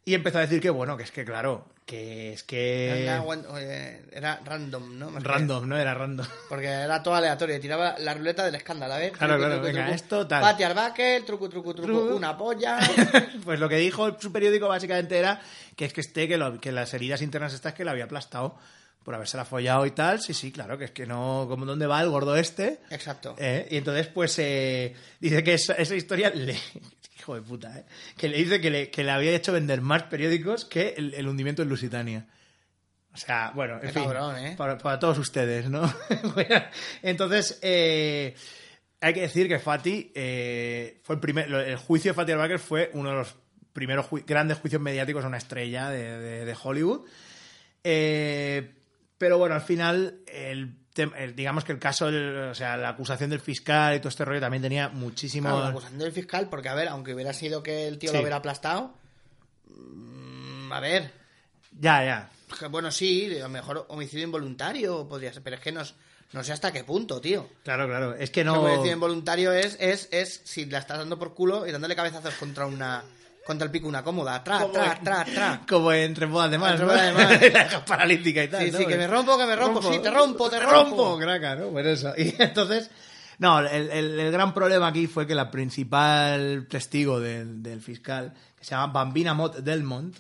[0.07, 3.01] Y empezó a decir que, bueno, que es que, claro, que es que...
[3.05, 3.23] Era,
[3.57, 5.09] eh, era random, ¿no?
[5.09, 6.27] Más que- Random, no era random.
[6.47, 7.59] Porque era todo aleatorio.
[7.59, 9.13] Tiraba la ruleta del escándalo, a ver.
[9.13, 10.43] Claro, claro, venga, esto, tal.
[10.43, 10.63] Pati
[11.25, 12.15] truco, truco, truco, Truco.
[12.15, 12.77] una polla.
[13.43, 15.41] pues lo que dijo su periódico básicamente era
[15.75, 18.55] que es que esté, que, lo- que las heridas internas estas que le había aplastado
[19.05, 20.19] por habérsela follado y tal.
[20.19, 22.79] Sí, sí, claro, que es que no, como dónde va el gordo este.
[22.89, 23.35] Exacto.
[23.37, 26.57] Eh, Y entonces, pues, eh, dice que esa, esa historia le...
[27.17, 27.85] Hijo de puta, ¿eh?
[28.17, 31.27] Que le dice que le, que le había hecho vender más periódicos que el, el
[31.27, 32.25] hundimiento en Lusitania.
[33.13, 34.55] O sea, bueno, en fin, cabrón, ¿eh?
[34.57, 35.81] para, para todos ustedes, ¿no?
[36.35, 36.63] Bueno,
[37.01, 38.35] entonces, eh,
[38.99, 40.11] hay que decir que Fati
[41.03, 41.49] fue el primer...
[41.53, 43.35] El juicio de Fatih Arbaker fue uno de los
[43.71, 47.05] primeros ju- grandes juicios mediáticos a una estrella de, de- de Hollywood.
[49.18, 50.76] Pero bueno, al final, el,
[51.18, 54.26] el- digamos que el caso, el- o sea, la acusación del fiscal y todo este
[54.26, 55.47] rollo también tenía muchísimo...
[55.49, 58.16] Claro, la acusación del fiscal, porque, a ver, aunque hubiera sido que el tío Sí.
[58.16, 58.93] lo hubiera aplastado.
[59.68, 61.11] mm, A ver.
[61.80, 62.30] Ya, ya.
[62.70, 65.82] Bueno, sí, a lo mejor homicidio involuntario podría ser, pero es que no,
[66.34, 67.49] no sé hasta qué punto, tío.
[67.63, 68.13] Claro, claro.
[68.16, 68.61] Es que no...
[68.61, 72.66] homicidio involuntario es, es, es si la estás dando por culo y dándole cabezazos contra
[72.66, 73.03] una
[73.45, 74.43] contra el pico una cómoda.
[74.43, 75.61] Tra, tra, tra, tra.
[75.69, 76.87] Como en Rembodas de Más, ¿no?
[76.87, 77.49] De.
[77.71, 78.65] La paralítica y tal.
[78.65, 78.77] Sí, ¿no?
[78.79, 81.17] sí, que me rompo, que me rompo, sí, te rompo, te rompo.
[81.19, 81.67] craca, ¿no?
[81.67, 82.13] Pues eso.
[82.17, 82.89] Y entonces,
[83.37, 88.33] no, el, el- el gran problema aquí fue que la principal testigo del, del fiscal,
[88.57, 90.15] que se llama Bambina Mott Delmont,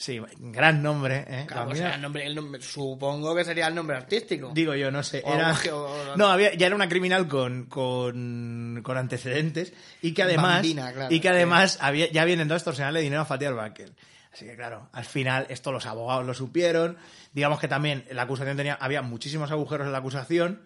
[0.00, 1.44] sí, gran nombre, ¿eh?
[1.46, 4.50] Claro, pues el nombre, el nombre- supongo que sería el nombre artístico.
[4.54, 5.22] Digo yo, no sé.
[5.26, 5.54] O Era...
[5.72, 10.90] o- No, había, ya era una criminal con, con, con antecedentes y que además, Bambina,
[10.92, 13.92] claro, y que además había, ya vienen dos extorsionarle dinero a Fatih Arbakel.
[14.32, 16.96] Así que claro, al final esto los abogados lo supieron.
[17.32, 20.62] Digamos que también la acusación tenía, había muchísimos agujeros en la acusación.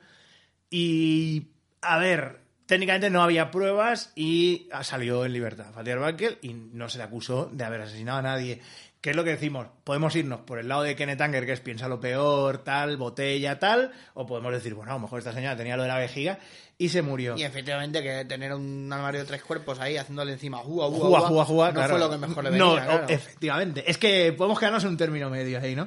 [0.71, 1.49] Y,
[1.83, 6.99] a ver, técnicamente no había pruebas y salió en libertad Fatih Arbakel y no se
[6.99, 8.61] le acusó de haber asesinado a nadie.
[9.05, 9.67] ¿Qué es lo que decimos?
[9.85, 13.59] Podemos irnos por el lado de Kenneth Anger, que es piensa lo peor, tal, botella,
[13.59, 16.39] tal, o podemos decir, bueno, a lo mejor esta señora tenía lo de la vejiga
[16.79, 17.37] y se murió.
[17.37, 21.45] Y efectivamente que tener un armario de tres cuerpos ahí haciéndole encima jua, Jua, jua,
[21.45, 21.91] jua, no claro.
[21.91, 23.05] fue lo que mejor le venía, No, claro.
[23.07, 23.85] efectivamente.
[23.87, 25.87] Es que podemos quedarnos en un término medio ahí, ¿no?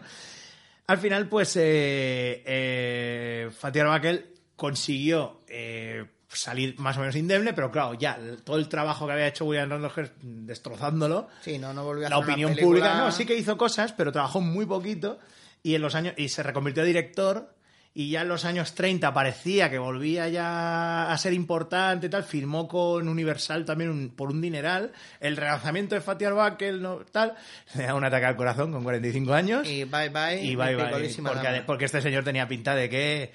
[0.86, 6.06] Al final, pues, eh, eh, Fatih Arbakel consiguió eh,
[6.38, 9.70] salir más o menos indemne, pero claro, ya todo el trabajo que había hecho William
[9.70, 13.26] Randolph destrozándolo, Sí, no, no volvió a la hacer una opinión película- pública, no, sí
[13.26, 15.20] que hizo cosas, pero trabajó muy poquito
[15.64, 17.54] y en los años y se reconvirtió a director
[17.94, 22.24] y ya en los años 30 parecía que volvía ya a ser importante y tal,
[22.24, 27.34] firmó con Universal también un- por un dineral, el relanzamiento de Fatih Arbakel, no, tal,
[27.76, 30.40] le da un ataque al corazón con 45 años Y bye bye.
[30.44, 33.32] y bye bye, porque este señor tenía pinta de que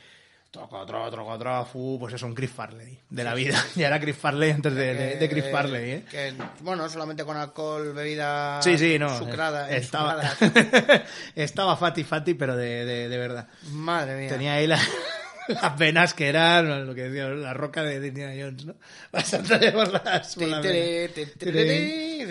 [0.53, 3.99] troco, troco, troco, troco, fu, pues es un Chris Farley de la vida, ya era
[3.99, 6.05] Chris Farley antes de, de- de Chris Farley, ¿eh?
[6.11, 9.17] Que, bueno, solamente con alcohol, bebida Sí, sí, no.
[9.19, 11.05] sucrada, estaba, ensucrada.
[11.35, 13.49] estaba fati fati, pero de, de, de verdad.
[13.71, 14.29] Madre mía.
[14.29, 14.79] Tenía ahí la-
[15.49, 18.75] las venas que eran lo que decía, la roca de Indiana Jones, ¿no?
[19.11, 19.31] Por las,
[19.73, 20.37] por las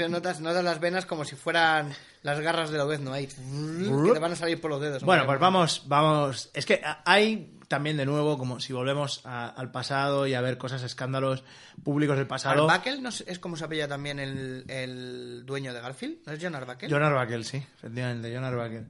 [0.09, 1.93] Notas, notas las venas como si fueran
[2.23, 3.27] las garras del obezno ahí.
[3.27, 5.03] Que te van a salir por los dedos.
[5.03, 6.49] Bueno, pues vamos, vamos.
[6.53, 10.59] Es que hay también de nuevo, como si volvemos a- al pasado y a ver
[10.59, 11.43] cosas, escándalos
[11.83, 12.69] públicos del pasado.
[12.69, 16.17] Arbuckle no es como se apella también el, el dueño de Garfield.
[16.27, 16.87] ¿No es John Arbuckle?
[16.91, 18.83] John Arbuckle, sí, efectivamente, John Arbuckle.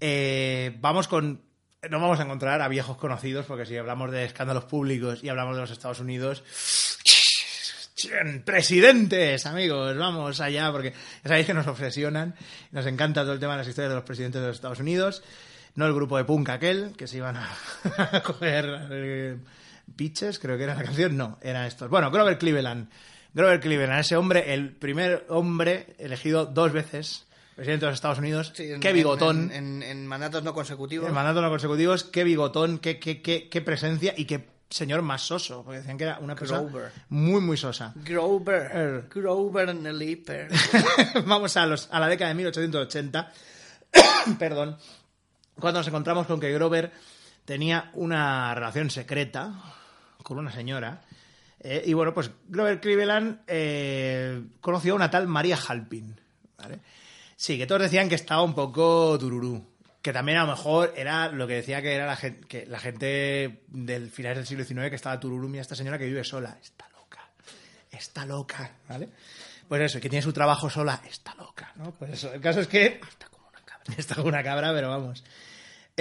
[0.00, 1.40] Eh, vamos con.
[1.88, 5.54] No vamos a encontrar a viejos conocidos, porque si hablamos de escándalos públicos y hablamos
[5.56, 6.44] de los Estados Unidos.
[8.44, 12.34] Presidentes, amigos, vamos allá, porque ya sabéis que nos obsesionan,
[12.70, 15.22] nos encanta todo el tema de las historias de los presidentes de los Estados Unidos,
[15.74, 17.48] no el grupo de punk aquel, que se iban a,
[18.24, 19.36] coger eh,
[19.96, 21.88] pitches, creo que era la canción, no, eran estos.
[21.90, 22.88] Bueno, Grover Cleveland,
[23.34, 27.26] Grover Cleveland, ese hombre, el primer hombre elegido dos veces
[27.56, 29.50] presidente de los Estados Unidos, Sí, en- qué bigotón.
[29.52, 31.06] En, en- en mandatos no consecutivos.
[31.08, 35.20] En mandatos no consecutivos, qué bigotón, qué, qué, qué, qué presencia y qué señor más
[35.22, 36.92] soso, porque decían que era una persona Grover.
[37.10, 37.92] muy, muy sosa.
[37.96, 38.70] Grover.
[38.72, 39.04] Er.
[39.12, 39.68] Grover.
[41.26, 43.32] Vamos a, los, a la década de 1880,
[44.38, 44.78] perdón,
[45.60, 46.92] cuando nos encontramos con que Grover
[47.44, 49.52] tenía una relación secreta
[50.22, 51.02] con una señora.
[51.60, 56.18] eh, y bueno, pues Grover Cleveland eh, conoció a una tal María Halpin.
[56.58, 56.80] ¿vale?
[57.36, 59.66] Sí, que todos decían que estaba un poco tururú.
[60.02, 62.78] Que también a lo mejor era lo que decía que era la gente, que la
[62.78, 65.46] gente del final del siglo XIX que estaba tururú.
[65.48, 66.56] Mira, esta señora que vive sola.
[66.62, 67.20] Está loca.
[67.90, 69.10] Está loca, ¿vale?
[69.68, 71.02] Pues eso, que tiene su trabajo sola.
[71.08, 71.92] Está loca, ¿no?
[71.92, 72.32] Pues eso.
[72.32, 73.94] El caso es que está como una cabra.
[73.98, 75.22] Está como una cabra, pero vamos.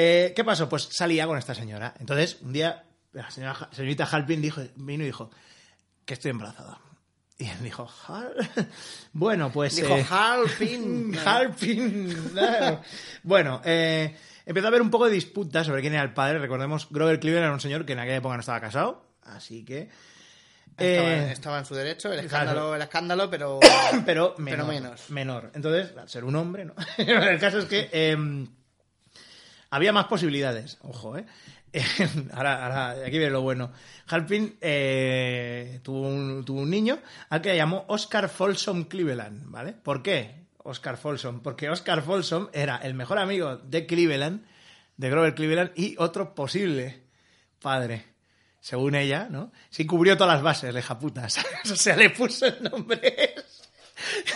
[0.01, 0.69] Eh, ¿Qué pasó?
[0.69, 1.93] Pues salía con esta señora.
[1.99, 5.30] Entonces, un día, la señora, señorita Halpin dijo, vino y dijo
[6.05, 6.80] que estoy embarazada.
[7.38, 8.34] Y él dijo, "Hal-
[9.11, 9.76] bueno, pues...
[9.76, 11.11] Dijo eh, Halpin.
[12.31, 12.81] Claro.
[13.23, 14.15] bueno, eh,
[14.45, 16.39] empezó a haber un poco de disputa sobre quién era el padre.
[16.39, 19.89] Recordemos, Grover Cleveland era un señor que en aquella época no estaba casado, así que...
[20.77, 22.26] Estaba, eh, estaba en su derecho, el claro.
[22.26, 23.59] escándalo, el escándalo, pero.
[24.05, 25.09] pero menor, menos.
[25.09, 25.51] Menor.
[25.53, 26.73] Entonces, al ser un hombre, ¿no?
[26.97, 28.15] el caso es que eh,
[29.70, 30.78] había más posibilidades.
[30.82, 31.26] Ojo, ¿eh?
[32.34, 33.72] ahora, ahora, aquí viene lo bueno.
[34.08, 39.74] Halpin eh, tuvo, un, tuvo un niño al que llamó Oscar Folsom Cleveland, ¿vale?
[39.74, 41.41] ¿Por qué Oscar Folsom?
[41.41, 44.46] Porque Oscar Folsom era el mejor amigo de Cleveland,
[44.98, 47.04] de Grover Cleveland, y otro posible
[47.62, 48.06] padre
[48.62, 49.52] según ella, ¿no?
[49.70, 51.30] Sí cubrió todas las bases, la hija puta.
[51.30, 51.52] ¿sabes?
[51.72, 53.36] O sea, le puso el nombre.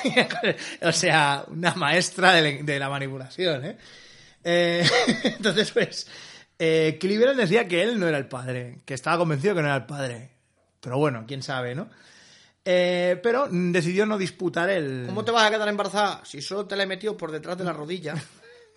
[0.82, 3.78] o sea, una maestra de la manipulación, ¿eh?
[4.44, 4.86] Eh,
[5.24, 6.08] entonces, pues,
[6.60, 9.78] eh, Cleveland decía que él no era el padre, que estaba convencido que no era
[9.78, 10.32] el padre.
[10.80, 11.90] Pero bueno, quién sabe, ¿no?
[12.66, 15.04] Eh, pero decidió no disputar el...
[15.06, 17.64] ¿Cómo te vas a quedar embarazada si solo te la he metido por detrás de
[17.66, 18.14] la rodilla?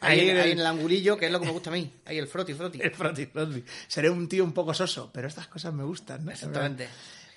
[0.00, 1.72] Ahí, Ahí en, el- ahí en el angulillo, que es lo que me gusta a
[1.72, 1.92] mí.
[2.04, 2.80] Ahí el froti, froti.
[2.82, 3.64] el froti, froti.
[3.88, 6.32] Seré un tío un poco soso, pero estas cosas me gustan, ¿no?
[6.32, 6.88] Exactamente.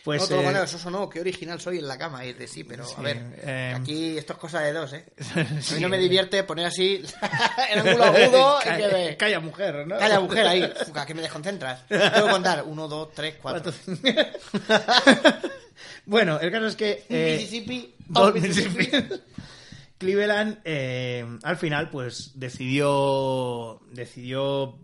[0.03, 2.25] Pues, no, todo eh, con eso no, qué original soy en la cama.
[2.25, 5.05] Y de sí, pero Sí, a ver, eh, aquí esto es cosa de dos, ¿eh?
[5.35, 7.03] A mí no me divierte poner así
[7.71, 9.17] el ángulo agudo y que Calla, me...
[9.17, 9.97] calla, mujer, ¿no?
[9.97, 10.73] Calla, mujer, ahí.
[10.85, 11.85] Fuca, que me desconcentras.
[11.87, 12.63] Tengo que contar.
[12.65, 13.73] Uno, dos, tres, cuatro.
[16.05, 17.05] bueno, el caso es que...
[17.09, 17.95] eh, Mississippi.
[18.07, 18.77] dos Mississippi.
[18.77, 19.21] Mississippi.
[19.97, 23.81] Cleveland, eh, al final, pues decidió.
[23.91, 24.79] Decidió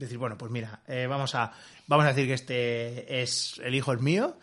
[0.00, 1.52] decir, bueno, pues mira, eh, vamos, a,
[1.86, 3.60] vamos a decir que este es.
[3.64, 4.36] El hijo es mío.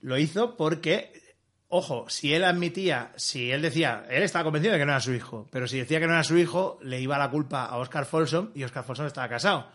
[0.00, 1.22] Lo hizo porque.
[1.68, 5.12] Ojo, si él admitía, si él decía, él estaba convencido de que no era su
[5.12, 8.04] hijo, pero si decía que no era su hijo, le iba la culpa a Oscar
[8.06, 9.66] Folsom y Oscar Folsom estaba casado.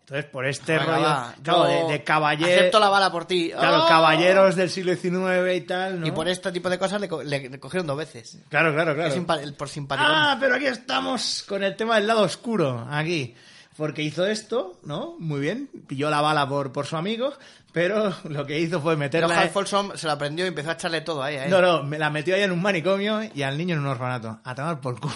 [0.00, 3.24] Entonces, por este Venga, rollo va, claro, yo de, de caballero, Acepto la bala por
[3.24, 3.50] ti.
[3.50, 3.88] claro, ¡Oh!
[3.88, 6.06] caballeros del siglo XIX y tal, ¿no?
[6.06, 8.38] Y por este tipo de cosas le, co- le- le cogieron dos veces.
[8.50, 9.12] Claro, claro, claro.
[9.12, 10.12] Simpa- por simpaticón.
[10.14, 13.34] Ah, pero aquí estamos con el tema del lado oscuro, aquí.
[13.76, 15.16] Porque hizo esto, ¿no?
[15.18, 17.32] Muy bien, pilló la bala por, por su amigo,
[17.72, 19.40] pero lo que hizo fue Pero meterla...
[19.40, 21.36] Hal Folsom se la aprendió y empezó a echarle todo ahí.
[21.36, 21.50] a él.
[21.50, 24.38] No, no, me la metió ahí en un manicomio y al niño en un orfanato.
[24.44, 25.14] A tomar por culo.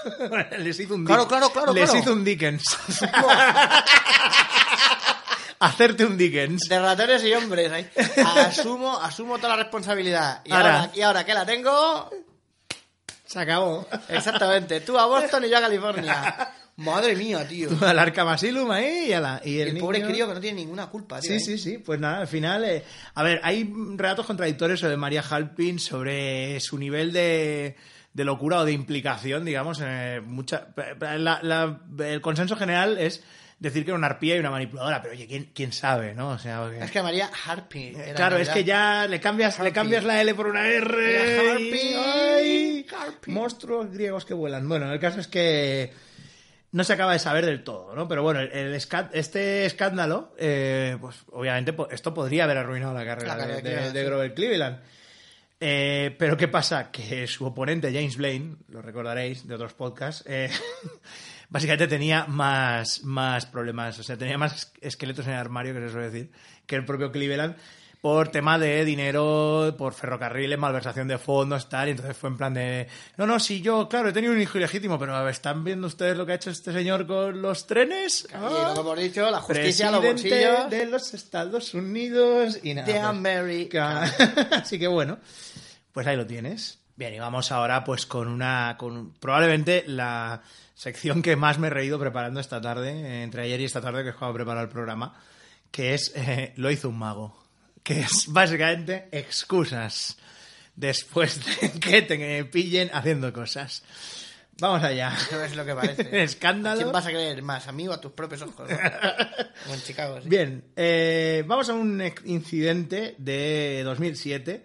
[0.58, 1.98] Les hizo un Claro, claro, claro, Les claro.
[2.00, 2.64] hizo un Dickens.
[5.58, 6.62] Hacerte un Dickens.
[6.70, 7.70] De ratones y hombres.
[7.70, 7.86] ahí.
[8.46, 10.40] Asumo, asumo toda la responsabilidad.
[10.46, 10.80] Y Ahora.
[10.80, 12.08] ahora, y ahora que la tengo,
[13.26, 13.86] Se acabó.
[14.08, 14.80] exactamente.
[14.80, 16.50] Tú a Boston y yo a California.
[16.80, 17.68] Madre mía, tío.
[17.82, 20.60] Al Arkham Asylum ahí y, a la, y el, El pobre crío que no tiene
[20.60, 21.30] ninguna culpa, tío.
[21.30, 21.40] Sí, ¿eh?
[21.40, 21.78] sí, sí.
[21.78, 22.64] Pues nada, al final.
[22.64, 22.82] eh,
[23.14, 27.76] a ver, hay relatos contradictorios sobre María Halpin, sobre su nivel de,
[28.14, 29.80] de locura o de implicación, digamos.
[29.82, 30.68] eh, mucha,
[31.18, 33.22] la- la- el consenso general es
[33.58, 36.30] decir que era una arpía y una manipuladora, pero oye, ¿quién, quién sabe, no?
[36.30, 37.78] O sea, porque- Es que María Harpy.
[37.88, 41.60] eh, era, claro, es que ya le cambias, le cambias la L por una R.
[41.60, 41.94] Y- Harpy.
[41.94, 42.86] ¡ay!
[42.98, 43.30] Harpy.
[43.30, 44.66] Monstruos griegos que vuelan.
[44.66, 45.92] Bueno, el caso es que
[46.72, 48.06] no se acaba de saber del todo, ¿no?
[48.06, 53.46] Pero bueno, el, este escándalo, eh, pues obviamente esto podría haber arruinado la carrera, La
[53.46, 54.04] carrera de.
[54.04, 54.78] Grover Cleveland.
[55.62, 56.90] Eh, pero ¿qué pasa?
[56.90, 60.48] Que su oponente, James Blaine, lo recordaréis de otros podcasts, eh,
[61.50, 65.90] básicamente tenía más, más problemas, o sea, tenía más esqueletos en el armario, que se
[65.90, 66.30] suele decir,
[66.64, 67.56] que el propio Cleveland,
[68.00, 72.54] por tema de dinero, por ferrocarriles, malversación de fondos, tal, y entonces fue en plan
[72.54, 76.16] de, no, no, sí, yo, claro, he tenido un hijo ilegítimo, pero ¿están viendo ustedes
[76.16, 78.26] lo que ha hecho este señor con los trenes?
[78.30, 82.74] Y lo que hemos dicho, la justicia, Ah, los bolsillos de los Estados Unidos y
[82.74, 82.86] nada.
[82.86, 84.02] de pues, América.
[84.52, 85.18] Así que bueno,
[85.92, 86.78] pues ahí lo tienes.
[86.96, 90.42] Bien, y vamos ahora pues con una, con probablemente la
[90.74, 94.10] sección que más me he reído preparando esta tarde, entre ayer y esta tarde que
[94.10, 95.14] he jugado a preparar el programa,
[95.70, 97.39] que es eh, Lo hizo un mago,
[97.82, 100.16] que es básicamente excusas
[100.76, 103.82] después de que te pillen haciendo cosas.
[104.58, 105.16] vamos allá.
[105.32, 106.22] No es lo que parece.
[106.22, 106.80] Escándalo.
[106.80, 107.68] ¿Quién vas a creer más?
[107.68, 108.68] ¿A mí o a tus propios ojos?
[108.70, 108.76] no?
[109.62, 110.20] Como en Chicago.
[110.20, 110.28] sí.
[110.28, 114.64] Bien, eh, vamos a un incidente de 2007.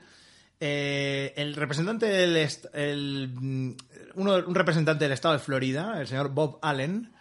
[0.59, 3.71] Eh, el representante del el, mm,
[4.15, 7.11] uno, un representante del estado de Florida, el señor Bob Allen,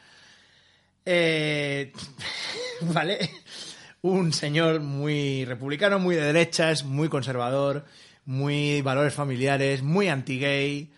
[1.04, 1.92] eh,
[2.80, 3.30] vale,
[4.04, 7.86] un señor muy republicano, muy de derechas, muy conservador,
[8.26, 10.90] muy valores familiares, muy anti-gay.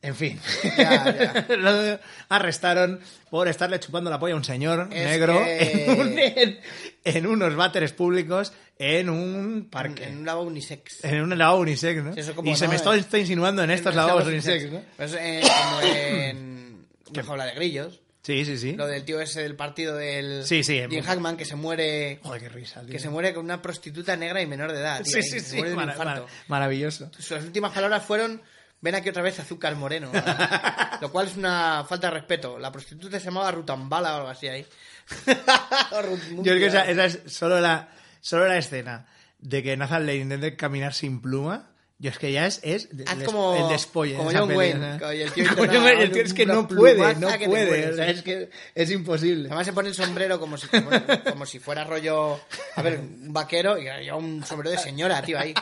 [0.00, 0.40] En fin,
[0.78, 1.56] Ya, ya.
[1.56, 1.98] lo
[2.30, 6.60] arrestaron por estarle chupando la polla a un señor Es negro que- en, un- en-
[7.04, 10.04] en unos váteres públicos en un parque.
[10.04, 11.04] en un lavabo unisex.
[11.04, 12.14] En un lavabo unisex, ¿no?
[12.14, 14.80] Sí, eso como y se no, me está, está insinuando en estos lavabos unisex, ¿no?
[14.96, 16.86] Pues, eh, como en
[17.26, 18.00] jaula de grillos.
[18.28, 18.72] Sí, sí, sí.
[18.76, 22.42] Lo del tío ese del partido del Sí, sí, Jim Hackman que se muere Joder,
[22.42, 22.90] qué risa, tío.
[22.90, 25.02] que se muere con una prostituta negra y menor de edad.
[25.02, 25.62] tío, Sí, sí, sí.
[25.74, 27.10] mara- mara- maravilloso.
[27.18, 28.42] Sus últimas palabras fueron
[28.82, 30.12] ven aquí otra vez azúcar moreno.
[31.00, 32.58] Lo cual es una falta de respeto.
[32.58, 34.66] La prostituta se llamaba Rutambala o algo así ahí.
[35.26, 37.88] Yo creo que esa, esa es solo la,
[38.20, 39.06] solo la escena
[39.38, 41.70] de que Nathan Lane intente caminar sin pluma.
[42.00, 44.12] Yo es que ya es, es el, como- despolle.
[44.12, 46.68] de como John Wayne, el tío Como intenta John Wayne, el tío es que no
[46.68, 47.90] puede, no puede.
[47.90, 49.48] o sea, es que es imposible.
[49.48, 50.90] Además se pone el sombrero como si, como,
[51.28, 52.38] como si fuera rollo...
[52.76, 55.52] A ver, un vaquero y lleva un sombrero de señora, tío, ahí.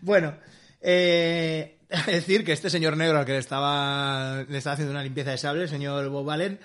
[0.00, 0.36] Bueno,
[0.80, 5.30] eh, decir que este señor negro al que le estaba, le estaba haciendo una limpieza
[5.32, 6.58] de sable, el señor Bob Allen,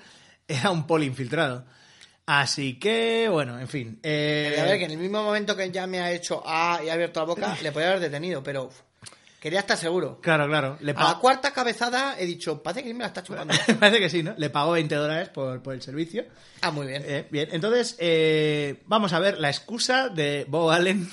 [0.47, 1.65] era un poli infiltrado.
[2.27, 3.99] Así que, bueno, en fin.
[4.03, 6.89] eh, A ver, que en el mismo momento que ya me ha hecho ah y
[6.89, 8.69] ha abierto la boca, le podía haber detenido, pero
[9.39, 10.19] quería estar seguro.
[10.21, 10.77] Claro, claro.
[10.81, 13.53] Le A la cuarta cabezada he dicho, parece que me la está chupando.
[13.79, 14.33] parece que sí, ¿no?
[14.37, 16.25] Le pagó 20 dólares por, por el servicio.
[16.59, 17.01] Ah, muy bien.
[17.05, 21.09] Eh, bien, entonces, eh, vamos a ver la excusa de Bob Allen.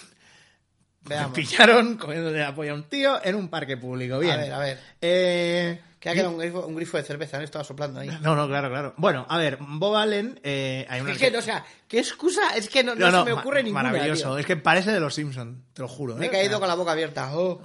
[1.03, 1.35] Veamos.
[1.37, 4.19] Pillaron comiéndole la polla a un tío en un parque público.
[4.19, 4.33] Bien.
[4.33, 4.79] A ver, a ver.
[5.01, 7.45] Eh, Que ha quedado un grifo, un grifo de cerveza, ¿no?
[7.45, 8.11] Estaba soplando ahí.
[8.21, 8.93] no, no, claro, claro.
[8.99, 10.39] Bueno, a ver, Bob Allen.
[10.43, 12.43] eh, hay una Es que, no, o sea, ¿qué excusa?
[12.55, 14.29] Es que no, no No, no, se me ocurre ninguna, Maravilloso.
[14.33, 14.39] tío.
[14.39, 16.15] Es que parece de los Simpsons, te lo juro.
[16.17, 16.31] Me he ¿eh?
[16.31, 17.35] caído con la boca abierta.
[17.35, 17.59] Oh.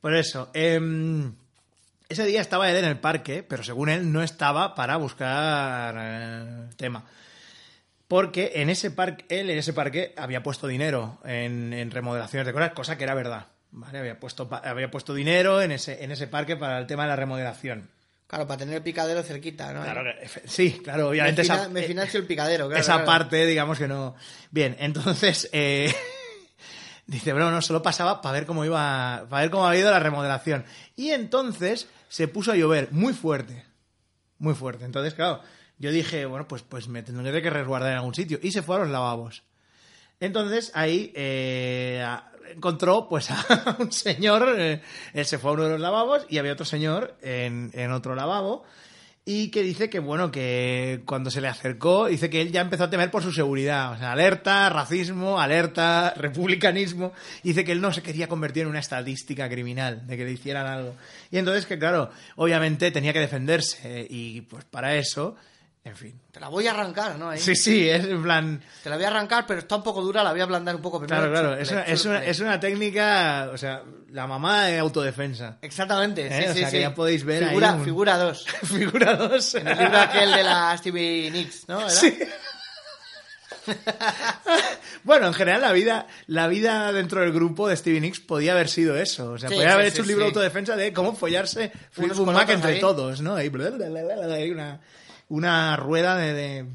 [0.00, 0.48] Por eso.
[0.54, 1.34] em,
[2.08, 6.70] ese día estaba él en el parque, pero según él no estaba para buscar eh,
[6.78, 7.04] tema.
[8.08, 12.54] Porque en ese parque, él en ese parque había puesto dinero en, en remodelaciones de
[12.54, 13.48] cosas, cosa que era verdad.
[13.70, 13.98] ¿Vale?
[13.98, 17.16] Había, puesto, había puesto dinero en ese, en ese parque para el tema de la
[17.16, 17.88] remodelación.
[18.26, 19.82] Claro, para tener el picadero cerquita, ¿no?
[19.82, 22.80] Claro, efe- sí, claro, me, obviamente fina- esa, me eh, financio el picadero, claro.
[22.80, 23.06] esa claro.
[23.06, 24.14] parte, digamos que no.
[24.50, 25.94] Bien, entonces eh,
[27.06, 29.98] dice, bueno, no, solo pasaba para ver cómo iba, para ver cómo había ido la
[29.98, 30.64] remodelación.
[30.94, 33.64] Y entonces se puso a llover muy fuerte,
[34.38, 34.84] muy fuerte.
[34.84, 35.40] Entonces, claro,
[35.78, 38.38] yo dije, bueno, pues, pues me tendré que resguardar en algún sitio.
[38.42, 39.42] Y se fue a los lavabos.
[40.20, 42.04] Entonces ahí eh,
[42.54, 44.80] encontró pues a un señor, eh,
[45.14, 48.14] él se fue a uno de los lavabos y había otro señor en, en otro
[48.14, 48.64] lavabo
[49.30, 52.84] y que dice que bueno, que cuando se le acercó, dice que él ya empezó
[52.84, 57.12] a temer por su seguridad, o sea, alerta, racismo, alerta, republicanismo,
[57.42, 60.66] dice que él no se quería convertir en una estadística criminal, de que le hicieran
[60.66, 60.94] algo.
[61.30, 65.36] Y entonces que claro, obviamente tenía que defenderse y pues para eso,
[65.88, 66.20] en fin.
[66.30, 67.30] Te la voy a arrancar, ¿no?
[67.30, 67.38] Ahí.
[67.40, 68.62] Sí, sí, es en plan...
[68.82, 70.82] Te la voy a arrancar, pero está un poco dura, la voy a ablandar un
[70.82, 71.20] poco primero.
[71.30, 75.58] Claro, claro, es una, es, una, es una técnica, o sea, la mamá de autodefensa.
[75.62, 76.42] Exactamente, ¿Eh?
[76.44, 78.46] sí, O sí, sea, que ya podéis ver ahí figura, un- Figura 2.
[78.64, 79.54] Figura 2.
[79.56, 81.80] En el libro aquel de la Stevie Nicks, ¿no?
[81.80, 81.90] ¿Era?
[81.90, 82.18] Sí.
[85.04, 88.68] bueno, en general la vida, la vida dentro del grupo de Stevie Nicks podía haber
[88.68, 89.32] sido eso.
[89.32, 92.32] O sea, Sí, podía haber sí, hecho un libro de autodefensa de cómo follarse con
[92.32, 92.80] Mac entre ahí.
[92.80, 93.34] todos, ¿no?
[93.34, 93.50] Ahí,
[94.32, 94.80] ahí una,
[95.28, 96.66] una rueda de, de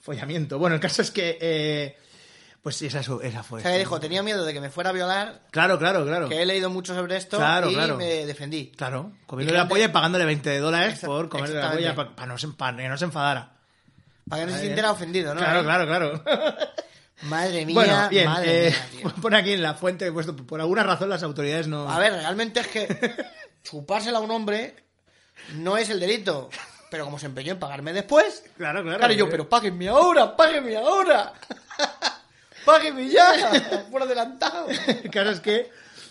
[0.00, 0.58] follamiento.
[0.58, 1.38] Bueno, el caso es que...
[1.40, 1.98] eh,
[2.62, 3.60] pues sí, esa, esa fue.
[3.60, 6.28] O sea, dijo, tenía miedo de que me fuera a violar, Claro, claro, claro.
[6.28, 7.96] que he leído mucho sobre esto Claro, y claro.
[7.96, 8.72] me defendí.
[8.76, 12.48] Claro, comiéndole la polla y pagándole 20 dólares por comerle la polla para no, se-
[12.48, 13.52] pa' que no se enfadara.
[14.28, 15.40] Para que no se sintiera ofendido, ¿no?
[15.40, 16.24] Claro, claro, claro.
[17.22, 19.14] Madre mía, bueno, bien, madre eh, mía, tío.
[19.22, 21.88] pone aquí en la fuente que he puesto, por alguna razón las autoridades no...
[21.90, 23.14] A ver, realmente es que
[23.64, 24.76] chupársela a un hombre
[25.54, 26.48] no es el delito.
[26.90, 28.98] Pero como se empeñó en pagarme después, Claro, claro.
[28.98, 31.32] claro, yo, pero páguenme ahora, páguenme ahora.
[32.64, 34.66] páguenme ya, por adelantado.
[34.86, 35.70] El caso es que,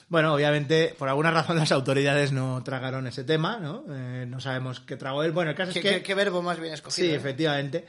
[0.10, 3.84] bueno, obviamente, por alguna razón las autoridades no tragaron ese tema, ¿no?
[3.90, 5.32] Eh, no sabemos qué tragó él.
[5.32, 5.92] Bueno, el caso ¿Qué, es que...
[5.96, 7.08] qué- qué verbo más bien escogido.
[7.08, 7.16] sí, eh?
[7.18, 7.88] efectivamente.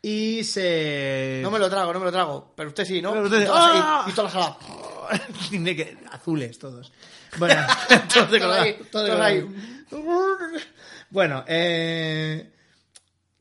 [0.00, 1.40] Y se...
[1.42, 2.52] No me lo trago, no me lo trago.
[2.56, 3.10] Pero usted sí, ¿no?
[3.12, 4.04] Pero usted- ¡Ah!
[4.06, 4.56] y, y toda la sala.
[5.50, 5.98] Tiene que...
[6.12, 6.92] Azules todos.
[7.36, 7.60] Bueno,
[8.14, 9.44] todos de color- todos ahí.
[11.10, 12.52] Bueno, eh...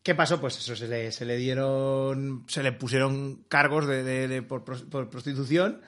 [0.03, 0.39] ¿Qué pasó?
[0.39, 4.64] Pues eso, se le, se le dieron, se le pusieron cargos de, de- de- por,
[4.64, 5.81] pros- por prostitución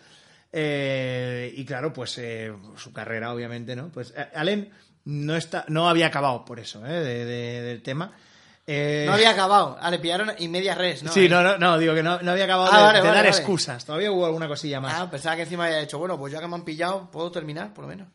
[0.52, 3.90] eh, y claro, pues eh, su carrera obviamente, ¿no?
[3.94, 4.72] Pues eh, Allen
[5.06, 6.92] no, está, no había acabado por eso, ¿eh?
[7.00, 8.12] de- de- del tema.
[8.68, 9.78] Eh, No había acabado.
[9.80, 11.12] Ah, le pillaron y media res, ¿no?
[11.14, 13.16] Sí, no, no, no, digo que no, no había acabado Ah, de, vale, de vale,
[13.16, 13.38] dar vale.
[13.38, 13.86] excusas.
[13.86, 14.96] Todavía hubo alguna cosilla más.
[15.00, 17.74] Ah, pensaba que encima había dicho, bueno, pues ya que me han pillado, puedo terminar,
[17.74, 18.10] por lo menos.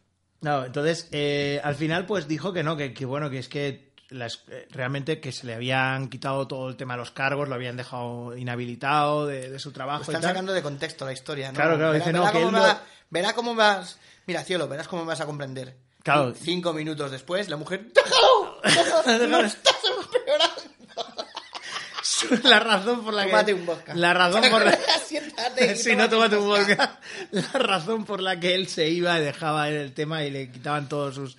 [0.45, 3.93] No, entonces, eh, al final, pues dijo que no, que, que bueno, que es que
[4.11, 7.55] las- eh, realmente que se le habían quitado todo el tema de los cargos, lo
[7.55, 10.03] habían dejado inhabilitado de, de su trabajo.
[10.03, 10.31] Están y tal.
[10.31, 11.55] sacando de contexto la historia, ¿no?
[11.57, 13.99] Claro, claro, Verá, dice, no, que él me no- va- verá cómo vas...
[14.27, 15.77] Mira, cielo, verás cómo vas a comprender.
[16.03, 16.35] Claro.
[16.39, 17.87] Cinco minutos después, la mujer...
[17.95, 18.61] ¡Déjalo!
[18.63, 19.55] ¡No estás empeorando!
[22.45, 23.95] la razón por la Tómate que un vodka.
[23.95, 24.79] la razón por la
[25.09, 26.75] Siéntate no tómate un vodka.
[26.77, 30.51] vodka la razón por la que él se iba y dejaba el tema y le
[30.51, 31.37] quitaban todos sus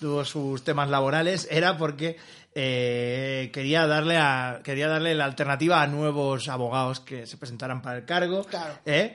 [0.00, 2.16] todos sus temas laborales era porque
[2.54, 7.98] eh, quería darle a quería darle la alternativa a nuevos abogados que se presentaran para
[7.98, 8.74] el cargo Claro.
[8.86, 9.14] ¿eh?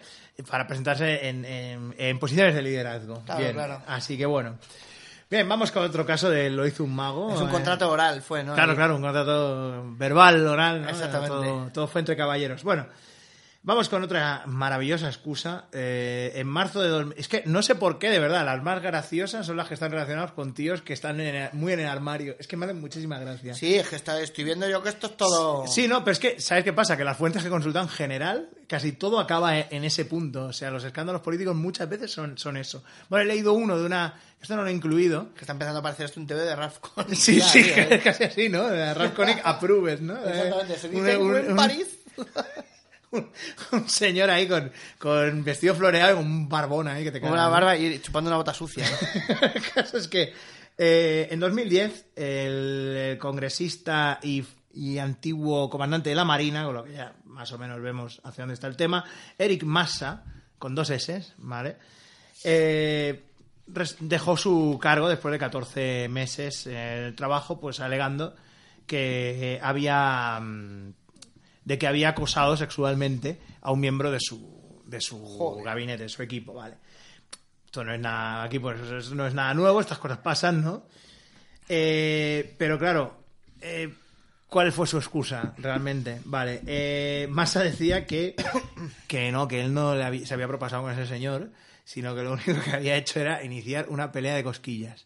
[0.49, 3.53] para presentarse en, en- en posiciones de liderazgo Claro, Bien.
[3.53, 3.81] claro.
[3.87, 4.57] así que bueno
[5.31, 7.51] bien vamos con otro caso de lo hizo un mago Es un eh.
[7.51, 8.53] contrato oral, fue, ¿no?
[8.53, 10.89] Claro, claro, un contrato verbal, oral, ¿no?
[10.89, 11.29] Exactamente.
[11.29, 12.63] Todo, todo fue entre caballeros.
[12.63, 12.85] Bueno,
[13.63, 15.65] vamos con otra maravillosa excusa.
[15.71, 16.89] Eh, en marzo de...
[16.89, 19.75] dos- Es que no sé por qué, de verdad, las más graciosas son las que
[19.75, 22.35] están relacionadas con tíos que están en el- muy en el armario.
[22.39, 23.53] Es que me hacen muchísima gracia.
[23.53, 25.67] Sí, es que está, estoy viendo yo que esto es todo...
[25.67, 26.97] Sí, no, pero es que, ¿sabes qué pasa?
[26.97, 30.45] Que las fuentes que consultan en general, casi todo acaba e- en ese punto.
[30.45, 32.83] O sea, los escándalos políticos muchas veces son, son eso.
[33.09, 34.15] Bueno, he leído uno de una...
[34.41, 35.33] Esto no lo he incluido.
[35.35, 37.05] Que está empezando a aparecer esto un TV de Ralph Cohn.
[37.15, 38.01] Sí, Ya, sí, tío, ¿eh?
[38.03, 38.67] casi así, ¿no?
[38.69, 40.17] Ralph Koenig approves, ¿no?
[40.17, 41.87] Exactamente, se Eh, dice un- en un- París.
[43.11, 43.31] un,
[43.71, 47.33] un señor ahí con, con vestido floreado y con un barbón ahí que te Como
[47.33, 48.85] cagas, una barba y chupando una bota sucia.
[48.89, 49.47] ¿no?
[49.53, 50.33] El caso es que
[50.77, 54.43] eh, en 2010 el, congresista y,
[54.73, 58.43] y antiguo comandante de la Marina, con lo que ya más o menos vemos hacia
[58.43, 59.03] dónde está el tema,
[59.37, 60.23] Eric Massa,
[60.57, 61.77] con dos S, ¿vale?
[62.43, 63.23] Eh,
[63.99, 68.35] dejó su cargo después de 14 meses en el trabajo, pues alegando
[68.85, 70.93] que había mm,
[71.65, 75.63] de que había acosado sexualmente a un miembro de su de su Joder.
[75.65, 76.75] gabinete, de su equipo, ¿vale?
[77.65, 80.85] Esto no es nada, aquí pues no es nada nuevo, estas cosas pasan, ¿no?
[81.69, 83.23] Eh, pero claro,
[83.61, 83.93] eh,
[84.47, 86.19] ¿cuál fue su excusa realmente?
[86.25, 88.35] Vale, eh, Massa decía que,
[89.07, 91.51] que no, que él no le había- se había propasado con ese señor,
[91.85, 95.05] sino que lo único que había hecho era iniciar una pelea de cosquillas.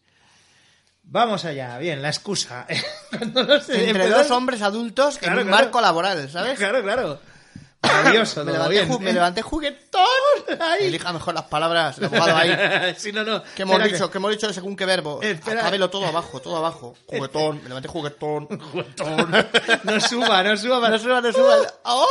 [1.08, 2.66] Vamos allá, bien, la excusa.
[3.32, 5.64] No Entre dos hombres adultos Claro, en un claro.
[5.64, 6.58] marco laboral, ¿sabes?
[6.58, 7.20] Claro, claro.
[7.82, 9.02] Maravilloso, me, levanté bien.
[9.04, 10.02] me levanté juguetón.
[10.80, 12.94] Elija mejor las palabras, el abogado ahí.
[12.98, 13.42] sí, no, no.
[13.54, 14.10] ¿Qué hemos Espera dicho?
[14.10, 15.22] ¿Qué hemos dicho según qué verbo?
[15.22, 15.60] Espera.
[15.60, 16.96] Acábelo todo abajo, todo abajo.
[17.06, 18.48] Juguetón, me levanté juguetón.
[18.60, 19.46] Juguetón.
[19.84, 20.80] No suba, no suba.
[20.80, 21.56] para- No suba, no suba.
[21.84, 22.06] ¡Ah!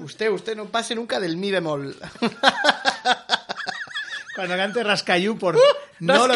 [0.00, 1.96] Usted, usted no pase nunca del mi bemol.
[4.34, 5.58] Cuando cante Rascayú, por...
[6.04, 6.34] No lo,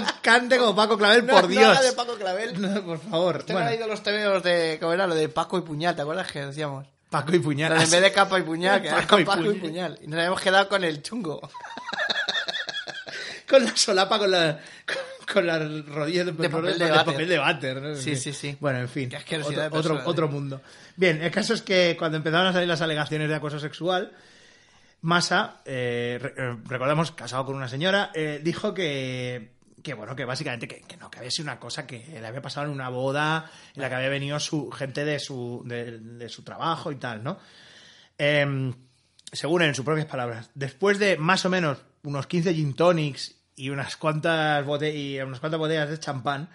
[0.00, 1.64] no cante como Paco Clavel, No, por no Dios.
[1.64, 2.60] haga de Paco Clavel.
[2.60, 3.36] No, por favor.
[3.38, 5.06] Usted no ha Bueno, leído los tebeos de, ¿cómo era?
[5.06, 6.86] Lo de Paco y Puñal, ¿te acuerdas que decíamos?
[7.10, 7.72] Paco y Puñal.
[7.72, 9.94] En vez de capa y puñal, que Paco y Paco y Puñal.
[9.94, 9.98] puñal.
[10.02, 11.40] Y nos habíamos quedado con el chungo.
[13.48, 14.58] Con la solapa, con la...
[14.86, 14.96] Con,
[15.34, 17.04] con las rodillas de, De papel de de váter.
[17.06, 17.94] papel de váter, ¿no?
[17.96, 18.56] Sí, sí, sí.
[18.60, 19.10] Bueno, en fin.
[19.14, 20.60] Otro, otro, otro mundo.
[20.96, 24.12] Bien, el caso es que cuando empezaron a salir las alegaciones de acoso sexual,
[25.02, 30.66] Massa, eh, eh, recordemos, casado con una señora, eh, dijo que, que, bueno, que básicamente
[30.66, 33.50] que, que no, que había sido una cosa que le había pasado en una boda
[33.74, 37.38] en la que había venido su gente de su, de, su trabajo y tal, ¿no?
[38.18, 38.72] Em,
[39.30, 43.70] según en sus propias palabras, después de más o menos unos 15 gin tonics y
[43.70, 46.48] unas cuantas, y unas cuantas botellas de champán,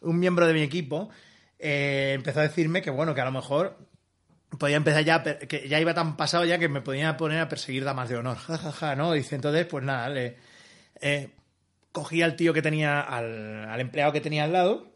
[0.00, 1.10] un miembro de mi equipo
[1.58, 3.78] eh, empezó a decirme que, bueno, que a lo mejor
[4.58, 7.84] podía empezar ya, que ya iba tan pasado ya que me podía poner a perseguir
[7.84, 8.36] damas de honor.
[8.36, 9.12] Ja, ja, ja, ¿no?
[9.12, 10.36] Dice, entonces, pues nada, le,
[11.00, 11.30] eh,
[11.92, 14.92] cogí al tío que tenía, al, al empleado que tenía al lado.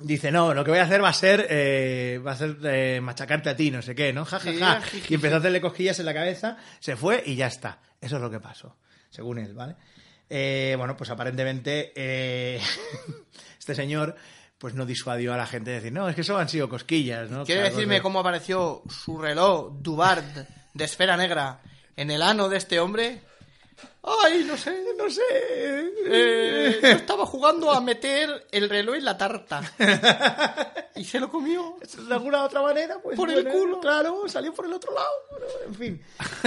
[0.00, 3.00] Dice, no, lo que voy a hacer va a ser, eh, va a ser eh,
[3.02, 4.24] machacarte a ti, no sé qué, ¿no?
[4.24, 4.82] Ja, ja, ja.
[5.08, 7.80] Y empezó a hacerle cosquillas en la cabeza, se fue y ya está.
[8.00, 8.76] Eso es lo que pasó,
[9.10, 9.74] según él, ¿vale?
[10.30, 11.92] Eh, bueno, pues aparentemente
[13.58, 14.14] este señor
[14.58, 17.30] pues no disuadió a la gente de decir, no, es que eso han sido cosquillas,
[17.30, 17.44] ¿no?
[17.44, 20.24] ¿Quiere decirme de- cómo apareció su reloj Dubard
[20.74, 21.60] de esfera negra
[21.96, 23.22] en el ano de este hombre?
[24.02, 25.20] Ay, no sé, no sé.
[26.06, 29.60] Eh, yo estaba jugando a meter el reloj en la tarta.
[30.96, 31.76] Y se lo comió.
[31.80, 33.16] de alguna otra manera, pues.
[33.16, 33.80] Por el culo.
[33.80, 35.08] Claro, salió por el otro lado.
[35.30, 36.02] Bueno, en fin.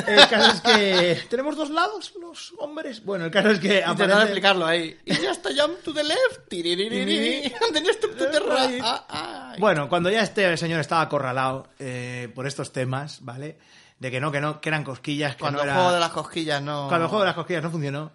[0.07, 1.21] El caso es que.
[1.29, 3.03] Tenemos dos lados, los hombres.
[3.05, 3.83] Bueno, el caso es que.
[3.83, 4.97] Aparente- explicarlo ahí.
[5.05, 6.49] Y ya está, jump to the left.
[6.49, 9.59] To the right.
[9.59, 13.57] Bueno, cuando ya este señor estaba acorralado eh, por estos temas, ¿vale?
[14.01, 15.77] De que no, que no, que eran cosquillas, que Cuando no el era...
[15.77, 16.87] juego de las cosquillas no.
[16.87, 18.11] Cuando el juego de las cosquillas no funcionó,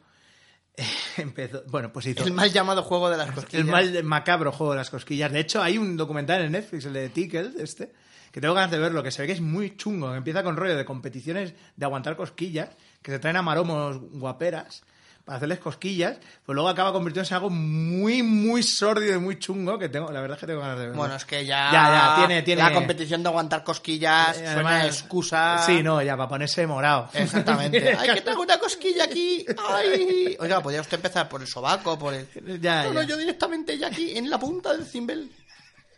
[1.16, 3.64] empezó, bueno, pues hizo El mal llamado juego de las cosquillas.
[3.64, 5.30] el mal macabro juego de las cosquillas.
[5.30, 7.92] De hecho, hay un documental en Netflix, el de Tickle, este,
[8.32, 10.76] que tengo ganas de verlo, que se ve que es muy chungo, empieza con rollo
[10.76, 14.82] de competiciones de aguantar cosquillas, que se traen a maromos guaperas
[15.26, 19.76] para hacerles cosquillas, pues luego acaba convirtiéndose en algo muy, muy sórdido y muy chungo,
[19.76, 20.96] que tengo, la verdad es que tengo ganas de verlo.
[20.98, 24.86] Bueno, es que ya, Ya, ya, tiene- tiene- la competición de aguantar cosquillas Eh, además-
[24.86, 25.58] excusa.
[25.66, 27.10] Sí, no, ya, para ponerse morado.
[27.12, 27.96] Exactamente.
[27.98, 29.44] Ay, que tengo una cosquilla aquí.
[29.68, 30.36] Ay.
[30.38, 32.28] Oiga, podría usted empezar por el sobaco, por el.
[32.60, 35.28] Ya, no, no, yo directamente ya aquí, en la punta del cimbel.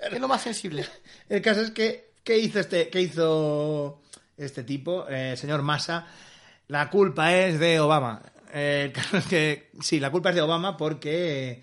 [0.01, 0.87] Es lo más sensible.
[1.29, 4.01] El caso es que, ¿qué hizo este, qué hizo
[4.39, 6.07] este tipo, eh, el señor Massa?
[6.69, 8.23] La culpa es de Obama.
[8.53, 11.63] Eh, es que, sí, la culpa es de Obama porque, eh,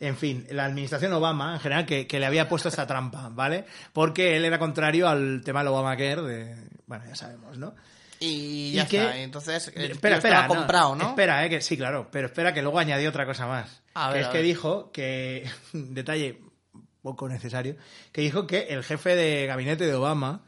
[0.00, 3.64] en fin, la administración Obama, en general, que, que le había puesto esta trampa, ¿vale?
[3.92, 6.56] Porque él era contrario al tema del Obamacare, de,
[6.86, 7.74] bueno, ya sabemos, ¿no?
[8.20, 8.98] Y ¿Y ya qué?
[8.98, 9.18] está.
[9.18, 11.08] Entonces, el espera, espera, estaba comprado, ¿no?
[11.10, 13.82] Espera, eh, que sí, claro, pero espera que luego añadió otra cosa más.
[13.94, 16.40] A que ver, es a que dijo que, detalle
[17.02, 17.76] poco necesario,
[18.12, 20.42] que dijo que el jefe de gabinete de Obama,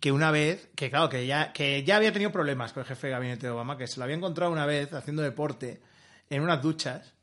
[0.00, 3.08] que una vez, que claro, que ya, que ya había tenido problemas con el jefe
[3.08, 5.80] de gabinete de Obama, que se lo había encontrado una vez haciendo deporte
[6.30, 7.14] en unas duchas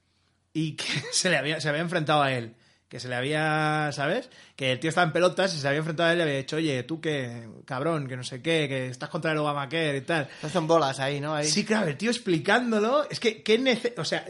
[0.53, 2.55] y que se le había, se había enfrentado a él.
[2.87, 4.29] Que se le había, ¿sabes?
[4.55, 6.37] Que el tío estaba en pelotas y se había enfrentado a él y le había
[6.37, 10.01] dicho, oye, tú que, cabrón, que no sé qué, que estás contra el Obamacare y
[10.01, 10.29] tal.
[10.43, 11.33] No son bolas ahí, ¿no?
[11.33, 11.47] Ahí.
[11.47, 13.09] Sí, claro, el tío explicándolo.
[13.09, 14.23] Es que, ¿qué, nece- o sea,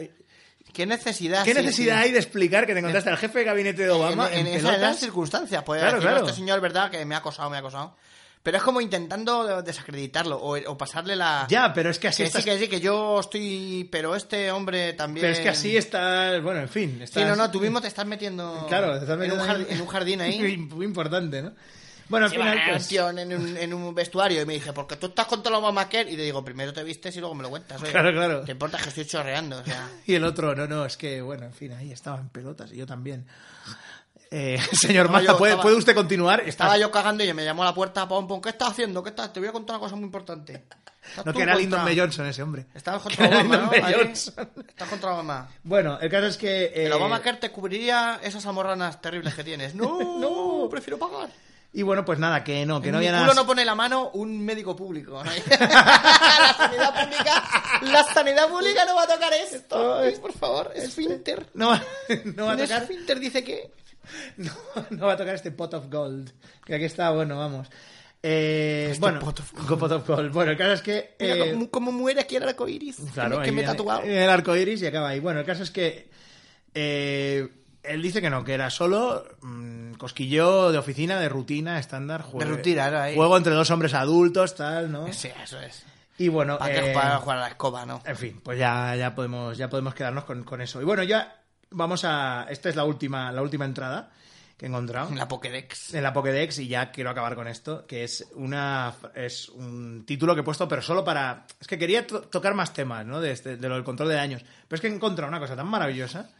[0.72, 1.44] ¿Qué necesidad?
[1.44, 2.02] ¿qué sí, necesidad sí.
[2.04, 4.66] hay de explicar que te encontraste al jefe de gabinete de Obama en, en, en
[4.66, 5.62] esas, circunstancias.
[5.62, 6.24] Pues Claro, decir, claro.
[6.26, 7.96] este señor, verdad, que me ha acosado, me ha acosado.
[8.46, 11.48] Pero es como intentando desacreditarlo o, o pasarle la...
[11.50, 12.44] Ya, pero es que así que estás...
[12.44, 13.88] sí, que sí, que yo estoy...
[13.90, 15.22] Pero este hombre también...
[15.22, 16.40] Pero es que así estás...
[16.44, 16.94] Bueno, en fin.
[16.98, 17.26] Sí, Estás...
[17.26, 18.64] no, no, tú mismo te estás metiendo...
[18.68, 20.56] Claro, te estás en, metiendo un ahí- jardín, en un jardín ahí.
[20.58, 21.54] Muy importante, ¿no?
[22.08, 22.82] Bueno, al Sí, final, pues...
[22.84, 25.58] un tío en, un, en un vestuario y me dice, porque tú estás contra la
[25.58, 26.08] Obamacare.
[26.08, 27.82] Y le digo, primero te vistes y luego me lo cuentas.
[27.82, 27.90] oye.
[27.90, 28.40] Claro, claro.
[28.44, 29.58] ¿Te importa que estoy chorreando?
[29.58, 32.28] O sea, Y el otro, no, no, es que, bueno, en fin, ahí estaba en
[32.28, 33.26] pelotas y yo también.
[34.30, 36.40] Eh, señor yo ¿puede, estaba- ¿puede usted continuar?
[36.40, 39.02] estaba yo cagando y me llamó a la puerta, pom, ¿qué estás haciendo?
[39.02, 39.32] ¿Qué estás?
[39.32, 40.64] Te voy a contar una cosa muy importante.
[41.24, 41.96] No, que era contra- Lyndon B.
[41.96, 42.66] Johnson ese hombre.
[42.74, 43.72] Estabas contra Obama, ¿no?
[43.72, 45.48] Estás contra Obama.
[45.62, 46.64] Bueno, el caso es que...
[46.64, 49.74] eh, El Obamacare te cubriría esas amorranas terribles que tienes.
[49.76, 51.28] No, no, prefiero pagar.
[51.76, 53.34] Y bueno, pues nada, que no, que no había nada...
[53.34, 55.22] no pone la mano un médico público.
[55.22, 55.30] ¿no?
[55.60, 57.44] la sanidad pública,
[57.82, 59.98] la sanidad pública no va a tocar esto.
[59.98, 61.46] Ay, por favor, esfínter.
[61.52, 61.82] No, va-
[62.34, 62.80] no va a tocar...
[62.80, 63.70] esfínter dice que...
[64.38, 64.52] No,
[64.88, 66.32] no va a tocar este pot of gold.
[66.64, 67.68] Que aquí está, bueno, vamos.
[68.22, 70.32] Eh, Este bueno, pot of pot of gold.
[70.32, 71.14] Bueno, el caso es que.
[71.20, 72.96] Mira eh, cómo, cómo muere aquí el arco iris.
[73.12, 74.00] claro, que, me he tatuado.
[74.02, 75.20] El arco iris y acaba ahí.
[75.20, 76.08] Bueno, el caso es que.
[76.72, 77.48] eh,
[77.88, 82.22] él dice que no, que era solo mm, cosquillo de oficina, de rutina, estándar.
[82.22, 83.14] Juego, rutina, era ahí.
[83.14, 85.12] Juego entre dos hombres adultos, tal, ¿no?
[85.12, 85.84] Sí, eso es.
[86.18, 86.58] Y bueno.
[86.58, 88.02] ¿Para qué eh, para jugar a la escoba, no?
[88.04, 90.80] En fin, pues ya, ya podemos, ya podemos quedarnos con, con eso.
[90.80, 92.46] Y bueno, ya vamos a.
[92.48, 94.10] Esta es la última, la última entrada
[94.56, 95.92] que he encontrado La Pokédex.
[95.92, 100.34] en la Pokédex y ya quiero acabar con esto, que es una es un título
[100.34, 101.44] que he puesto, pero solo para...
[101.60, 103.20] Es que quería to- tocar más temas, ¿no?
[103.20, 104.42] De, este- de lo del control de daños.
[104.66, 106.30] Pero es que he encontrado una cosa tan maravillosa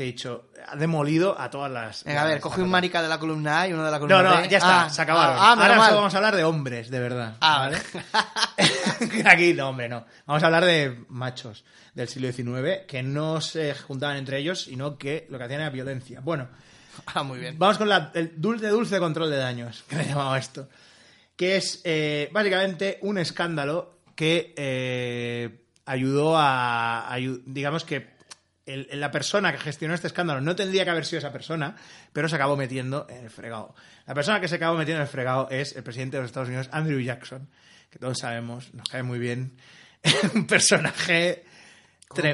[0.00, 2.04] que he dicho, ha demolido a todas las...
[2.04, 4.22] Venga, a ver, coge un marica de la columna A y uno de la columna
[4.22, 4.48] No, no, B.
[4.48, 5.36] ya está, Ah, se acabaron.
[5.38, 7.36] Ah, ah, Ahora solo vamos a hablar de hombres, de verdad.
[7.42, 7.78] Ah, ¿vale?
[9.26, 10.06] Aquí, no, hombre, no.
[10.26, 11.64] Vamos a hablar de machos
[11.94, 15.70] del siglo XIX que no se juntaban entre ellos, sino que lo que hacían era
[15.70, 16.20] violencia.
[16.20, 16.48] Bueno,
[17.14, 17.58] Ah, muy bien.
[17.58, 20.68] Vamos con la- el dulce dulce control de daños, que le he llamado esto.
[21.36, 27.14] Que es eh, básicamente un escándalo que eh, ayudó a,
[27.46, 28.18] Digamos que
[28.72, 31.76] el- la persona que gestionó este escándalo no tendría que haber sido esa persona,
[32.12, 33.74] pero se acabó metiendo en el fregado.
[34.06, 36.48] La persona que se acabó metiendo en el fregado es el presidente de los Estados
[36.48, 37.48] Unidos, Andrew Jackson,
[37.90, 39.56] que todos sabemos, nos cae muy bien.
[40.34, 41.44] un personaje.
[42.08, 42.24] con,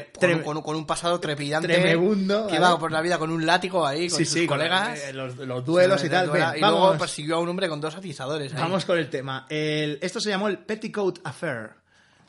[0.43, 1.69] con un- con un pasado trepidante.
[1.69, 4.57] Tremebundo, Que va por la vida con un látigo ahí, con sí, sus sí, con
[4.57, 4.99] colegas.
[5.01, 6.29] eh, los, los duelos y tal.
[6.29, 6.81] Duela- y vamos.
[6.81, 8.55] luego persiguió a un hombre con dos atizadores.
[8.55, 8.61] ahí.
[8.61, 9.47] Vamos con el tema.
[9.51, 11.71] El- esto se llamó el Petticoat Affair,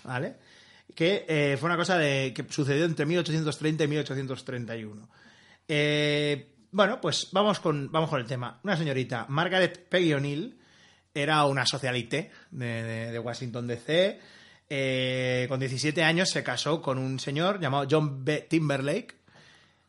[0.04, 0.36] ¿vale?
[0.96, 5.10] Que eh, fue una cosa de, que sucedió entre 1830 y 1831.
[5.68, 8.60] Eh, bueno, pues vamos con, vamos con el tema.
[8.64, 10.58] Una señorita, Margaret Peggy O'Neill,
[11.14, 14.20] era una socialite de, Washington DC.
[14.70, 18.48] Eh, con 17 años se casó con un señor llamado John B.
[18.50, 19.16] Timberlake,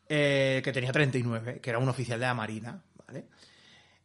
[0.06, 3.24] que tenía 39, que era un oficial de la Marina, ¿vale?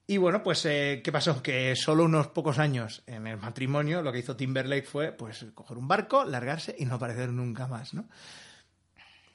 [0.05, 1.41] Y bueno, pues, eh, ¿qué pasó?
[1.41, 5.77] Que solo unos pocos años en el matrimonio lo que hizo Timberlake fue, pues, coger
[5.77, 8.09] un barco, largarse y no aparecer nunca más, ¿no?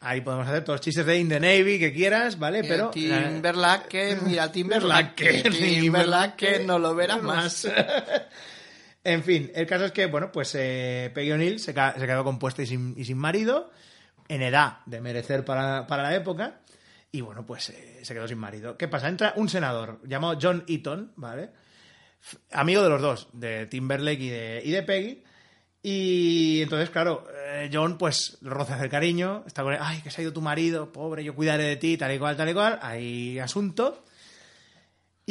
[0.01, 2.62] Ahí podemos hacer todos los chistes de In the Navy que quieras, ¿vale?
[2.62, 2.90] Pero...
[2.90, 7.66] Timberlake, mira Timberlake, Timberlake, no lo verás más.
[9.05, 12.66] en fin, el caso es que, bueno, pues eh, Peggy O'Neill se quedó compuesta y
[12.66, 13.70] sin, y sin marido.
[14.28, 16.61] en edad de merecer para, para la época.
[17.11, 18.77] Y bueno, pues eh, se quedó sin marido.
[18.77, 19.09] ¿Qué pasa?
[19.09, 21.51] Entra un senador llamado John Eaton, ¿vale?
[22.53, 25.25] Amigo de los dos, de Timberlake y de, y de Peggy.
[25.83, 30.21] Y entonces, claro, eh, John pues roza hacer cariño, está con él, ay, que se
[30.21, 32.79] ha ido tu marido, pobre, yo cuidaré de ti, tal y cual, tal y cual,
[32.83, 34.05] hay asunto.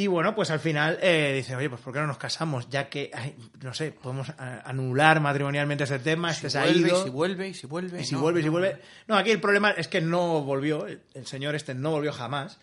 [0.00, 2.70] Y bueno, pues al final eh, dice, oye, pues ¿por qué no nos casamos?
[2.70, 6.64] Ya que, ay, no sé, podemos a- anular matrimonialmente ese tema, este Si se ha
[6.66, 7.00] vuelve, ido.
[7.00, 8.00] y si vuelve, y si vuelve.
[8.00, 8.80] Y si no, vuelve, y si no, vuelve.
[9.08, 10.86] No, aquí el problema es que no volvió.
[10.86, 12.60] El, señor este no volvió jamás.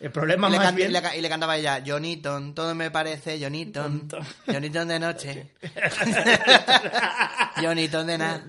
[0.00, 0.90] El problema le, más bien.
[0.90, 4.08] le y le cantaba ella, Johnnyton, todo me parece Johnnyton.
[4.46, 5.50] Johnnyton de noche.
[7.60, 8.44] Johnnyton de nada.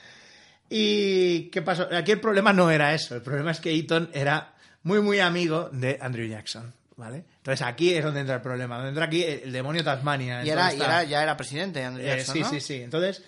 [0.70, 1.86] ¿Y qué pasó?
[1.94, 3.14] Aquí el problema no era eso.
[3.14, 4.54] El problema es que Eaton era
[4.84, 6.72] muy, muy amigo de Andrew Jackson.
[6.96, 7.24] ¿Vale?
[7.38, 8.76] Entonces aquí es donde entra el problema.
[8.76, 10.44] Donde entra aquí el, demonio Tasmania.
[10.44, 12.48] Y, era, y era- ya era presidente Andrew Eh, Jackson, sí, ¿no?
[12.50, 12.74] sí, sí.
[12.82, 13.22] Entonces,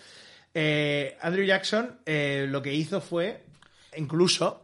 [0.54, 3.42] eh, Andrew Jackson eh, lo que hizo fue,
[3.96, 4.62] incluso.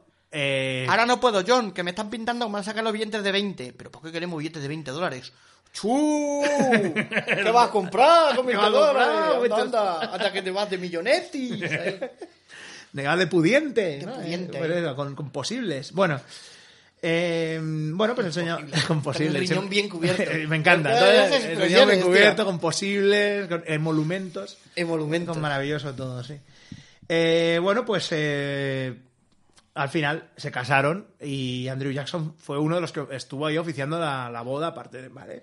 [0.89, 3.33] Ahora no puedo, John, que me están pintando, me van a sacar los billetes de
[3.33, 3.75] 20.
[3.77, 5.33] ¿Pero por qué queremos billetes de 20 dólares?
[5.73, 6.43] ¡Chu!
[6.45, 9.35] ¿Qué vas a comprar con ¿Qué 20 vas a comprar?
[9.35, 9.53] dólares?
[9.65, 11.57] Anda, hasta que te vas de millonetti.
[12.93, 13.99] de de pudiente.
[13.99, 14.15] De ¿no?
[14.15, 14.59] pudiente.
[14.59, 15.93] Pues con posibles.
[15.93, 16.21] Bueno.
[17.03, 18.65] Eh, bueno, pues el señor.
[18.87, 19.35] Con posibles.
[19.43, 20.23] El riñón bien cubierto.
[20.49, 20.97] Me encanta.
[20.99, 24.57] Todas el riñón bien cubierto, con posibles, con emolumentos.
[24.77, 25.33] Emolumento.
[25.33, 26.39] Con maravilloso todo, sí.
[27.09, 28.97] Eh, bueno, pues eh,
[29.75, 33.99] al final se casaron y Andrew Jackson fue uno de los que estuvo ahí oficiando
[33.99, 35.09] la, la boda, aparte de.
[35.09, 35.43] ¿vale?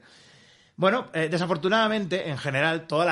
[0.78, 3.06] Bueno, eh, desafortunadamente, en general, todo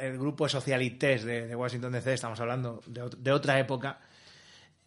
[0.00, 4.00] el grupo de socialites de, de Washington DC, estamos hablando de, de otra época,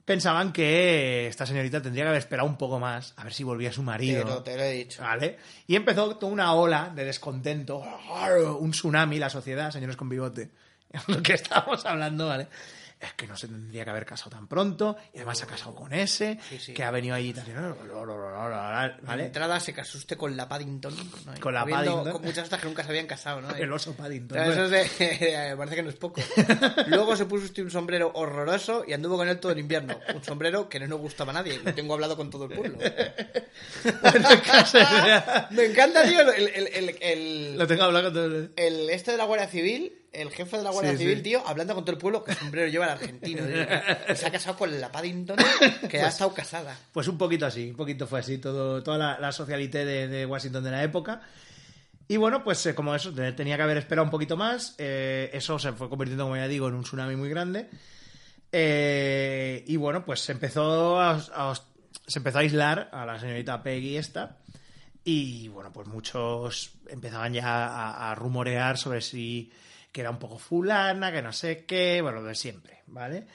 [0.07, 3.73] pensaban que esta señorita tendría que haber esperado un poco más a ver si volvía
[3.73, 4.23] su marido.
[4.23, 5.03] Pero te lo he dicho.
[5.03, 5.38] ¿Vale?
[5.67, 7.84] Y empezó toda una ola de descontento,
[8.57, 10.49] un tsunami, la sociedad, señores con bigote.
[11.07, 12.47] Lo que estábamos hablando, ¿vale?
[12.99, 15.76] Es que no se tendría que haber casado tan pronto, y además se ha casado
[15.76, 16.74] con ese, Sí, sí.
[16.74, 17.53] que ha venido ahí, tal, De
[19.03, 19.26] ¿vale?
[19.26, 20.95] entrada se casó usted con la Paddington.
[20.95, 21.40] ¿no?
[21.40, 22.11] Con la Habiendo- Paddington.
[22.14, 23.49] Con muchas otras que nunca se habían casado, ¿no?
[23.56, 24.38] El oso Paddington.
[24.38, 26.22] Bueno, eso es de- parece que no es poco.
[26.88, 29.99] Luego se puso usted un sombrero horroroso y anduvo con él todo el invierno.
[30.15, 31.53] Un sombrero que no nos gustaba a nadie.
[31.64, 32.78] Y tengo hablado con todo el pueblo.
[34.02, 34.30] bueno,
[35.52, 39.11] Me encanta, tío, el, el, el, el- Lo tengo hablado con todo el- el este
[39.11, 41.23] de la Guardia Civil, el jefe de la Guardia Sí, Civil, sí.
[41.23, 43.43] tío, hablando con todo el pueblo que sombrero lleva el argentino.
[43.45, 43.65] tío.
[44.15, 45.38] Se ha casado con la Paddington,
[45.89, 46.77] que ha estado casada.
[46.91, 50.25] Pues un poquito así, un poquito fue así, todo, toda la, la socialité de, de
[50.25, 51.21] Washington de la época.
[52.07, 55.29] Y bueno, pues eh, como eso, te- tenía que haber esperado un poquito más, eh,
[55.34, 57.69] eso se fue convirtiendo, como ya digo, en un tsunami muy grande.
[58.51, 61.53] Eh, y bueno, pues se empezó a, a-
[62.07, 64.38] se empezó a aislar a la señorita Peggy esta.
[65.03, 69.51] Y bueno, pues muchos empezaban ya a, a rumorear sobre si
[69.98, 73.26] que era un poco fulana, que no sé qué, bueno, lo de siempre, ¿vale?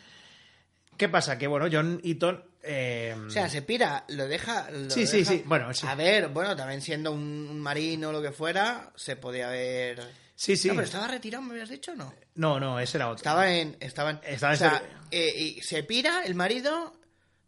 [0.96, 1.36] ¿Qué pasa?
[1.36, 2.40] Que bueno, John Eaton...
[2.62, 4.70] eh, O sea, se pira, lo deja.
[4.70, 5.84] lo Sí, sí, deja- sí, bueno, sí.
[5.88, 10.00] A ver, bueno, también siendo un, marino o lo que fuera, se podía haber.
[10.36, 10.68] Sí, sí.
[10.68, 12.14] No, pero estaba retirado, ¿me habías dicho no?
[12.36, 13.16] No, no, ese era otro.
[13.16, 13.76] Estaba en.
[13.80, 16.94] Estaba en, Estaba en o sea, ese- eh, y se pira el marido,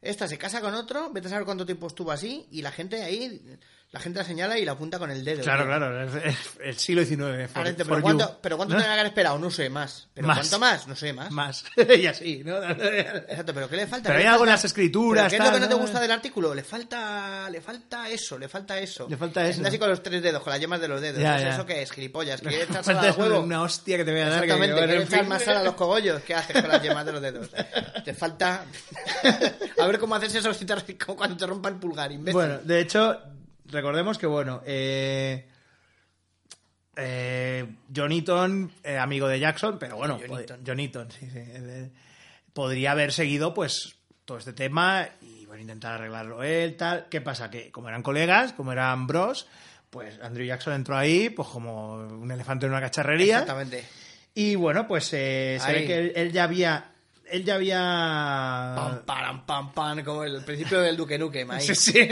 [0.03, 3.01] esta se casa con otro, vete a saber cuánto tiempo estuvo así, y la gente
[3.05, 3.41] ahí.
[3.95, 5.45] La gente la señala y la apunta con el dedo.
[5.45, 7.49] Claro, claro, es- es el siglo XIX.
[7.49, 8.35] for- pero, ¿cuánto, you.
[8.41, 8.81] pero ¿cuánto ¿No?
[8.83, 9.39] que haber esperado?
[9.39, 10.09] No sé más.
[10.13, 10.39] ¿Pero Más.
[10.39, 10.89] cuánto más?
[10.89, 11.31] No sé más.
[11.31, 11.65] Más.
[11.97, 12.57] y así, ¿no?
[12.71, 14.09] Exacto, pero ¿qué le falta?
[14.09, 16.01] Pero ¿Qué hay algo en las escrituras, ¿Pero ¿Qué es lo que no te gusta
[16.01, 16.53] del artículo?
[16.55, 19.07] Le falta, le falta eso, le falta eso.
[19.09, 19.63] Le falta eso.
[19.65, 21.23] Así con los tres dedos, con las yemas de los dedos.
[21.23, 21.49] Ya, ¿Es ya.
[21.55, 21.93] ¿Eso qué es?
[21.93, 22.41] Gilipollas.
[22.43, 23.41] ¿Quiere echar sal Falta al huevo?
[23.45, 24.43] una hostia que te voy a dar.
[24.43, 25.15] Exactamente, ¿quieres fin.
[25.15, 26.21] echar más sal a los cogollos?
[26.23, 27.49] ¿Qué haces con las yemas de los dedos?
[28.05, 28.65] Te falta...
[29.79, 32.33] a ver cómo haces eso si te- como cuando te rompa el pulgar, imbécil.
[32.35, 33.21] Bueno, de hecho,
[33.75, 35.47] recordemos que, bueno, eh,
[36.97, 40.61] eh, John Eaton, eh, amigo de Jackson, pero bueno, John pod- Eaton.
[40.67, 41.29] John Eaton, sí,
[42.53, 47.07] podría haber seguido, pues, todo este tema y, bueno, intentar arreglarlo él, tal.
[47.11, 47.51] ¿Qué pasa?
[47.51, 49.47] Que como eran colegas, como eran bros,
[49.91, 53.41] pues Andrew Jackson entró ahí, pues como un elefante en una cacharrería.
[53.41, 53.85] Exactamente.
[54.35, 56.91] Y bueno, pues eh, se ve que él, él ya había.
[57.31, 58.73] Él ya había.
[58.77, 61.61] Pam, param, pam, pam, como el principio del Duque Nukem ahí.
[61.67, 62.09] Sí, sí.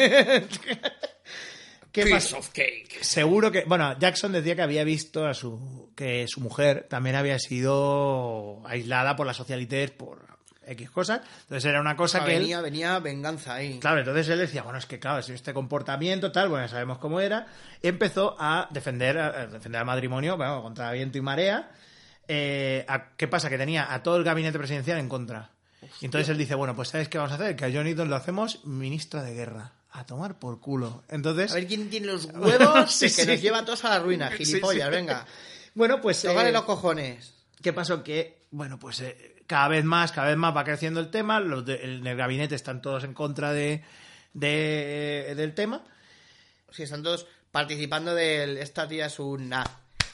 [1.93, 2.98] ¿Qué Piece of cake.
[3.02, 3.64] Seguro que.
[3.64, 5.90] Bueno, Jackson decía que había visto a su.
[5.94, 10.27] que su mujer también había sido aislada por las socialites por
[10.66, 11.20] X cosas.
[11.43, 12.40] Entonces era una cosa Ah, que él.
[12.43, 13.78] venía, venía venganza ahí.
[13.78, 16.98] Claro, entonces él decía, bueno, es que claro, si este comportamiento tal, bueno, ya sabemos
[16.98, 17.47] cómo era,
[17.82, 21.70] empezó a defender, a defender al matrimonio, bueno, contra viento y marea.
[22.28, 23.51] Eh, a- ¿Qué pasa?
[23.51, 25.51] Que tenía a todo el gabinete presidencial en contra.
[26.01, 27.56] Y entonces él dice, bueno, pues ¿sabes qué vamos a hacer?
[27.56, 29.73] Que a John Eaton lo hacemos ministro de guerra.
[29.93, 31.02] A tomar por culo.
[31.09, 31.52] Entonces...
[31.52, 33.27] A ver quién tiene los huevos Sí, que sí.
[33.27, 34.94] nos lleva a todos a la ruina, gilipollas, sí.
[34.94, 35.27] venga.
[35.74, 36.23] Bueno, pues...
[36.23, 37.35] Tócale eh, los cojones.
[37.62, 38.02] ¿Qué pasó?
[38.02, 41.64] Que, bueno, pues eh, cada vez más, cada vez más va creciendo el tema, los
[41.66, 43.85] de- en el gabinete están todos en contra de,
[44.32, 45.82] de- del tema.
[46.70, 49.62] Sí, están todos participando del esta tía es una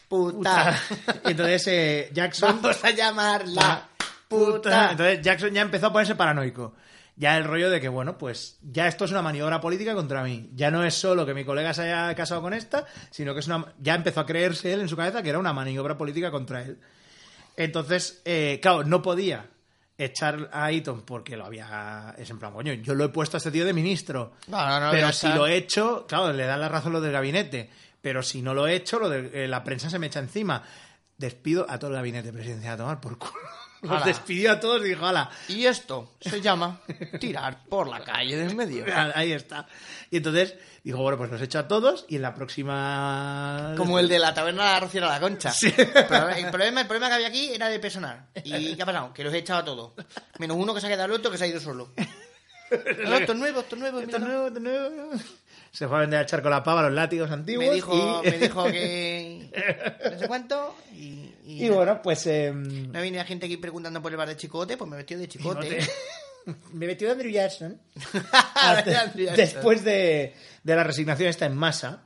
[0.08, 0.76] puta.
[1.24, 2.60] Entonces eh, Jackson...
[2.62, 3.88] Vamos a llamarla
[4.26, 4.52] puta.
[4.56, 4.90] puta.
[4.90, 6.74] Entonces Jackson ya empezó a ponerse paranoico.
[7.18, 10.50] Ya el rollo de que, bueno, pues ya esto es una maniobra política contra mí.
[10.54, 13.48] Ya no es solo que mi colega se haya casado con esta, sino que es
[13.48, 13.74] una.
[13.80, 16.78] Ya empezó a creerse él en su cabeza que era una maniobra política contra él.
[17.56, 19.46] Entonces, eh, claro, no podía
[19.98, 22.14] echar a Eaton porque lo había.
[22.16, 24.34] Es en plan, coño, yo lo he puesto a este tío de ministro.
[24.46, 27.10] No, no, no, pero si lo he hecho, claro, le dan la razón lo del
[27.10, 27.68] gabinete.
[28.00, 30.62] Pero si no lo he hecho, lo de, eh, la prensa se me echa encima.
[31.16, 33.32] Despido a todo el gabinete presidencial a tomar por culo.
[33.82, 34.06] Los Ala.
[34.06, 36.80] despidió a todos y dijo, ala, Y esto se llama
[37.20, 38.84] tirar por la calle del medio.
[39.14, 39.66] ahí está.
[40.10, 43.74] Y entonces dijo, bueno, pues los echo a todos y en la próxima...
[43.76, 45.52] Como el de la taberna de la Rociera la Concha.
[45.52, 45.72] Sí.
[45.76, 48.26] Pero el, problema, el problema que había aquí era de personal.
[48.42, 49.12] ¿Y qué ha pasado?
[49.12, 49.92] Que los he echado a todos.
[50.38, 51.92] Menos uno que se ha quedado el otro que se ha ido solo.
[52.70, 54.00] No, esto es nuevo, esto es nuevo.
[54.00, 55.10] Esto nuevo, esto nuevo.
[55.70, 57.66] Se fue a vender a echar con la pava los látigos antiguos.
[57.66, 58.30] Me dijo, y...
[58.30, 62.26] me dijo que no sé cuánto y, y- y bueno, pues...
[62.26, 65.20] eh, no viene la gente aquí preguntando por el bar de Chicote, pues me vestido
[65.20, 65.78] de Chicote.
[66.72, 67.78] Me metió de Andrew Jackson.
[68.86, 69.36] De Andrew Jackson.
[69.36, 72.04] Después de, de la resignación esta en masa,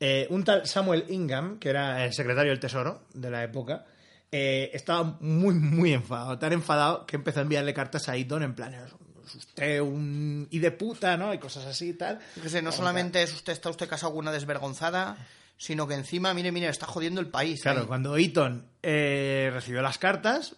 [0.00, 3.84] eh, un tal Samuel Ingham, que era el secretario del Tesoro de la época,
[4.30, 6.38] eh, estaba muy, muy enfadado.
[6.38, 10.48] Tan enfadado que empezó a enviarle cartas a Eaton en plan, "Es usted un...
[10.50, 11.34] y de puta, ¿no?
[11.34, 12.18] Y cosas así y tal.
[12.46, 15.18] Sé, no solamente es usted, está usted casado con una desvergonzada,
[15.56, 17.62] sino que encima, mire, mire, está jodiendo el país.
[17.62, 17.86] Claro, ahí.
[17.86, 20.56] cuando Eaton eh, recibió las cartas,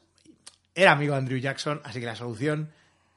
[0.74, 2.70] era amigo de Andrew Jackson, así que la solución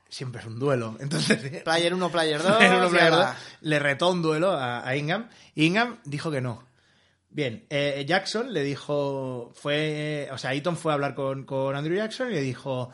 [0.09, 0.97] siempre es un duelo.
[1.01, 2.61] Entonces, Player 1, Player 2.
[2.61, 3.25] Era uno y player ala.
[3.27, 3.35] dos.
[3.61, 5.29] le retó un duelo a, a Ingham.
[5.55, 6.67] Ingham dijo que no.
[7.29, 11.95] Bien, eh, Jackson le dijo, fue, o sea, Eaton fue a hablar con, con Andrew
[11.95, 12.89] Jackson y le dijo,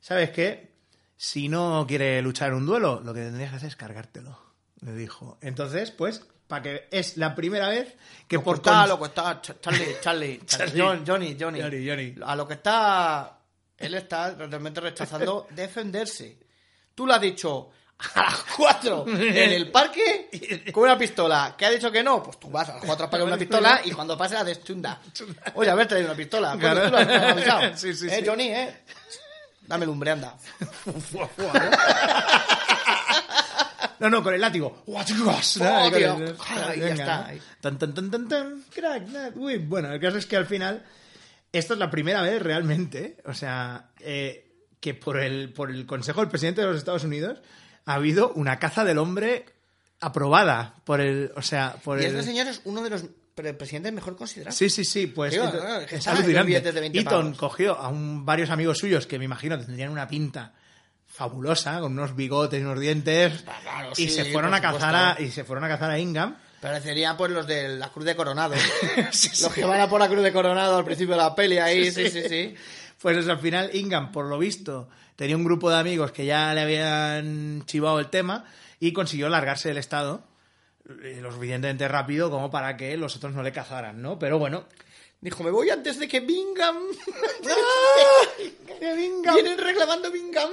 [0.00, 0.70] ¿sabes qué?
[1.16, 4.38] Si no quiere luchar en un duelo, lo que tendrías que hacer es cargártelo,
[4.80, 5.38] le dijo.
[5.40, 7.94] Entonces, pues, para que es la primera vez
[8.28, 10.78] que Lo que por está, lo que está, Ch- Charlie, Charlie, Charlie.
[10.80, 12.14] John- Johnny, Johnny, Johnny, Johnny.
[12.22, 13.38] A lo que está,
[13.78, 16.38] él está realmente rechazando defenderse.
[16.94, 17.70] Tú le has dicho
[18.14, 21.54] a las 4 en el parque con una pistola.
[21.56, 22.22] ¿Qué ha dicho que no?
[22.22, 25.00] Pues tú vas a las 4 para una pistola y cuando pase la deschunda.
[25.54, 26.56] Oye, haber traído una pistola.
[26.58, 26.84] Claro.
[26.84, 27.76] tú lo has avisado.
[27.76, 28.24] Sí, sí, eh, sí.
[28.26, 28.82] Johnny, eh.
[29.62, 30.34] Dame lumbre, anda.
[34.00, 34.82] No, no, con el látigo.
[34.86, 36.34] ¡What Oh, tío.
[36.48, 37.32] Ah, y ya está.
[37.32, 37.38] ¿no?
[37.60, 38.62] Tan, tan, tan, tan, tan.
[38.74, 39.32] Crack, that.
[39.36, 40.82] Uy, bueno, el caso es que al final,
[41.52, 44.46] esta es la primera vez realmente, o sea, eh,
[44.80, 47.38] que por el, por el Consejo del Presidente de los Estados Unidos
[47.84, 49.44] ha habido una caza del hombre
[50.00, 52.12] aprobada por el, o sea, por Y el...
[52.12, 53.04] este señor es uno de los
[53.34, 54.56] pre- presidentes mejor considerados.
[54.56, 56.46] Sí, sí, sí, pues Digo, ento- no, es que es está en los alucinante.
[56.46, 57.38] billetes de 20 Eaton pavos.
[57.38, 60.54] cogió a un, varios amigos suyos que me imagino que tendrían una pinta
[61.20, 65.30] fabulosa, con unos bigotes y unos dientes, claro, y se fueron a cazar a, y
[65.30, 66.34] se fueron a cazar a Ingham.
[66.62, 68.54] Parecerían pues los de la Cruz de Coronado.
[69.12, 69.28] Sí.
[69.42, 71.92] Los que van a por la Cruz de Coronado al principio de la peli ahí,
[71.92, 72.54] sí, sí, sí.
[73.02, 76.54] Pues eso, al final Ingham, por lo visto, tenía un grupo de amigos que ya
[76.54, 78.46] le habían chivado el tema
[78.78, 80.24] y consiguió largarse del Estado
[81.02, 84.18] eh, lo suficientemente rápido como para que los otros no le cazaran, ¿no?
[84.18, 84.64] Pero bueno.
[85.20, 86.76] Dijo, me voy antes de que Bingham...
[88.80, 89.34] Ingham.
[89.34, 90.50] Vienen reclamando Bingham.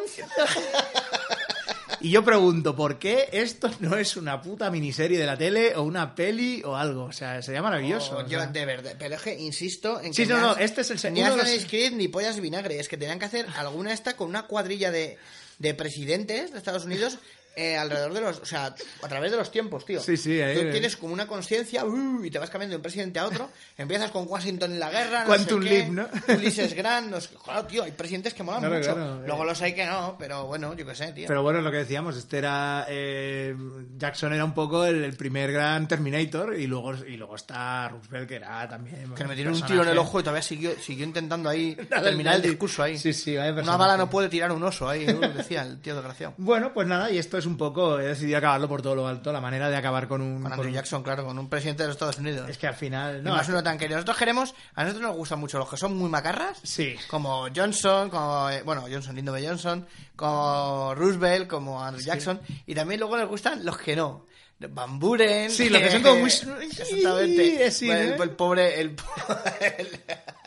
[2.02, 5.84] Y yo pregunto, ¿por qué esto no es una puta miniserie de la tele o
[5.84, 7.06] una peli o algo?
[7.06, 8.18] O sea, sería maravilloso.
[8.18, 8.48] Oh, yo, sea.
[8.48, 10.92] de verdad, pero es que insisto en que Sí, no, ni no, As- este es
[10.92, 12.80] el se- Ni los- Creed ni pollas de vinagre.
[12.80, 15.18] Es que tenían que hacer alguna esta con una cuadrilla de,
[15.60, 17.18] de presidentes de Estados Unidos
[17.58, 18.40] eh, alrededor de los...
[18.40, 18.68] O sea,
[19.02, 20.00] a través de los tiempos, tío.
[20.00, 22.82] Sí, sí, ahí- Tú tienes como una conciencia uh, y te vas cambiando de un
[22.84, 23.50] presidente a otro.
[23.78, 26.08] Empiezas con Washington en la guerra, no Quantum sé qué, Leap, ¿no?
[26.36, 28.94] Ulises Grant, no sé- Claro, tío, hay presidentes que molan Claro, mucho.
[28.94, 29.46] claro, Luego eh.
[29.48, 31.28] los hay que no, pero bueno, yo qué sé, tío.
[31.28, 32.86] Pero bueno, lo que decíamos, este era.
[32.90, 33.56] eh,
[33.98, 38.28] Jackson era un poco el, el primer gran Terminator y luego, y luego está Roosevelt,
[38.30, 39.14] que era también.
[39.16, 42.04] Que le metieron un tiro en el ojo y todavía siguió, siguió intentando ahí Dale,
[42.10, 42.98] terminar el discurso ahí.
[42.98, 45.06] Sí, sí, Una bala no puede tirar un oso ahí,
[45.36, 46.34] decía el tío desgraciado.
[46.38, 48.00] Bueno, pues nada, y esto es un poco.
[48.00, 50.44] He decidido acabarlo por todo lo alto, la manera de acabar con un.
[50.44, 52.50] Con Andrew Jackson, claro, con un presidente de los Estados Unidos.
[52.50, 53.24] Es que al final.
[53.24, 53.98] No, más uno tan querido.
[53.98, 56.60] Nosotros queremos, a nosotros nos gustan mucho los que son muy macarras.
[56.64, 56.96] Sí.
[57.10, 62.40] Como Johnson, como, eh, bueno, Johnson, lindo de Johnson, como Roosevelt, como Andrew Jackson.
[62.66, 64.26] Y también luego les gustan los que no.
[64.60, 65.52] Van Buren.
[65.52, 66.30] Sí, los que son como muy-
[66.62, 67.72] Exactamente.
[67.72, 68.24] Sí, Bueno, el, ¿eh?
[68.24, 68.96] el pobre, el,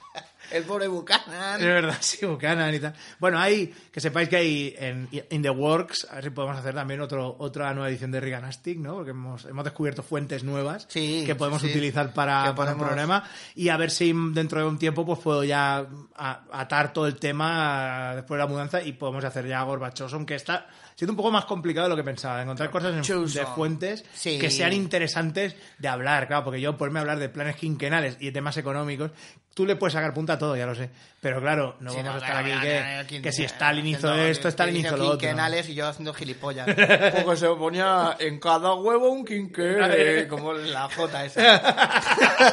[0.53, 1.61] el- pobre Buchanan.
[1.61, 2.95] Es verdad, sí, Buchanan y tal.
[3.19, 6.75] Bueno, hay, que sepáis que hay en In the Works, a ver si podemos hacer
[6.75, 8.95] también otro, otra nueva edición de Riganastic, ¿no?
[8.97, 12.79] Porque hemos, hemos descubierto fuentes nuevas Sí, que podemos sí, utilizar para, Que para un
[12.79, 13.25] programa
[13.55, 15.87] y a ver si dentro de un tiempo pues puedo ya
[16.17, 20.67] atar todo el tema después de la mudanza y podemos hacer ya Gorbachoso, aunque está
[21.01, 24.39] siendo un poco más complicado de lo que pensaba, encontrar cosas en- de fuentes Sí.
[24.39, 28.27] que sean interesantes de hablar, claro, porque yo ponerme a hablar de planes quinquenales y
[28.27, 29.11] de temas económicos,
[29.55, 30.91] tú le puedes sacar punta a todo, ya lo sé,
[31.23, 34.15] pero claro, no Sí, vamos a estar claro, aquí que, quien- que si Stalin hizo
[34.15, 35.19] esto, Stalin hizo lo otro.
[35.21, 36.67] quinquenales y yo haciendo gilipollas.
[37.25, 41.63] Porque se ponía en cada huevo un quinqué, como la J esa.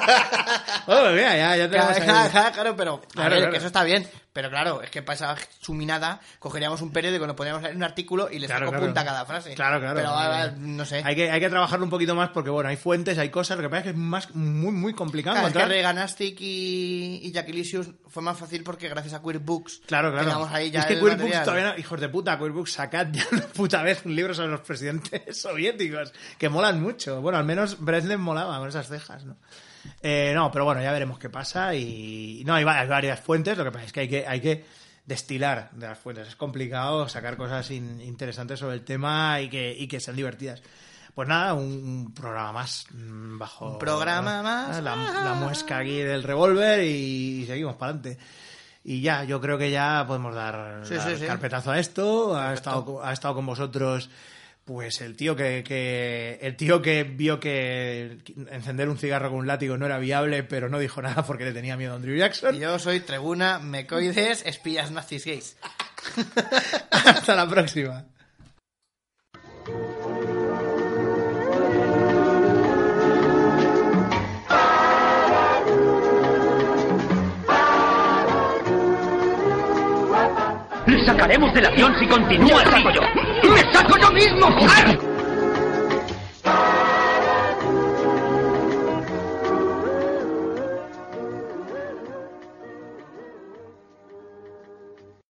[0.90, 3.52] Oh, mira, ya, ya tenemos Claro, claro, claro, pero a Claro, ver, claro.
[3.52, 4.08] que eso está bien.
[4.38, 8.30] Pero claro, es que para esa suminada cogeríamos un periódico, nos podríamos hacer un artículo
[8.32, 8.86] y le Claro, saco claro.
[8.86, 9.56] punta a cada frase.
[9.56, 9.96] Claro, claro.
[9.96, 11.02] Pero va, no sé.
[11.04, 13.58] Hay que, hay que trabajarlo un poquito más porque, bueno, hay fuentes, hay cosas.
[13.58, 15.76] Lo que pasa es que es más, muy, muy complicado Claro, es que encontrar.
[15.76, 17.48] Reganastic y, y Jack
[18.10, 20.48] fue más fácil porque gracias a Queer Books Claro, claro.
[20.52, 23.26] ahí ya es que Queer Books todavía no- hijos de puta, Queer Books, sacad ya
[23.32, 27.22] una puta vez un libro sobre los presidentes soviéticos, que molan mucho.
[27.22, 29.36] Bueno, al menos Brezhnev molaba con esas cejas, ¿no?
[30.02, 32.44] Eh, no, pero bueno, ya veremos qué pasa y...
[32.46, 34.66] No, hay, va- hay varias fuentes, lo que pasa es que hay que, hay que
[35.06, 36.28] destilar de las fuentes.
[36.28, 40.62] Es complicado sacar cosas in- interesantes sobre el tema y que, y que sean divertidas.
[41.16, 43.72] Pues nada, un, un programa más mm, bajo...
[43.72, 44.84] Un programa más.
[44.84, 48.20] La, la muesca aquí del revólver y, seguimos para adelante.
[48.84, 51.26] Y ya, yo creo que ya podemos dar, Sí, dar sí, sí.
[51.26, 52.38] carpetazo a esto.
[52.38, 54.10] Ha estado, ha estado con vosotros,
[54.68, 58.18] pues el tío que, que el tío que vio que
[58.52, 61.54] encender un cigarro con un látigo no era viable, pero no dijo nada porque le
[61.54, 62.60] tenía miedo a Andrew Jackson.
[62.60, 65.58] Yo soy Trebuna, Mecoides, espías nazis gays.
[66.92, 68.06] Hasta la próxima.
[80.88, 83.27] Le sacaremos del avión si continúa así.
[83.44, 85.07] ¡Me saco yo mismo, joder!